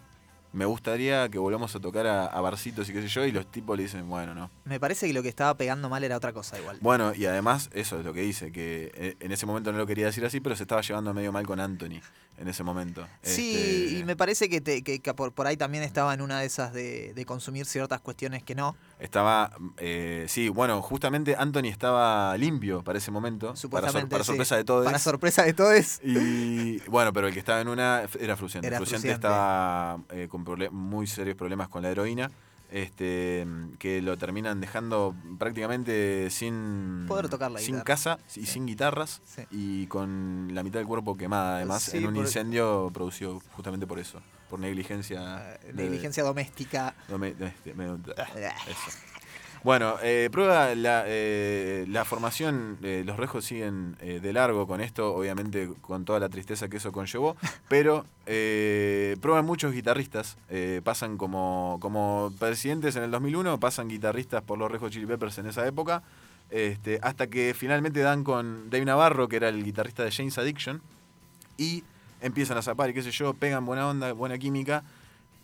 [0.54, 3.50] Me gustaría que volvamos a tocar a, a barcitos y qué sé yo, y los
[3.50, 4.50] tipos le dicen, bueno, no.
[4.64, 6.78] Me parece que lo que estaba pegando mal era otra cosa igual.
[6.80, 10.06] Bueno, y además, eso es lo que dice, que en ese momento no lo quería
[10.06, 12.00] decir así, pero se estaba llevando medio mal con Anthony
[12.38, 13.06] en ese momento.
[13.22, 16.20] Sí, Este, y me parece que, te- que- que por, por ahí también estaba en
[16.22, 18.74] una de esas de, de consumir ciertas cuestiones que no.
[18.98, 24.28] Estaba, eh, sí, bueno, justamente Anthony estaba limpio para ese momento, para, sor- para sí.
[24.28, 24.84] sorpresa de todos.
[24.84, 26.00] Para sorpresa de todos.
[26.02, 28.66] Y bueno, pero el que estaba en una era Fruciante.
[28.68, 29.10] Era Fruciante Fruciante.
[29.10, 32.30] estaba eh, con muy serios problemas con la heroína,
[32.72, 33.46] este,
[33.78, 37.84] que lo terminan dejando prácticamente sin Poder tocar la sin guitarra.
[37.84, 39.42] casa y sin guitarras Sí.
[39.50, 43.86] y con la mitad del cuerpo quemada además Sí, en un por- incendio producido justamente
[43.86, 45.58] por eso, por negligencia.
[45.64, 46.94] de- Negligencia doméstica.
[47.08, 48.98] Dome- este, me- eso.
[49.64, 54.80] Bueno, eh, prueba la, eh, la formación, eh, los rejos siguen eh, de largo con
[54.80, 57.36] esto, obviamente con toda la tristeza que eso conllevó,
[57.68, 60.36] pero eh, prueban muchos guitarristas,
[60.82, 65.46] pasan como, como presidentes en el 2001, pasan guitarristas por los Rejos Chili Peppers en
[65.46, 66.02] esa época,
[66.50, 70.82] este, hasta que finalmente dan con Dave Navarro, que era el guitarrista de James Addiction,
[71.56, 71.84] y
[72.20, 74.82] empiezan a zapar y qué sé yo, pegan buena onda, buena química,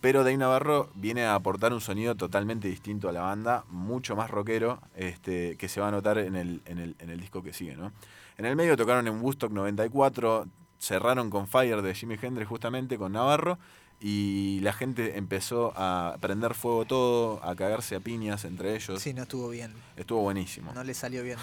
[0.01, 4.29] pero Dave Navarro viene a aportar un sonido totalmente distinto a la banda, mucho más
[4.29, 7.53] rockero, este, que se va a notar en el, en el, en el disco que
[7.53, 7.75] sigue.
[7.75, 7.91] ¿no?
[8.37, 10.45] En el medio tocaron en Woodstock 94,
[10.79, 13.57] cerraron con Fire de Jimi Hendrix justamente con Navarro,
[14.01, 19.01] y la gente empezó a prender fuego todo, a cagarse a piñas entre ellos.
[19.01, 19.73] Sí, no estuvo bien.
[19.97, 20.71] Estuvo buenísimo.
[20.73, 21.37] No le salió bien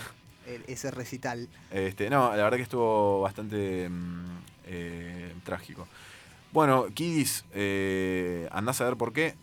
[0.47, 1.49] el- ese recital.
[1.71, 4.25] Este, no, la verdad que estuvo bastante mm,
[4.69, 5.87] eh, trágico.
[6.53, 9.35] Bueno, Kidis, eh, andás a ver por qué.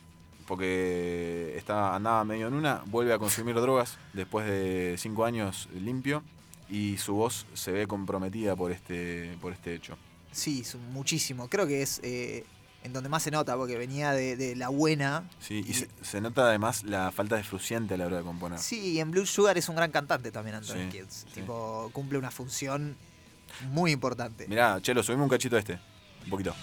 [0.47, 6.21] Porque estaba, andaba medio en una, vuelve a consumir drogas después de cinco años limpio
[6.69, 9.97] y su voz se ve comprometida por este, por este hecho.
[10.33, 11.47] Sí, muchísimo.
[11.47, 12.43] Creo que es eh,
[12.83, 15.23] en donde más se nota, porque venía de, de la buena.
[15.39, 18.59] Sí, y se, se nota además la falta de fruciante a la hora de componer.
[18.59, 21.25] Sí, y en Blue Sugar es un gran cantante también, Anthony Sí, Kids.
[21.33, 22.97] Tipo, cumple una función
[23.71, 24.45] muy importante.
[24.49, 25.79] Mirá, Chelo, subime un cachito a este.
[26.25, 26.53] Un poquito.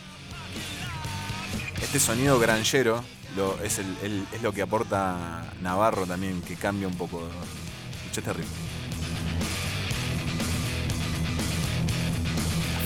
[1.83, 3.03] Este sonido granjero
[3.37, 7.23] lo, es, el, el- es lo que aporta Navarro también, que cambia un poco.
[8.03, 8.55] Escucha este ritmo.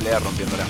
[0.03, 0.65] Lea rompiéndola.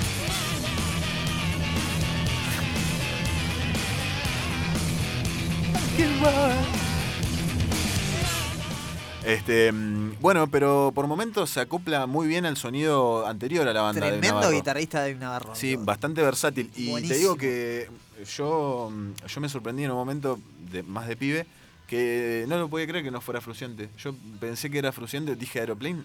[9.24, 13.80] Este, mm, bueno, pero por momentos se acopla muy bien al sonido anterior a la
[13.80, 15.54] banda Tremendo guitarrista de Navarro.
[15.54, 16.70] Sí, bastante versátil.
[16.76, 17.88] Y te digo que
[18.22, 20.38] yo, mm, yo me sorprendí en un momento,
[20.70, 21.46] de, más de pibe,
[21.86, 23.90] que no lo podía creer que no fuera Fruciante.
[23.98, 26.02] Yo pensé que era Fruciante, dije Aeroplane.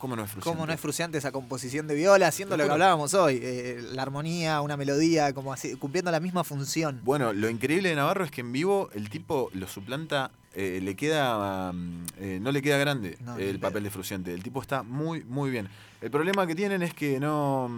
[0.00, 0.56] ¿Cómo no es Fruciante?
[0.56, 3.38] ¿Cómo no es frustrante esa composición de viola, haciendo lo que hablábamos hoy?
[3.42, 7.02] eh, la armonía, una melodía, como así, cumpliendo la misma función.
[7.04, 10.96] Bueno, lo increíble de Navarro es que en vivo el tipo lo suplanta, eh, le
[10.96, 14.32] queda, mm, eh, no le queda grande No, el papel de Fruciante.
[14.32, 15.68] El tipo está muy, muy bien.
[16.00, 17.70] El problema que tienen es que no...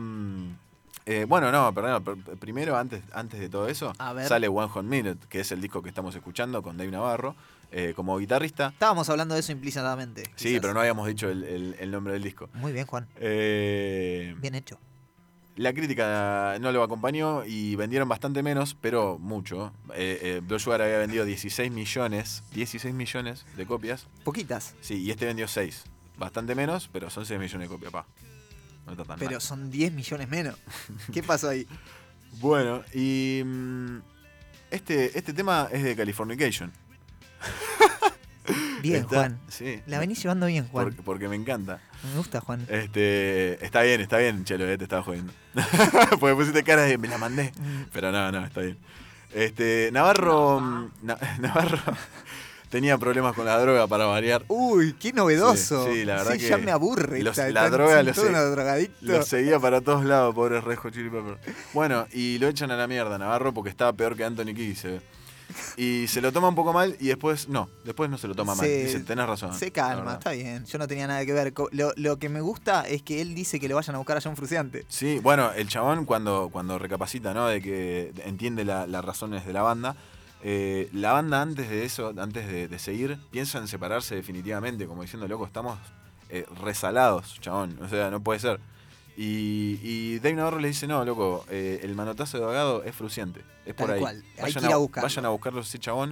[1.07, 3.93] eh, bueno, no, perdón, pr- primero, antes, antes de todo eso,
[4.27, 7.35] sale One Hot Minute, que es el disco que estamos escuchando con Dave Navarro,
[7.71, 8.69] eh, como guitarrista.
[8.69, 10.25] Estábamos hablando de eso implícitamente.
[10.37, 10.61] Sí, quizás.
[10.61, 12.49] pero no habíamos dicho el, el- el nombre del disco.
[12.55, 13.09] Muy bien, Juan.
[13.17, 14.79] Eh, Bien hecho.
[15.57, 19.73] la crítica no lo acompañó y vendieron bastante menos, pero mucho.
[19.95, 24.07] Eh, eh, Blue Sugar había vendido 16 millones, 16 millones de copias.
[24.25, 24.75] Poquitas.
[24.81, 25.85] Sí, y este vendió 6.
[26.19, 28.07] Bastante menos, pero son 6 millones de copias, pa.
[28.87, 29.41] No está tan Pero mal.
[29.41, 30.57] son 10 millones menos.
[31.13, 31.67] ¿Qué pasó ahí?
[32.41, 33.99] Bueno, y mm,
[34.71, 36.73] este, este tema es de Californication.
[38.83, 39.41] Bien, Está- Juan.
[39.49, 39.81] Sí.
[39.87, 40.87] La venís llevando bien, Juan.
[40.87, 41.81] Porque, porque me encanta.
[42.11, 42.67] Me gusta, Juan.
[42.69, 45.33] Este, está bien, está bien, Chelo, eh, te estaba jodiendo.
[46.19, 47.53] Porque pusiste cara de me la mandé.
[47.57, 47.83] Mm.
[47.93, 48.77] Pero no, no, está bien.
[49.33, 51.79] Este, Navarro, mm, Na- Navarro
[52.73, 54.45] tenía problemas con la droga para variar.
[54.49, 55.87] Uy, qué novedoso.
[55.87, 57.23] Sí, sí, la verdad Sí, que ya me aburre.
[57.23, 61.37] los- esta- la droga lo, se- lo seguía para todos lados, pobre Rejo Chili Pepper.
[61.75, 65.01] Bueno, y lo echan a la mierda Navarro porque estaba peor que Anthony se ve.
[65.77, 68.55] Y se lo toma un poco mal y después no, después no se lo toma
[68.55, 68.65] mal.
[68.67, 69.53] Se- Dice, tenés razón.
[69.53, 70.15] Se calma, verdad".
[70.19, 70.65] está bien.
[70.65, 71.53] Yo no tenía nada que ver.
[71.73, 74.21] Lo, lo que me gusta es que él dice que lo vayan a buscar a
[74.23, 74.87] John Fruciante.
[74.89, 77.49] Sí, bueno, el chabón cuando, cuando recapacita, ¿no?
[77.49, 79.95] De que entiende la- las razones de la banda.
[80.43, 85.03] Eh, la banda antes de eso, antes de, de seguir, piensa en separarse definitivamente, como
[85.03, 85.79] diciendo, loco, estamos
[86.31, 87.79] eh, resalados, chabón.
[87.83, 88.59] O sea, no puede ser.
[89.17, 93.43] Y, y Dave Navarro le dice, no, loco, eh, el manotazo de Vagado es fruciente.
[93.67, 94.01] Es por ahí.
[94.01, 95.09] cual, hay Vayan que ir a a, buscarlo.
[95.09, 96.11] vayan a buscarlo ese chabón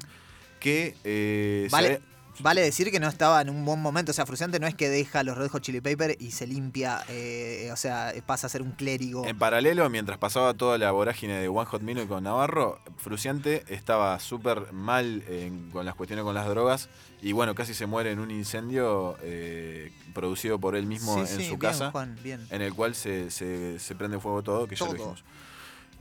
[0.60, 2.00] que se
[2.42, 4.12] Vale, decir que no estaba en un buen momento.
[4.12, 7.02] O sea, Fruciante no es que deja los Red Hot Chili Pepper y se limpia.
[7.08, 9.26] eh, o sea, pasa a ser un clérigo.
[9.26, 14.18] En paralelo, mientras pasaba toda la vorágine de One Hot Minute con Navarro, Fruciante estaba
[14.20, 16.88] súper mal en- con las cuestiones con las drogas
[17.22, 21.26] y bueno, casi se muere en un incendio eh, producido por él mismo Sí, en
[21.26, 22.46] sí, su bien, casa, Juan, bien.
[22.50, 24.88] en el cual se, se- se prende fuego todo, que ya Todo.
[24.88, 25.24] lo dijimos.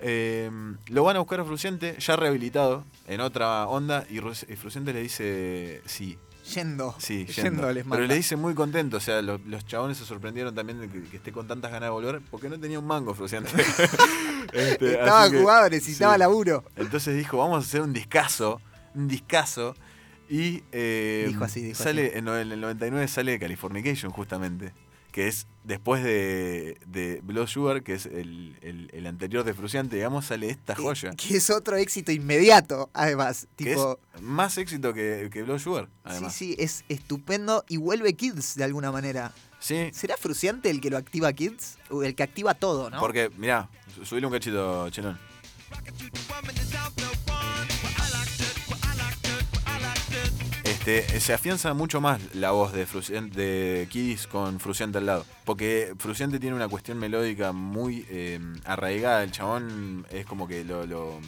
[0.02, 0.49] Eh,
[0.88, 4.94] lo van a buscar a Fruciante, ya rehabilitado, en otra onda, y Ru- y Fruciante
[4.94, 6.18] le dice sí.
[6.53, 6.95] Yendo.
[6.97, 7.73] Sí, Yendo yendo.
[7.73, 10.89] les Pero le dice muy contento, o sea, los, los chabones se sorprendieron también de
[10.89, 13.51] que, que esté con tantas ganas de volver, porque no tenía un mango, Fruciante.
[14.53, 16.19] Este, Estaba así que- jugado, necesitaba sí.
[16.19, 16.63] laburo.
[16.76, 18.61] Entonces dijo, vamos a hacer un discazo,
[18.95, 19.76] un discazo.
[20.30, 22.17] Y eh, Dijo así, dijo sale, así.
[22.19, 24.73] En, el 99 sale Californication, justamente.
[25.11, 29.95] Que es después de, de Blood Sugar, que es el, el- el anterior de Fruciante,
[29.95, 31.11] digamos, sale esta joya.
[31.11, 33.48] Que es otro éxito inmediato, además.
[33.56, 36.36] Que Tipo, es más éxito que, que Blood Sugar, sí, además.
[36.36, 39.31] sí, es estupendo y vuelve Kids de alguna manera.
[39.60, 39.90] Sí.
[39.94, 41.77] ¿Será Fruciante el que lo activa Kids?
[41.90, 42.99] O el que activa todo, ¿no?
[42.99, 45.18] Porque, mirá, su- subile un cachito, Chelón.
[51.20, 53.88] Se afianza mucho más la voz de, Fruciante, de
[54.32, 55.26] con Fruciante al lado.
[55.45, 59.24] Porque Fruciante tiene una cuestión melódica muy eh, arraigada.
[59.24, 61.20] El chabón es como que lo, lo-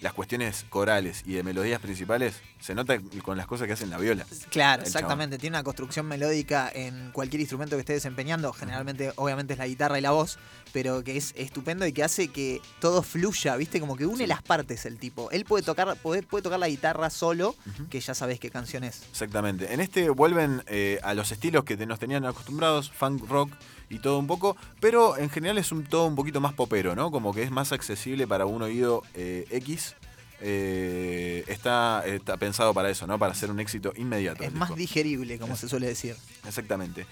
[0.00, 3.98] las cuestiones corales y de melodías principales se nota con las cosas que hacen la
[3.98, 4.26] viola.
[4.50, 5.38] Claro, exactamente.
[5.38, 8.52] Tiene una construcción melódica en cualquier instrumento que esté desempeñando.
[8.52, 10.38] Generalmente, obviamente, es la guitarra y la voz,
[10.72, 13.80] pero que es estupendo y que hace que todo fluya, ¿viste?
[13.80, 15.30] Como que une las partes el tipo.
[15.30, 17.54] Él puede tocar, puede, puede tocar la guitarra solo,
[17.90, 19.02] que ya sabés qué canción es.
[19.10, 19.72] Exactamente.
[19.72, 23.50] En este vuelven eh, a los estilos que nos tenían acostumbrados, funk, rock
[23.88, 27.10] y todo un poco, pero en general es un todo un poquito más popero, ¿no?
[27.10, 29.94] Como que es más accesible para un oído eh, X.
[30.40, 33.18] Eh, está, está pensado para eso, ¿no?
[33.18, 34.42] Para hacer un éxito inmediato.
[34.44, 36.14] Es más digerible, como se suele decir.
[36.46, 37.06] Exactamente.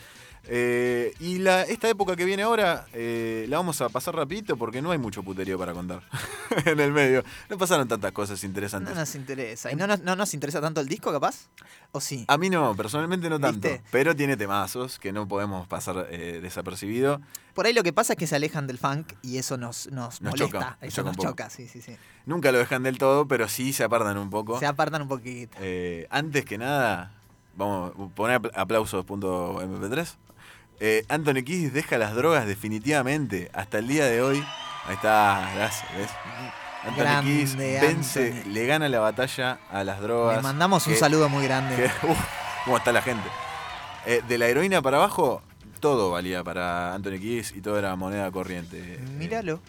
[0.47, 4.83] Eh, y la, esta época que viene ahora eh, la vamos a pasar rapidito porque
[4.83, 6.03] no hay mucho puterío para contar
[6.67, 7.25] en el medio.
[7.49, 8.95] No pasaron tantas cosas No interesantes.
[8.95, 9.73] nos interesa.
[9.73, 11.47] ¿Y no nos, no nos interesa tanto el disco, capaz?
[11.93, 12.25] ¿O sí?
[12.29, 13.69] A mí no, personalmente no tanto.
[13.69, 13.83] ¿Viste?
[13.91, 17.21] Pero tiene temazos que no podemos pasar eh, desapercibido.
[17.55, 20.21] Por ahí lo que pasa es que se alejan del funk y eso nos, nos,
[20.21, 20.47] Nos molesta.
[20.59, 21.97] choca, eso nos choca, sí, sí, sí.
[22.27, 24.59] Nunca lo dejan del todo, pero sí se apartan un poco.
[24.59, 25.57] Se apartan un poquito.
[26.11, 27.13] Antes que nada,
[27.57, 30.15] vamos a poner apl- aplausos.mp3.
[30.81, 34.45] Eh, Anthony Kiss deja las drogas definitivamente hasta el día de hoy.
[34.87, 35.87] Ahí está, gracias.
[35.97, 36.11] ¿ves?
[36.85, 38.51] Anthony Grande, Kiss vence, Anthony.
[38.53, 40.37] le gana la batalla a las drogas.
[40.37, 41.77] Le mandamos un que- saludo muy grande.
[41.77, 41.91] que-
[42.65, 43.29] ¿Cómo está la gente?
[44.07, 45.43] Eh, de la heroína para abajo,
[45.81, 48.79] todo valía para Anthony Kiss y todo era moneda corriente.
[48.97, 49.61] Eh, Míralo.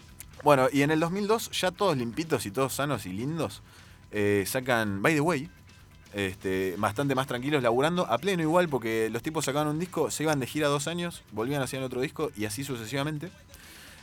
[0.42, 3.62] bueno, y en el 2002, ya todos limpitos y todos sanos y lindos,
[4.12, 5.50] eh, sacan By the Way,
[6.16, 10.22] este, bastante más tranquilos, laburando a pleno igual, porque los tipos sacaban un disco, se
[10.22, 13.28] iban de gira dos años, volvían hacían otro disco y así sucesivamente.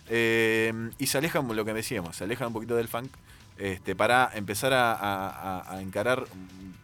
[0.09, 3.09] Eh, y se alejan, lo que decíamos, se alejan un poquito del funk
[3.57, 4.93] este, para empezar a,
[5.75, 6.25] a- encarar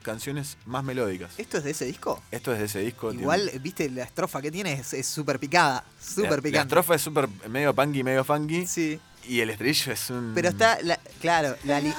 [0.03, 1.31] canciones más melódicas.
[1.37, 2.21] ¿Esto es de ese disco?
[2.31, 3.09] Esto es de ese disco.
[3.09, 5.83] tiene- Igual, viste, la estrofa que tiene es súper picada.
[5.85, 6.59] la- Súper La picante.
[6.69, 8.65] estrofa es súper medio punky, medio funky.
[8.65, 8.99] Sí.
[9.27, 10.31] Y el estribillo es un.
[10.33, 11.93] Pero está, la- claro, la li-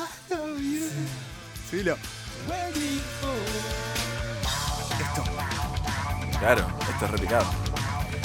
[1.70, 1.96] Subilo.
[6.38, 7.46] Claro, esto es replicado.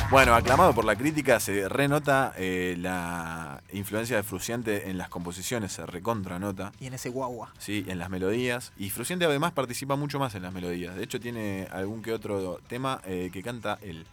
[0.09, 5.73] Bueno, aclamado por la crítica, se renota eh, la influencia de Fruciante en las composiciones,
[5.73, 6.71] se recontra nota.
[6.79, 7.51] Y en ese guagua.
[7.57, 8.71] Sí, en las melodías.
[8.77, 10.95] Y Fruciante además participa mucho más en las melodías.
[10.95, 14.05] De hecho, tiene algún que otro tema eh, que canta él.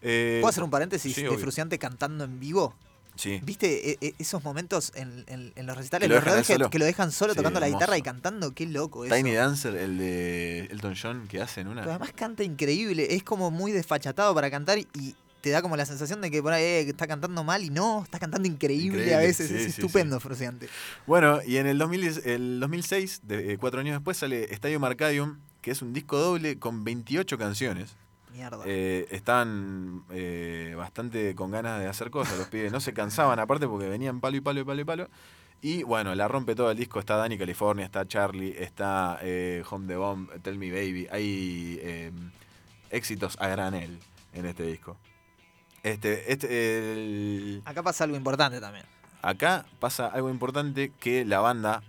[0.00, 1.38] Eh, ¿Puedo hacer un paréntesis sí, de obvio.
[1.38, 2.74] Fruciante cantando en vivo?
[3.16, 3.40] Sí.
[3.44, 6.08] ¿Viste e- e- esos momentos en, en- en los recitales?
[6.08, 7.78] Que lo Los dejan que lo dejan solo Sí, tocando la hermoso.
[7.80, 8.52] guitarra y cantando.
[8.54, 9.14] Qué loco eso.
[9.14, 11.82] Tiny Dancer, el de Elton John, que hace en una.
[11.82, 13.14] Pero además canta increíble.
[13.14, 16.54] Es como muy desfachatado para cantar y te da como la sensación de que por
[16.54, 19.48] ahí eh, está cantando mal y no, está cantando increíble, Increíble, a veces.
[19.48, 20.68] sí, es estupendo, Fruciante.
[21.06, 25.38] Bueno, y en el, 2010 el 2006, de, eh, cuatro años después, sale Stadium Arcadium,
[25.60, 27.90] que es un disco doble con 28 canciones.
[28.34, 28.62] Mierda.
[28.66, 32.72] Eh, estaban eh, bastante con ganas de hacer cosas los pibes.
[32.72, 35.08] No se cansaban, aparte, porque venían palo y palo y palo y palo.
[35.62, 36.98] Y bueno, la rompe todo el disco.
[37.00, 41.06] Está Dani California, está Charlie, está eh, Home the Bomb, Tell Me Baby.
[41.10, 42.10] Hay eh,
[42.90, 43.98] éxitos a granel
[44.34, 44.96] en este disco.
[45.82, 48.84] Este, este, el- Acá pasa algo importante también.
[49.22, 51.82] acá pasa algo importante que la banda,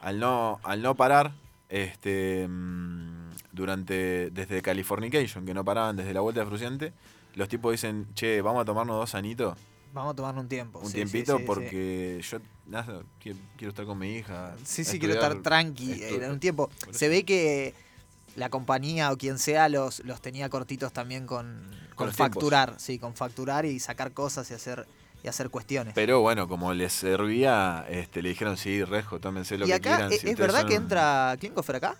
[0.00, 1.32] al no, al no parar,
[1.68, 3.17] este, mm,
[3.52, 6.92] durante, desde Californication, que no paraban desde la vuelta de Fruciante,
[7.34, 9.56] los tipos dicen, che, vamos a tomarnos dos anitos,
[9.94, 10.78] Vamos a tomarnos un tiempo.
[10.80, 11.44] un sí, tiempito, sí, sí.
[11.46, 14.54] porque yo nada, quiero, quiero estar con mi hija.
[14.62, 16.68] Sí, sí, quiero estar tranqui estu- en un tiempo.
[16.84, 17.74] por Se ve que
[18.36, 22.16] la compañía o quien sea los, los tenía cortitos también con, con tiempos.
[22.16, 24.86] facturar, sí, con facturar y sacar cosas y hacer
[25.24, 25.94] y hacer cuestiones.
[25.94, 29.96] Pero bueno, como les servía, este, le dijeron, sí, rejo, tómense lo y que acá,
[29.96, 30.12] quieran.
[30.12, 31.96] ¿e- si ¿es verdad son que entra Klinkofer acá?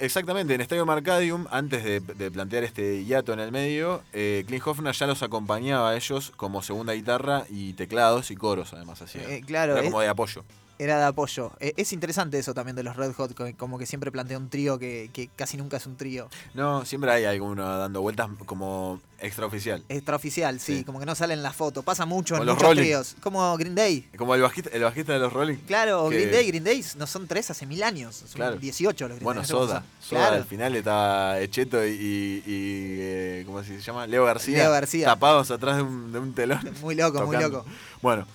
[0.00, 4.64] Exactamente, en Estadio Marcadium, antes de, de plantear este hiato en el medio, eh, Clint
[4.66, 9.22] Hoffner ya los acompañaba a ellos como segunda guitarra y teclados y coros, además hacía.
[9.28, 10.44] Eh, claro, Era es- como de apoyo.
[10.80, 11.50] Era de apoyo.
[11.58, 14.78] Eh, es interesante eso también de los Red Hot, como que siempre plantea un trío
[14.78, 16.28] que, que casi nunca es un trío.
[16.54, 19.82] No, siempre hay alguno dando vueltas como extraoficial.
[19.88, 20.84] Extraoficial, sí, Sí.
[20.84, 21.82] como que no sale en la foto.
[21.82, 22.82] Pasa mucho O en los muchos Rolling.
[22.82, 23.16] tríos.
[23.20, 24.08] Como Green Day.
[24.16, 25.56] Como el bajista, el bajista de los Rolling.
[25.66, 28.14] Claro, que- Green Day, Green Day no son tres hace mil años.
[28.14, 28.56] Son Claro.
[28.58, 29.50] 18 los Green Bueno, Day.
[29.50, 29.82] Soda.
[30.00, 30.36] Soda Claro.
[30.36, 34.06] al final estaba Echeto y, eh, ¿cómo se llama?
[34.06, 34.58] Leo García.
[34.58, 35.06] Leo García.
[35.06, 36.60] Tapados atrás de un, de un telón.
[36.80, 37.64] Muy loco, muy loco.
[38.00, 38.26] Bueno,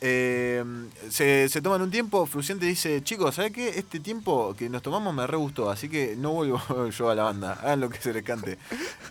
[0.00, 0.64] eh,
[1.10, 2.26] se, se toman un tiempo.
[2.26, 3.68] Fruciante dice: Chicos, ¿sabes qué?
[3.70, 7.24] Este tiempo que nos tomamos me re gustó, así que no vuelvo yo a la
[7.24, 7.54] banda.
[7.62, 8.58] Hagan lo que se les cante.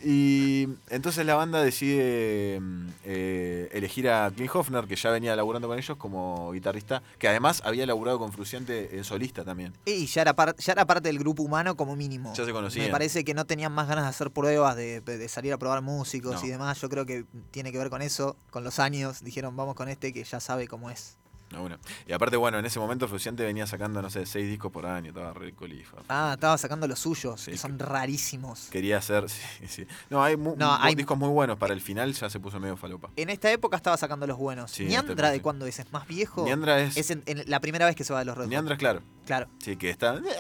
[0.04, 5.68] Y entonces la banda decide mm, eh, elegir a Clint Hoffner, que ya venía laburando
[5.68, 9.74] con ellos como guitarrista, que además había laburado con Fruciante en solista también.
[9.86, 12.34] Y ya era, par- ya era parte del grupo humano como mínimo.
[12.36, 12.86] Ya se conocían.
[12.86, 15.82] Me parece que no tenían más ganas de hacer pruebas, de, de salir a probar
[15.82, 16.48] músicos No.
[16.48, 16.80] y demás.
[16.82, 19.24] Yo creo que tiene que ver con eso, con los años.
[19.24, 21.16] Dijeron, vamos con este que ya sabe cómo es.
[21.50, 21.78] No, bueno.
[22.06, 25.12] Y aparte, bueno, en ese momento Fruciante venía sacando, no sé, seis discos por año,
[25.12, 25.96] estaba re colifa.
[26.10, 28.68] Ah, estaba sacando los suyos, Sí, que son rarísimos.
[28.70, 29.88] Quería hacer, sí, sí.
[30.10, 32.76] No, hay, mu- No, hay- discos muy buenos, para el final ya se puso medio
[32.76, 33.12] falopa.
[33.16, 34.72] En esta época estaba sacando los buenos.
[34.72, 35.80] Sí, Niandra, ¿de cuándo es?
[35.80, 36.44] ¿Es más viejo?
[36.44, 38.48] Niandra es- en, en la primera vez que se va de los Red.
[38.48, 39.02] Niandra, claro.
[39.26, 39.48] Claro.
[39.60, 40.20] Sí, que está...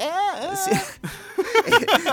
[0.65, 0.71] Sí.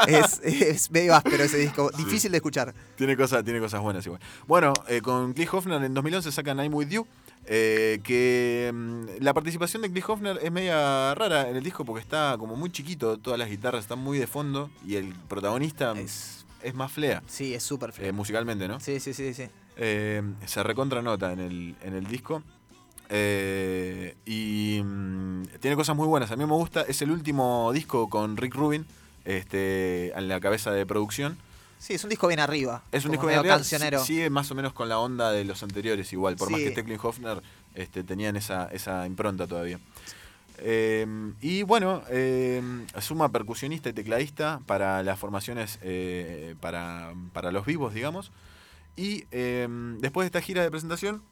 [0.09, 2.75] es, es medio áspero ese disco, difícil de escuchar.
[2.97, 4.21] Tiene cosas, tiene cosas buenas igual.
[4.47, 7.07] Bueno, eh, con Cliff Hoffner en 2011 sacan I'm With You,
[7.47, 12.01] eh, que mm, la participación de Cliff Hoffner es media rara en el disco porque
[12.01, 16.45] está como muy chiquito, todas las guitarras están muy de fondo y el protagonista es,
[16.75, 17.23] más flea.
[17.27, 18.09] Sí, es súper flea.
[18.09, 18.81] Eh, musicalmente, ¿no?
[18.81, 19.45] Sí, sí, sí, sí.
[19.77, 22.43] Eh, se recontra nota en el, en el disco.
[23.11, 26.31] Eh, y mm, tiene cosas muy buenas.
[26.31, 26.83] A mí me gusta.
[26.83, 28.87] Es el último disco con Rick Rubin
[29.25, 31.37] este, en la cabeza de producción.
[31.85, 32.83] Sí, es un disco bien arriba.
[32.93, 34.03] Es un disco bien arriba, cancionero.
[34.03, 36.35] Sigue más o menos con la onda de los anteriores, igual.
[36.35, 37.43] Por más que Teclin Hoffner
[37.75, 39.79] este, tenían esa, esa impronta todavía.
[40.61, 41.07] Eh,
[41.43, 42.63] y bueno, eh,
[43.03, 48.33] suma percusionista y tecladista para las formaciones eh, para, para los vivos, digamos.
[48.97, 51.23] Y eh, después de esta gira de presentación,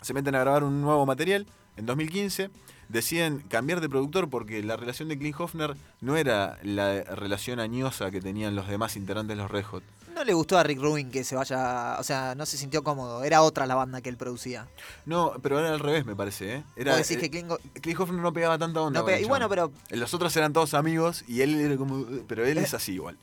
[0.00, 1.46] se meten a grabar un nuevo material.
[1.76, 2.50] En 2015
[2.92, 8.10] deciden cambiar de productor porque la relación de Clint Hoffner no era la relación añosa
[8.10, 9.82] que tenían los demás integrantes de los Red Hot.
[10.14, 13.24] No le gustó a Rick Rubin que se vaya, o sea, no se sintió cómodo.
[13.24, 14.68] Era otra la banda que él producía.
[15.06, 16.56] No, pero era al revés, me parece.
[16.56, 16.64] ¿eh?
[16.76, 19.00] Era, decís que eh, Klingo- Clint Hoffner no pegaba tanta onda.
[19.00, 19.72] No pega- y bueno, chabón.
[19.88, 22.04] Los otros eran todos amigos y él era como.
[22.28, 23.16] Pero él Eh, es así igual.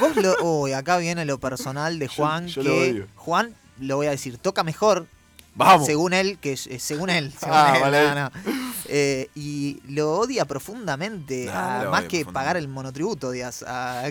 [0.00, 0.34] Vos lo.
[0.62, 2.46] Uy, acá viene lo personal de Yo- Juan.
[2.48, 3.06] yo que lo odio.
[3.16, 5.06] Juan, lo voy a decir, toca mejor.
[5.56, 5.86] Vamos.
[5.86, 7.32] Según él, que eh, según él.
[7.38, 8.08] según Ah, él, vale.
[8.08, 8.30] no, no.
[8.88, 11.46] Eh, y lo odia profundamente.
[11.46, 12.32] No, a- lo más que profundamente.
[12.32, 14.10] pagar el monotributo, odias a, a.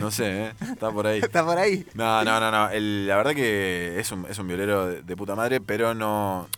[0.00, 0.52] No sé, ¿eh?
[0.72, 1.20] está por ahí.
[1.22, 1.86] Está por ahí.
[1.94, 2.70] No, no, no, no.
[2.70, 6.48] El- la verdad que es un, es un violero de, de puta madre, pero no.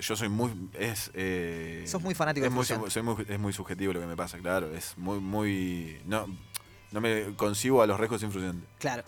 [0.00, 0.52] Yo soy muy.
[0.78, 4.06] Es, eh, Sos muy fanático es de muy, soy muy, Es muy subjetivo lo que
[4.06, 4.72] me pasa, claro.
[4.72, 6.00] Es muy, muy.
[6.06, 6.26] No,
[6.92, 8.64] no me concibo a los rejos sin Fruciante.
[8.78, 9.02] Claro.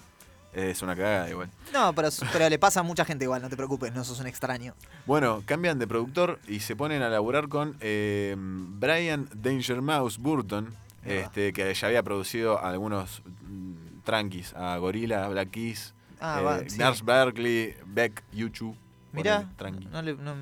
[0.53, 1.49] Es una cagada igual.
[1.73, 4.27] No, pero, pero le pasa a mucha gente igual, no te preocupes, no sos un
[4.27, 4.75] extraño.
[5.07, 10.75] Bueno, cambian de productor y se ponen a laburar con eh, Brian Danger Mouse Burton,
[11.05, 16.59] este, que ya había producido algunos mm, tranquis, a Gorilla, Black Keys, Ah, eh, va,
[16.69, 16.77] sí.
[16.79, 18.77] Nars Berkeley, Beck, YouTube.
[19.13, 19.49] Mirá,
[19.91, 20.35] no, le- no-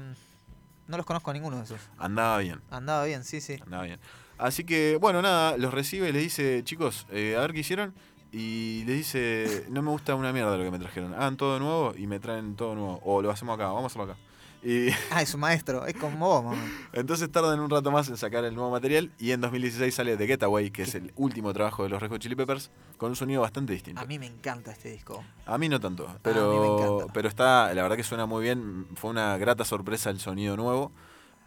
[0.89, 1.80] no los conozco a ninguno de esos.
[1.98, 2.60] Andaba bien.
[2.70, 3.59] Andaba bien, sí, sí.
[3.62, 4.01] Andaba bien.
[4.39, 7.94] Así que, bueno, nada, los recibe y les dice, chicos, eh, a ver qué hicieron.
[8.30, 11.14] Y les dice, no me gusta una mierda lo que me trajeron.
[11.14, 13.00] Hagan todo nuevo y me traen todo nuevo.
[13.05, 14.16] O lo hacemos acá, vamos a hacerlo acá.
[14.62, 16.60] Y Ah, es un maestro, es como vos, mamá.
[16.92, 19.10] entonces tardan un rato más en sacar el nuevo material.
[19.18, 22.20] Y en 2016 sale The Getaway, que es el último trabajo de los Red Hot
[22.20, 24.00] Chili Peppers, con un sonido bastante distinto.
[24.00, 25.22] A mí me encanta este disco.
[25.46, 27.12] A mí no tanto, a mí me pero, encanta.
[27.14, 28.88] pero está, la verdad que suena muy bien.
[28.96, 30.92] Fue una grata sorpresa el sonido nuevo.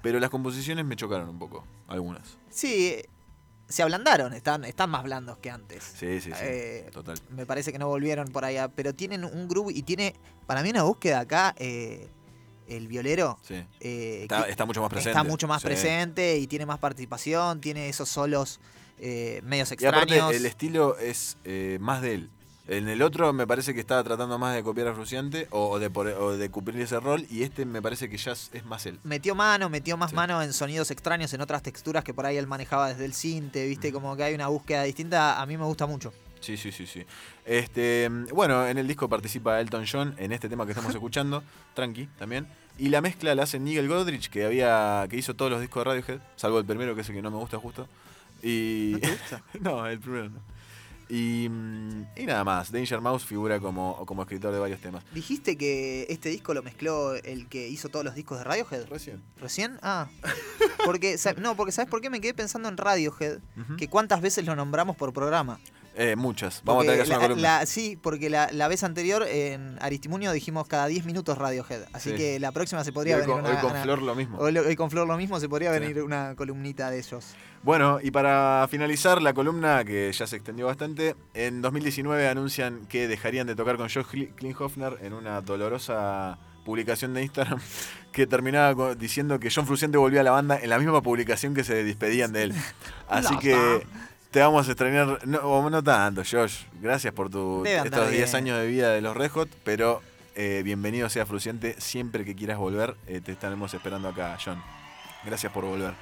[0.02, 2.40] pero las composiciones me chocaron un poco, algunas.
[2.50, 2.96] Sí,
[3.72, 5.84] se ablandaron, están, están más blandos que antes.
[5.84, 6.40] Sí, sí, sí.
[6.42, 7.18] Eh, total.
[7.30, 10.16] Me parece que no volvieron por allá, pero tienen un groove y tiene,
[10.46, 11.56] para mí, una búsqueda acá.
[11.58, 12.08] eh,
[12.68, 13.66] el violero Sí.
[13.82, 15.10] eh, Está- mucho más presente.
[15.10, 15.68] Está mucho más Sí.
[15.68, 18.62] presente y tiene más participación, tiene esos solos
[18.98, 20.04] eh, medios Y extraños.
[20.20, 21.36] aparte, el estilo es
[21.82, 22.30] más de él.
[22.68, 25.80] En el otro me parece que estaba tratando más de copiar a Fruciante o, o
[25.80, 28.86] de, por- o de cumplir ese rol, y este me parece que ya es, más
[28.86, 29.00] él.
[29.04, 32.48] Metió mano, metió más mano en sonidos extraños, en otras texturas que por ahí él
[32.48, 35.86] manejaba desde el cinte, viste, como que hay una búsqueda distinta, a mí me gusta
[35.88, 36.14] mucho.
[36.40, 37.06] Sí, sí, sí, sí.
[37.46, 41.44] Este, bueno, en el disco participa Elton John en este tema que estamos escuchando,
[41.74, 42.48] Tranqui también.
[42.78, 45.90] Y la mezcla la hace Nigel Godrich, que había que hizo todos los discos de
[45.92, 47.88] Radiohead, salvo el primero, que es el que no me gusta justo.
[48.42, 48.92] Y...
[48.94, 49.44] ¿No te gusta?
[49.60, 50.40] no, el primero no.
[51.12, 55.04] Y, mm, y nada más, Danger Mouse figura como, como escritor de varios temas.
[55.14, 58.88] ¿Dijiste que este disco lo mezcló el que hizo todos los discos de Radiohead?
[58.88, 59.22] Recién.
[59.38, 59.78] ¿Recién?
[59.82, 60.08] Ah.
[60.86, 63.40] Porque, no, porque ¿sabes por qué me quedé pensando en Radiohead?
[63.78, 65.60] Que cuántas veces lo nombramos por programa.
[65.96, 66.62] Eh, muchas.
[66.64, 70.32] Vamos a tener que hacer una la- sí, porque la, la vez anterior en Aristimunio
[70.32, 71.84] dijimos cada 10 minutos Radiohead.
[71.92, 72.16] Así Sí.
[72.16, 74.38] que la próxima se podría hoy venir con- una, hoy con una- Flor lo mismo.
[74.40, 75.80] Hoy, con Flor lo mismo, se podría Sí.
[75.80, 77.36] venir una columnita de ellos.
[77.64, 83.08] Bueno, y para finalizar la columna, que ya se extendió bastante, en 2019 anuncian que
[83.10, 87.60] dejarían de tocar con Josh Kli- Klinghofner en una dolorosa publicación de Instagram
[88.14, 91.64] que terminaba diciendo que John Fruciante volvía a la banda en la misma publicación que
[91.64, 92.54] se despedían de él.
[93.10, 93.86] Así que
[94.32, 96.64] te vamos a extrañar, no, no tanto, Josh.
[96.82, 98.36] Gracias por tu, Debe estos 10 bien.
[98.36, 100.02] años de vida de los Red Hot, pero
[100.36, 101.76] eh, bienvenido sea Fruciante.
[101.80, 104.62] Siempre que quieras volver, eh, te estaremos esperando acá, John.
[105.26, 105.94] Gracias por volver.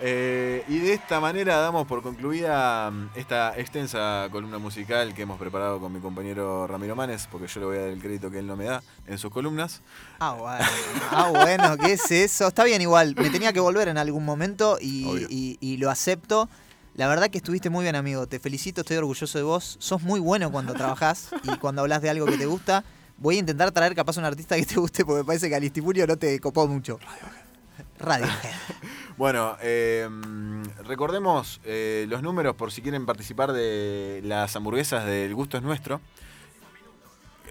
[0.00, 5.38] Eh, y de esta manera damos por concluida mm, esta extensa columna musical que hemos
[5.38, 8.38] preparado con mi compañero Ramiro Manes, porque yo le voy a dar el crédito que
[8.40, 9.82] él no me da en sus columnas.
[10.18, 10.64] Ah, bueno.
[11.10, 12.48] Ah, bueno, ¿qué es eso?
[12.48, 13.14] Está bien igual.
[13.16, 15.26] Me tenía que volver en algún momento y, Obvio.
[15.30, 16.48] y- y lo acepto.
[16.94, 18.26] La verdad que estuviste muy bien, amigo.
[18.28, 19.76] Te felicito, estoy orgulloso de vos.
[19.80, 22.84] Sos muy bueno cuando trabajás y cuando hablas de algo que te gusta.
[23.16, 26.06] Voy a intentar traer capaz un artista que te guste porque me parece que Alistimurio
[26.06, 26.98] no te copó mucho.
[27.98, 28.32] Radiohead.
[29.16, 30.08] Bueno, eh,
[30.84, 36.00] recordemos eh, los números por si quieren participar de las hamburguesas del gusto es nuestro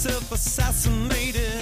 [0.00, 1.59] Self-assassinated.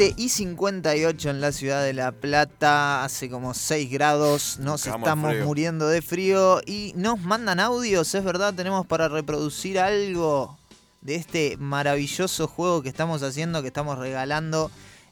[0.00, 5.30] 20 y 58 en la ciudad de La Plata, hace como 6 grados, nos estamos
[5.30, 5.44] frío.
[5.44, 10.58] muriendo de frío y nos mandan audios, es verdad, tenemos para reproducir algo
[11.02, 14.70] de este maravilloso juego que estamos haciendo, que estamos regalando.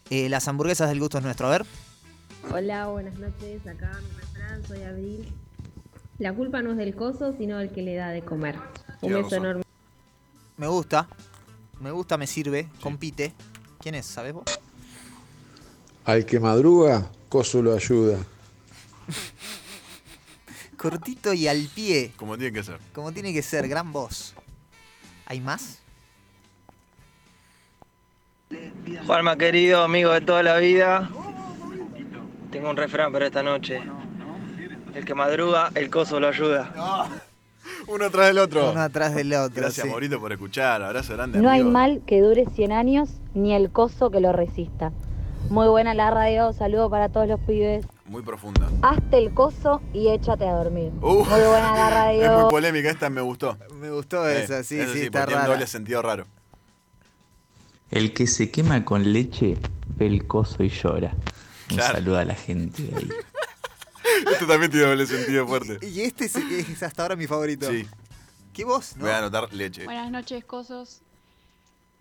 [0.09, 1.67] Eh, las hamburguesas del gusto es nuestro, a ver.
[2.51, 3.67] Hola, buenas noches.
[3.67, 5.31] Acá mi refrán, soy Abril.
[6.19, 8.57] La culpa no es del coso, sino del que le da de comer.
[9.03, 9.65] Un beso enorme.
[10.57, 11.07] Me gusta,
[11.79, 13.35] me gusta, me sirve, compite.
[13.81, 14.58] ¿Quién es, sabes vos?
[16.09, 18.17] Al que madruga, coso lo ayuda.
[20.79, 22.79] Cortito y al pie, Como tiene que ser.
[22.95, 24.35] como tiene que ser, gran voz.
[25.27, 25.81] ¿Hay más?
[29.07, 31.11] Juanma, querido, amigo de toda la vida.
[32.51, 33.83] Tengo un refrán para esta noche.
[34.95, 37.21] El que madruga, el coso lo ayuda.
[37.87, 38.71] Uno atrás del otro.
[38.71, 39.61] Uno atrás del otro.
[39.61, 39.91] Gracias, sí.
[39.91, 40.83] Maurito, por escuchar.
[40.83, 41.39] Abrazo grande.
[41.39, 44.91] No hay mal que dure 100 años ni el coso que lo resista.
[45.51, 47.87] Muy buena la radio, saludo para todos los pibes.
[48.05, 48.69] Muy profunda.
[48.83, 50.93] Hazte el coso y échate a dormir.
[51.01, 52.49] Uh, Muy buena la Es muy radio.
[52.49, 53.57] polémica esta, me gustó.
[53.75, 55.55] Me gustó Eh, esa, sí, eso sí, está tiene un rara.
[55.55, 56.27] doble sentido raro.
[57.91, 59.57] El que se quema con leche
[59.97, 61.15] ve el coso y llora.
[61.71, 61.95] Un Claro.
[61.95, 63.09] saludo a la gente de ahí.
[64.33, 65.79] Esto también tiene doble sentido fuerte.
[65.87, 67.71] Y este es, es hasta ahora mi favorito.
[67.71, 67.87] Sí.
[68.53, 68.95] ¿Qué voz?
[68.99, 69.85] Voy a anotar leche.
[69.85, 71.01] Buenas noches, cosos.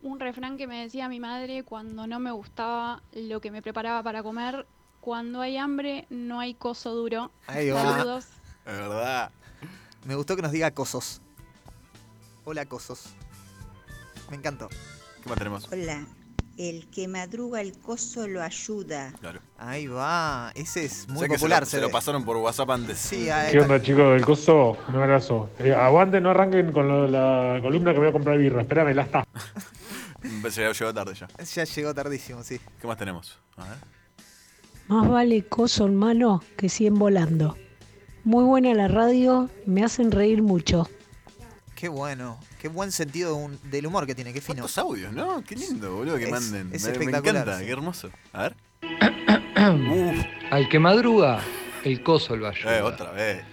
[0.01, 4.03] Un refrán que me decía mi madre cuando no me gustaba lo que me preparaba
[4.03, 4.67] para comer.
[5.01, 7.31] Cuando hay hambre, no hay coso duro.
[7.47, 7.81] Ahí va.
[7.81, 8.25] Saludos.
[8.65, 9.31] Es verdad.
[10.05, 11.21] Me gustó que nos diga cosos.
[12.45, 13.13] Hola, cosos.
[14.29, 14.69] Me encantó.
[15.21, 15.71] ¿Qué más tenemos?
[15.71, 16.05] Hola.
[16.57, 19.13] El que madruga el coso lo ayuda.
[19.19, 19.39] Claro.
[19.59, 20.51] Ahí va.
[20.55, 21.59] Ese es O muy sea que se popular.
[21.61, 22.97] lo- se lo pasaron por WhatsApp antes.
[22.97, 24.75] Sí, ahí ¿Qué onda chicos del coso?
[24.89, 25.51] Un abrazo.
[25.59, 28.61] Eh, aguante, no arranquen con lo la columna que voy a comprar birra.
[28.61, 29.27] Espérame, la está.
[30.79, 31.27] Llegó tarde ya.
[31.43, 32.59] Ya llegó tardísimo, sí.
[32.81, 33.37] ¿Qué más tenemos?
[33.55, 33.77] A ver.
[34.87, 37.55] Más vale coso en mano que 100 volando.
[38.23, 40.89] Muy buena la radio, me hacen reír mucho.
[41.79, 42.39] Qué bueno.
[42.59, 44.33] Qué buen sentido de un- del humor que tiene.
[44.33, 44.65] Qué fino.
[44.65, 45.43] Estos audios, ¿no?
[45.43, 46.69] Qué lindo, boludo, que Es- manden.
[46.73, 47.65] es me, encanta, sí.
[47.65, 48.09] qué hermoso.
[48.33, 48.55] A ver.
[50.51, 51.39] Al que madruga,
[51.83, 52.77] el coso lo ayuda.
[52.79, 53.43] Eh, otra vez.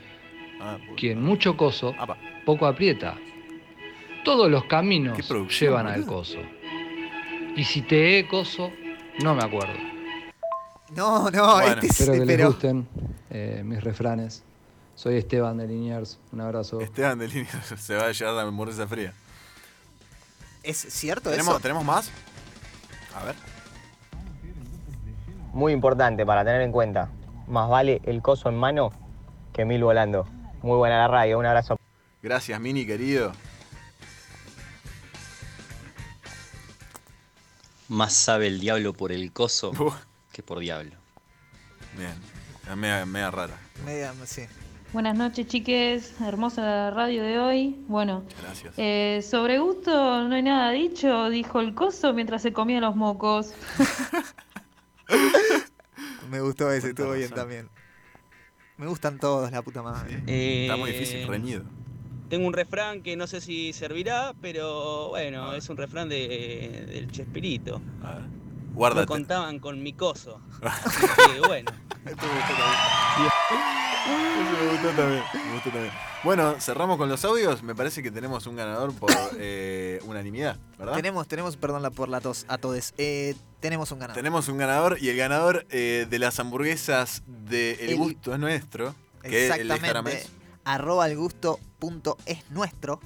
[0.59, 0.79] Ah.
[0.97, 1.95] Quien mucho coso,
[2.47, 3.17] poco aprieta.
[4.25, 5.19] Todos los caminos
[5.61, 6.39] llevan al coso.
[7.57, 8.73] Y si te he coso,
[9.23, 9.75] no me acuerdo.
[10.97, 12.89] No, no, este es- Espero que les pero- gusten
[13.31, 14.43] eh, mis refranes.
[15.05, 16.19] Soy Esteban de Liniers.
[16.33, 16.81] Un abrazo.
[16.81, 19.13] Esteban de línea se va a llevar la hamburguesa fría.
[20.63, 21.61] ¿Es cierto ¿Tenemos, eso?
[21.61, 22.11] ¿Tenemos más?
[23.15, 23.35] A ver.
[25.53, 27.11] Muy importante para tener en cuenta.
[27.47, 28.93] Más vale el coso en mano
[29.53, 30.27] que mil volando.
[30.63, 31.77] Muy buena la radio, un abrazo.
[32.23, 33.33] Gracias, Mini, querido.
[37.89, 39.71] Más sabe el diablo por el coso
[40.33, 40.97] que por diablo.
[41.99, 42.15] Bien.
[42.75, 43.59] Media, media rara.
[43.85, 44.47] Media, sí.
[44.95, 46.15] Buenas noches, chiques.
[46.21, 47.77] Hermosa la radio de hoy.
[47.89, 48.75] Bueno, Gracias.
[48.77, 53.55] eh, sobre gusto no hay nada dicho, dijo el coso mientras se comía los mocos.
[56.31, 57.69] Me gustó ese, estuvo bien también.
[58.77, 60.23] Me gustan todos, la puta madre.
[60.29, 61.65] Está muy difícil, reñido.
[62.29, 67.11] Tengo un refrán que no sé si servirá, pero bueno, es un refrán de, del
[67.11, 67.83] Chespirito.
[68.75, 69.03] Guárdate.
[69.07, 70.41] No contaban con mi coso.
[70.63, 71.71] Así que, bueno.
[74.05, 75.23] Eso me gustó también.
[75.33, 75.93] Me gustó también.
[76.23, 77.63] Bueno, cerramos con los audios.
[77.63, 80.95] Me parece que tenemos un ganador por eh, unanimidad, ¿verdad?
[80.95, 82.93] Tenemos, tenemos, perdón la- por la tos a todos.
[82.99, 84.17] Eh, tenemos un ganador.
[84.17, 88.39] Tenemos un ganador y el ganador eh, de las hamburguesas de El El- Gusto es
[88.39, 88.95] Nuestro.
[89.23, 90.19] Que Exactamente.
[90.19, 90.29] es.
[90.65, 93.01] Arroba el gusto punto es nuestro.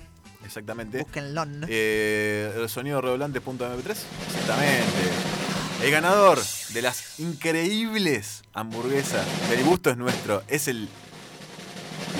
[0.45, 0.99] Exactamente.
[0.99, 1.45] Búsquenlo.
[1.69, 3.97] Eh, el sonido redoblante.mp3.
[4.27, 4.85] Exactamente.
[5.83, 6.39] El ganador
[6.71, 10.43] de las increíbles hamburguesas del gusto es nuestro.
[10.49, 10.89] Es el.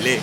[0.03, 0.21] Le.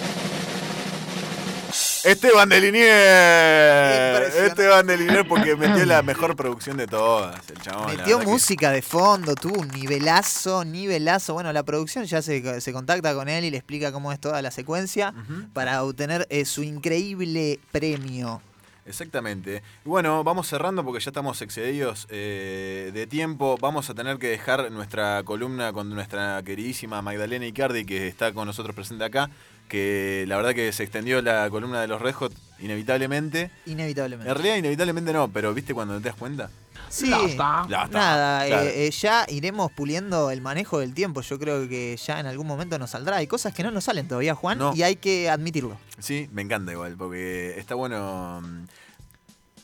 [2.06, 4.36] Esteban de Liniers.
[4.36, 7.36] Esteban de Liniers porque metió la mejor producción de todas.
[7.50, 7.98] El chabón.
[7.98, 11.34] Metió que- música de fondo, tuvo un nivelazo, nivelazo.
[11.34, 14.42] Bueno, la producción ya se, se contacta con él y le explica cómo es toda
[14.42, 15.14] la secuencia
[15.54, 18.42] para obtener eh, su increíble premio.
[18.86, 19.64] Exactamente.
[19.84, 23.58] Y bueno, vamos cerrando porque ya estamos excedidos eh, de tiempo.
[23.60, 28.48] Vamos a tener que dejar nuestra columna con nuestra queridísima Magdalena Icardi, que está con
[28.48, 29.30] nosotros presente acá.
[29.68, 33.50] Que la verdad que se extendió la columna de los Red Hot inevitablemente.
[33.66, 34.30] Inevitablemente.
[34.30, 36.52] En realidad, inevitablemente no, pero ¿viste cuando te das cuenta?
[36.90, 37.68] Sí, Basta.
[37.88, 38.64] nada, Claro.
[38.68, 41.22] eh, eh, ya iremos puliendo el manejo del tiempo.
[41.22, 43.18] Yo creo que ya en algún momento nos saldrá.
[43.18, 44.74] Hay cosas que no nos salen todavía, Juan, No.
[44.76, 45.78] y hay que admitirlo.
[46.00, 48.66] Sí, me encanta igual, porque está bueno mm,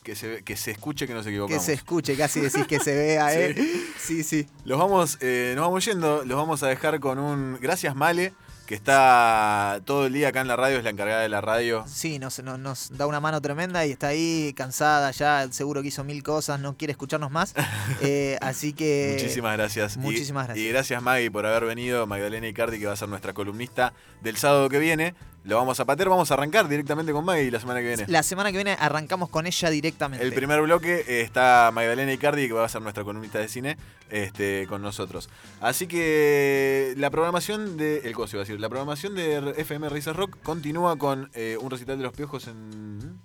[0.03, 1.61] que se, que se escuche que nos equivocamos.
[1.61, 3.55] Que se escuche, casi decís que se vea, ¿eh?
[3.99, 4.47] Sí, sí.
[4.65, 8.33] Los vamos, eh, nos vamos yendo, los vamos a dejar con un gracias Male,
[8.71, 11.83] que está todo el día acá en la radio, es la encargada de la radio.
[11.87, 15.89] Sí, nos, nos, nos da una mano tremenda y está ahí cansada ya, seguro que
[15.89, 17.53] hizo mil cosas, no quiere escucharnos más.
[18.03, 19.15] Eh, así que...
[19.19, 19.95] Muchísimas gracias.
[19.97, 20.69] Y- Muchísimas Y, gracias.
[20.73, 24.69] gracias Maggie por haber venido, Magdalena Icardi, que va a ser nuestra columnista del sábado
[24.69, 25.13] que viene.
[25.43, 28.05] Lo vamos a patear, vamos a arrancar directamente con Maggie la semana que viene.
[28.07, 30.23] La semana que viene arrancamos con ella directamente.
[30.23, 33.77] El primer bloque eh, está Magdalena Icardi, que va a ser nuestra columnista de cine,
[34.11, 35.29] este, con nosotros.
[35.59, 38.01] Así que la programación de.
[38.03, 38.59] El coso iba a decir.
[38.59, 43.19] La programación de FM Raíces Rock continúa con eh, un recital de los piojos en.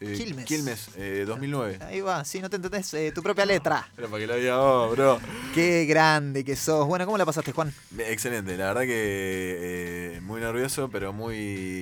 [0.00, 0.44] Eh, Quilmes.
[0.44, 1.78] Quilmes, eh, 2009.
[1.82, 3.88] Ahí va, sí, no te entendés eh, tu propia letra.
[3.98, 5.20] Era para que lo diga vos, bro.
[5.54, 6.86] Qué grande que sos.
[6.86, 7.74] Bueno, ¿cómo la pasaste, Juan?
[7.98, 11.36] Excelente, la verdad que eh, muy nervioso, pero muy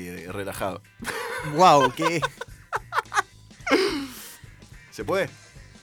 [0.09, 0.83] eh, relajado.
[1.55, 2.21] Wow, qué.
[4.91, 5.29] ¿Se puede?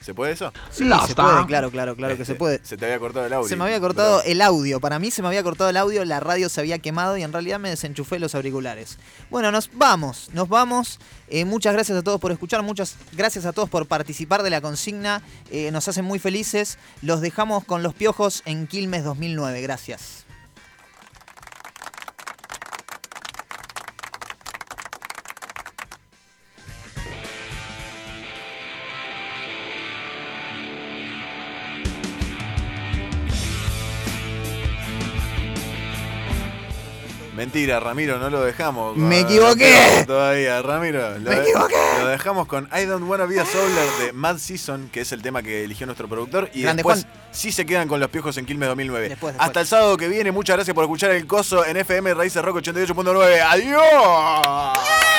[0.03, 0.51] ¿Se puede eso?
[0.69, 2.59] Sí, se puede, claro, claro, claro que se Este, puede.
[2.63, 3.47] Se te había cortado el audio.
[3.47, 4.81] Se me había cortado el audio.
[4.81, 7.31] Para mí se me había cortado el audio, la radio se había quemado y en
[7.31, 8.97] realidad me desenchufé los auriculares.
[9.29, 10.99] Bueno, nos vamos, nos vamos.
[11.29, 14.59] Eh, muchas gracias a todos por escuchar, muchas gracias a todos por participar de la
[14.59, 15.21] consigna.
[15.49, 16.77] Eh, nos hacen muy felices.
[17.01, 19.61] Los dejamos con los piojos en Quilmes 2009.
[19.61, 20.22] Gracias.
[37.43, 38.95] Mentira, Ramiro, no lo dejamos.
[38.95, 40.03] Me con- equivoqué.
[40.07, 41.19] Todavía, Ramiro.
[41.19, 41.75] Lo Me equivoqué.
[41.99, 45.21] Lo dejamos con I Don't Wanna Be a Solar de Mad Season, que es el
[45.21, 46.49] tema que eligió nuestro productor.
[46.53, 47.13] Y Grande, después Juan.
[47.31, 49.09] sí se quedan con los piojos en Quilmes 2009.
[49.09, 49.45] Después, después.
[49.47, 52.57] Hasta el sábado que viene, muchas gracias por escuchar el coso en FM Raíces Rock
[52.61, 53.41] 88.9.
[53.41, 55.12] ¡Adiós!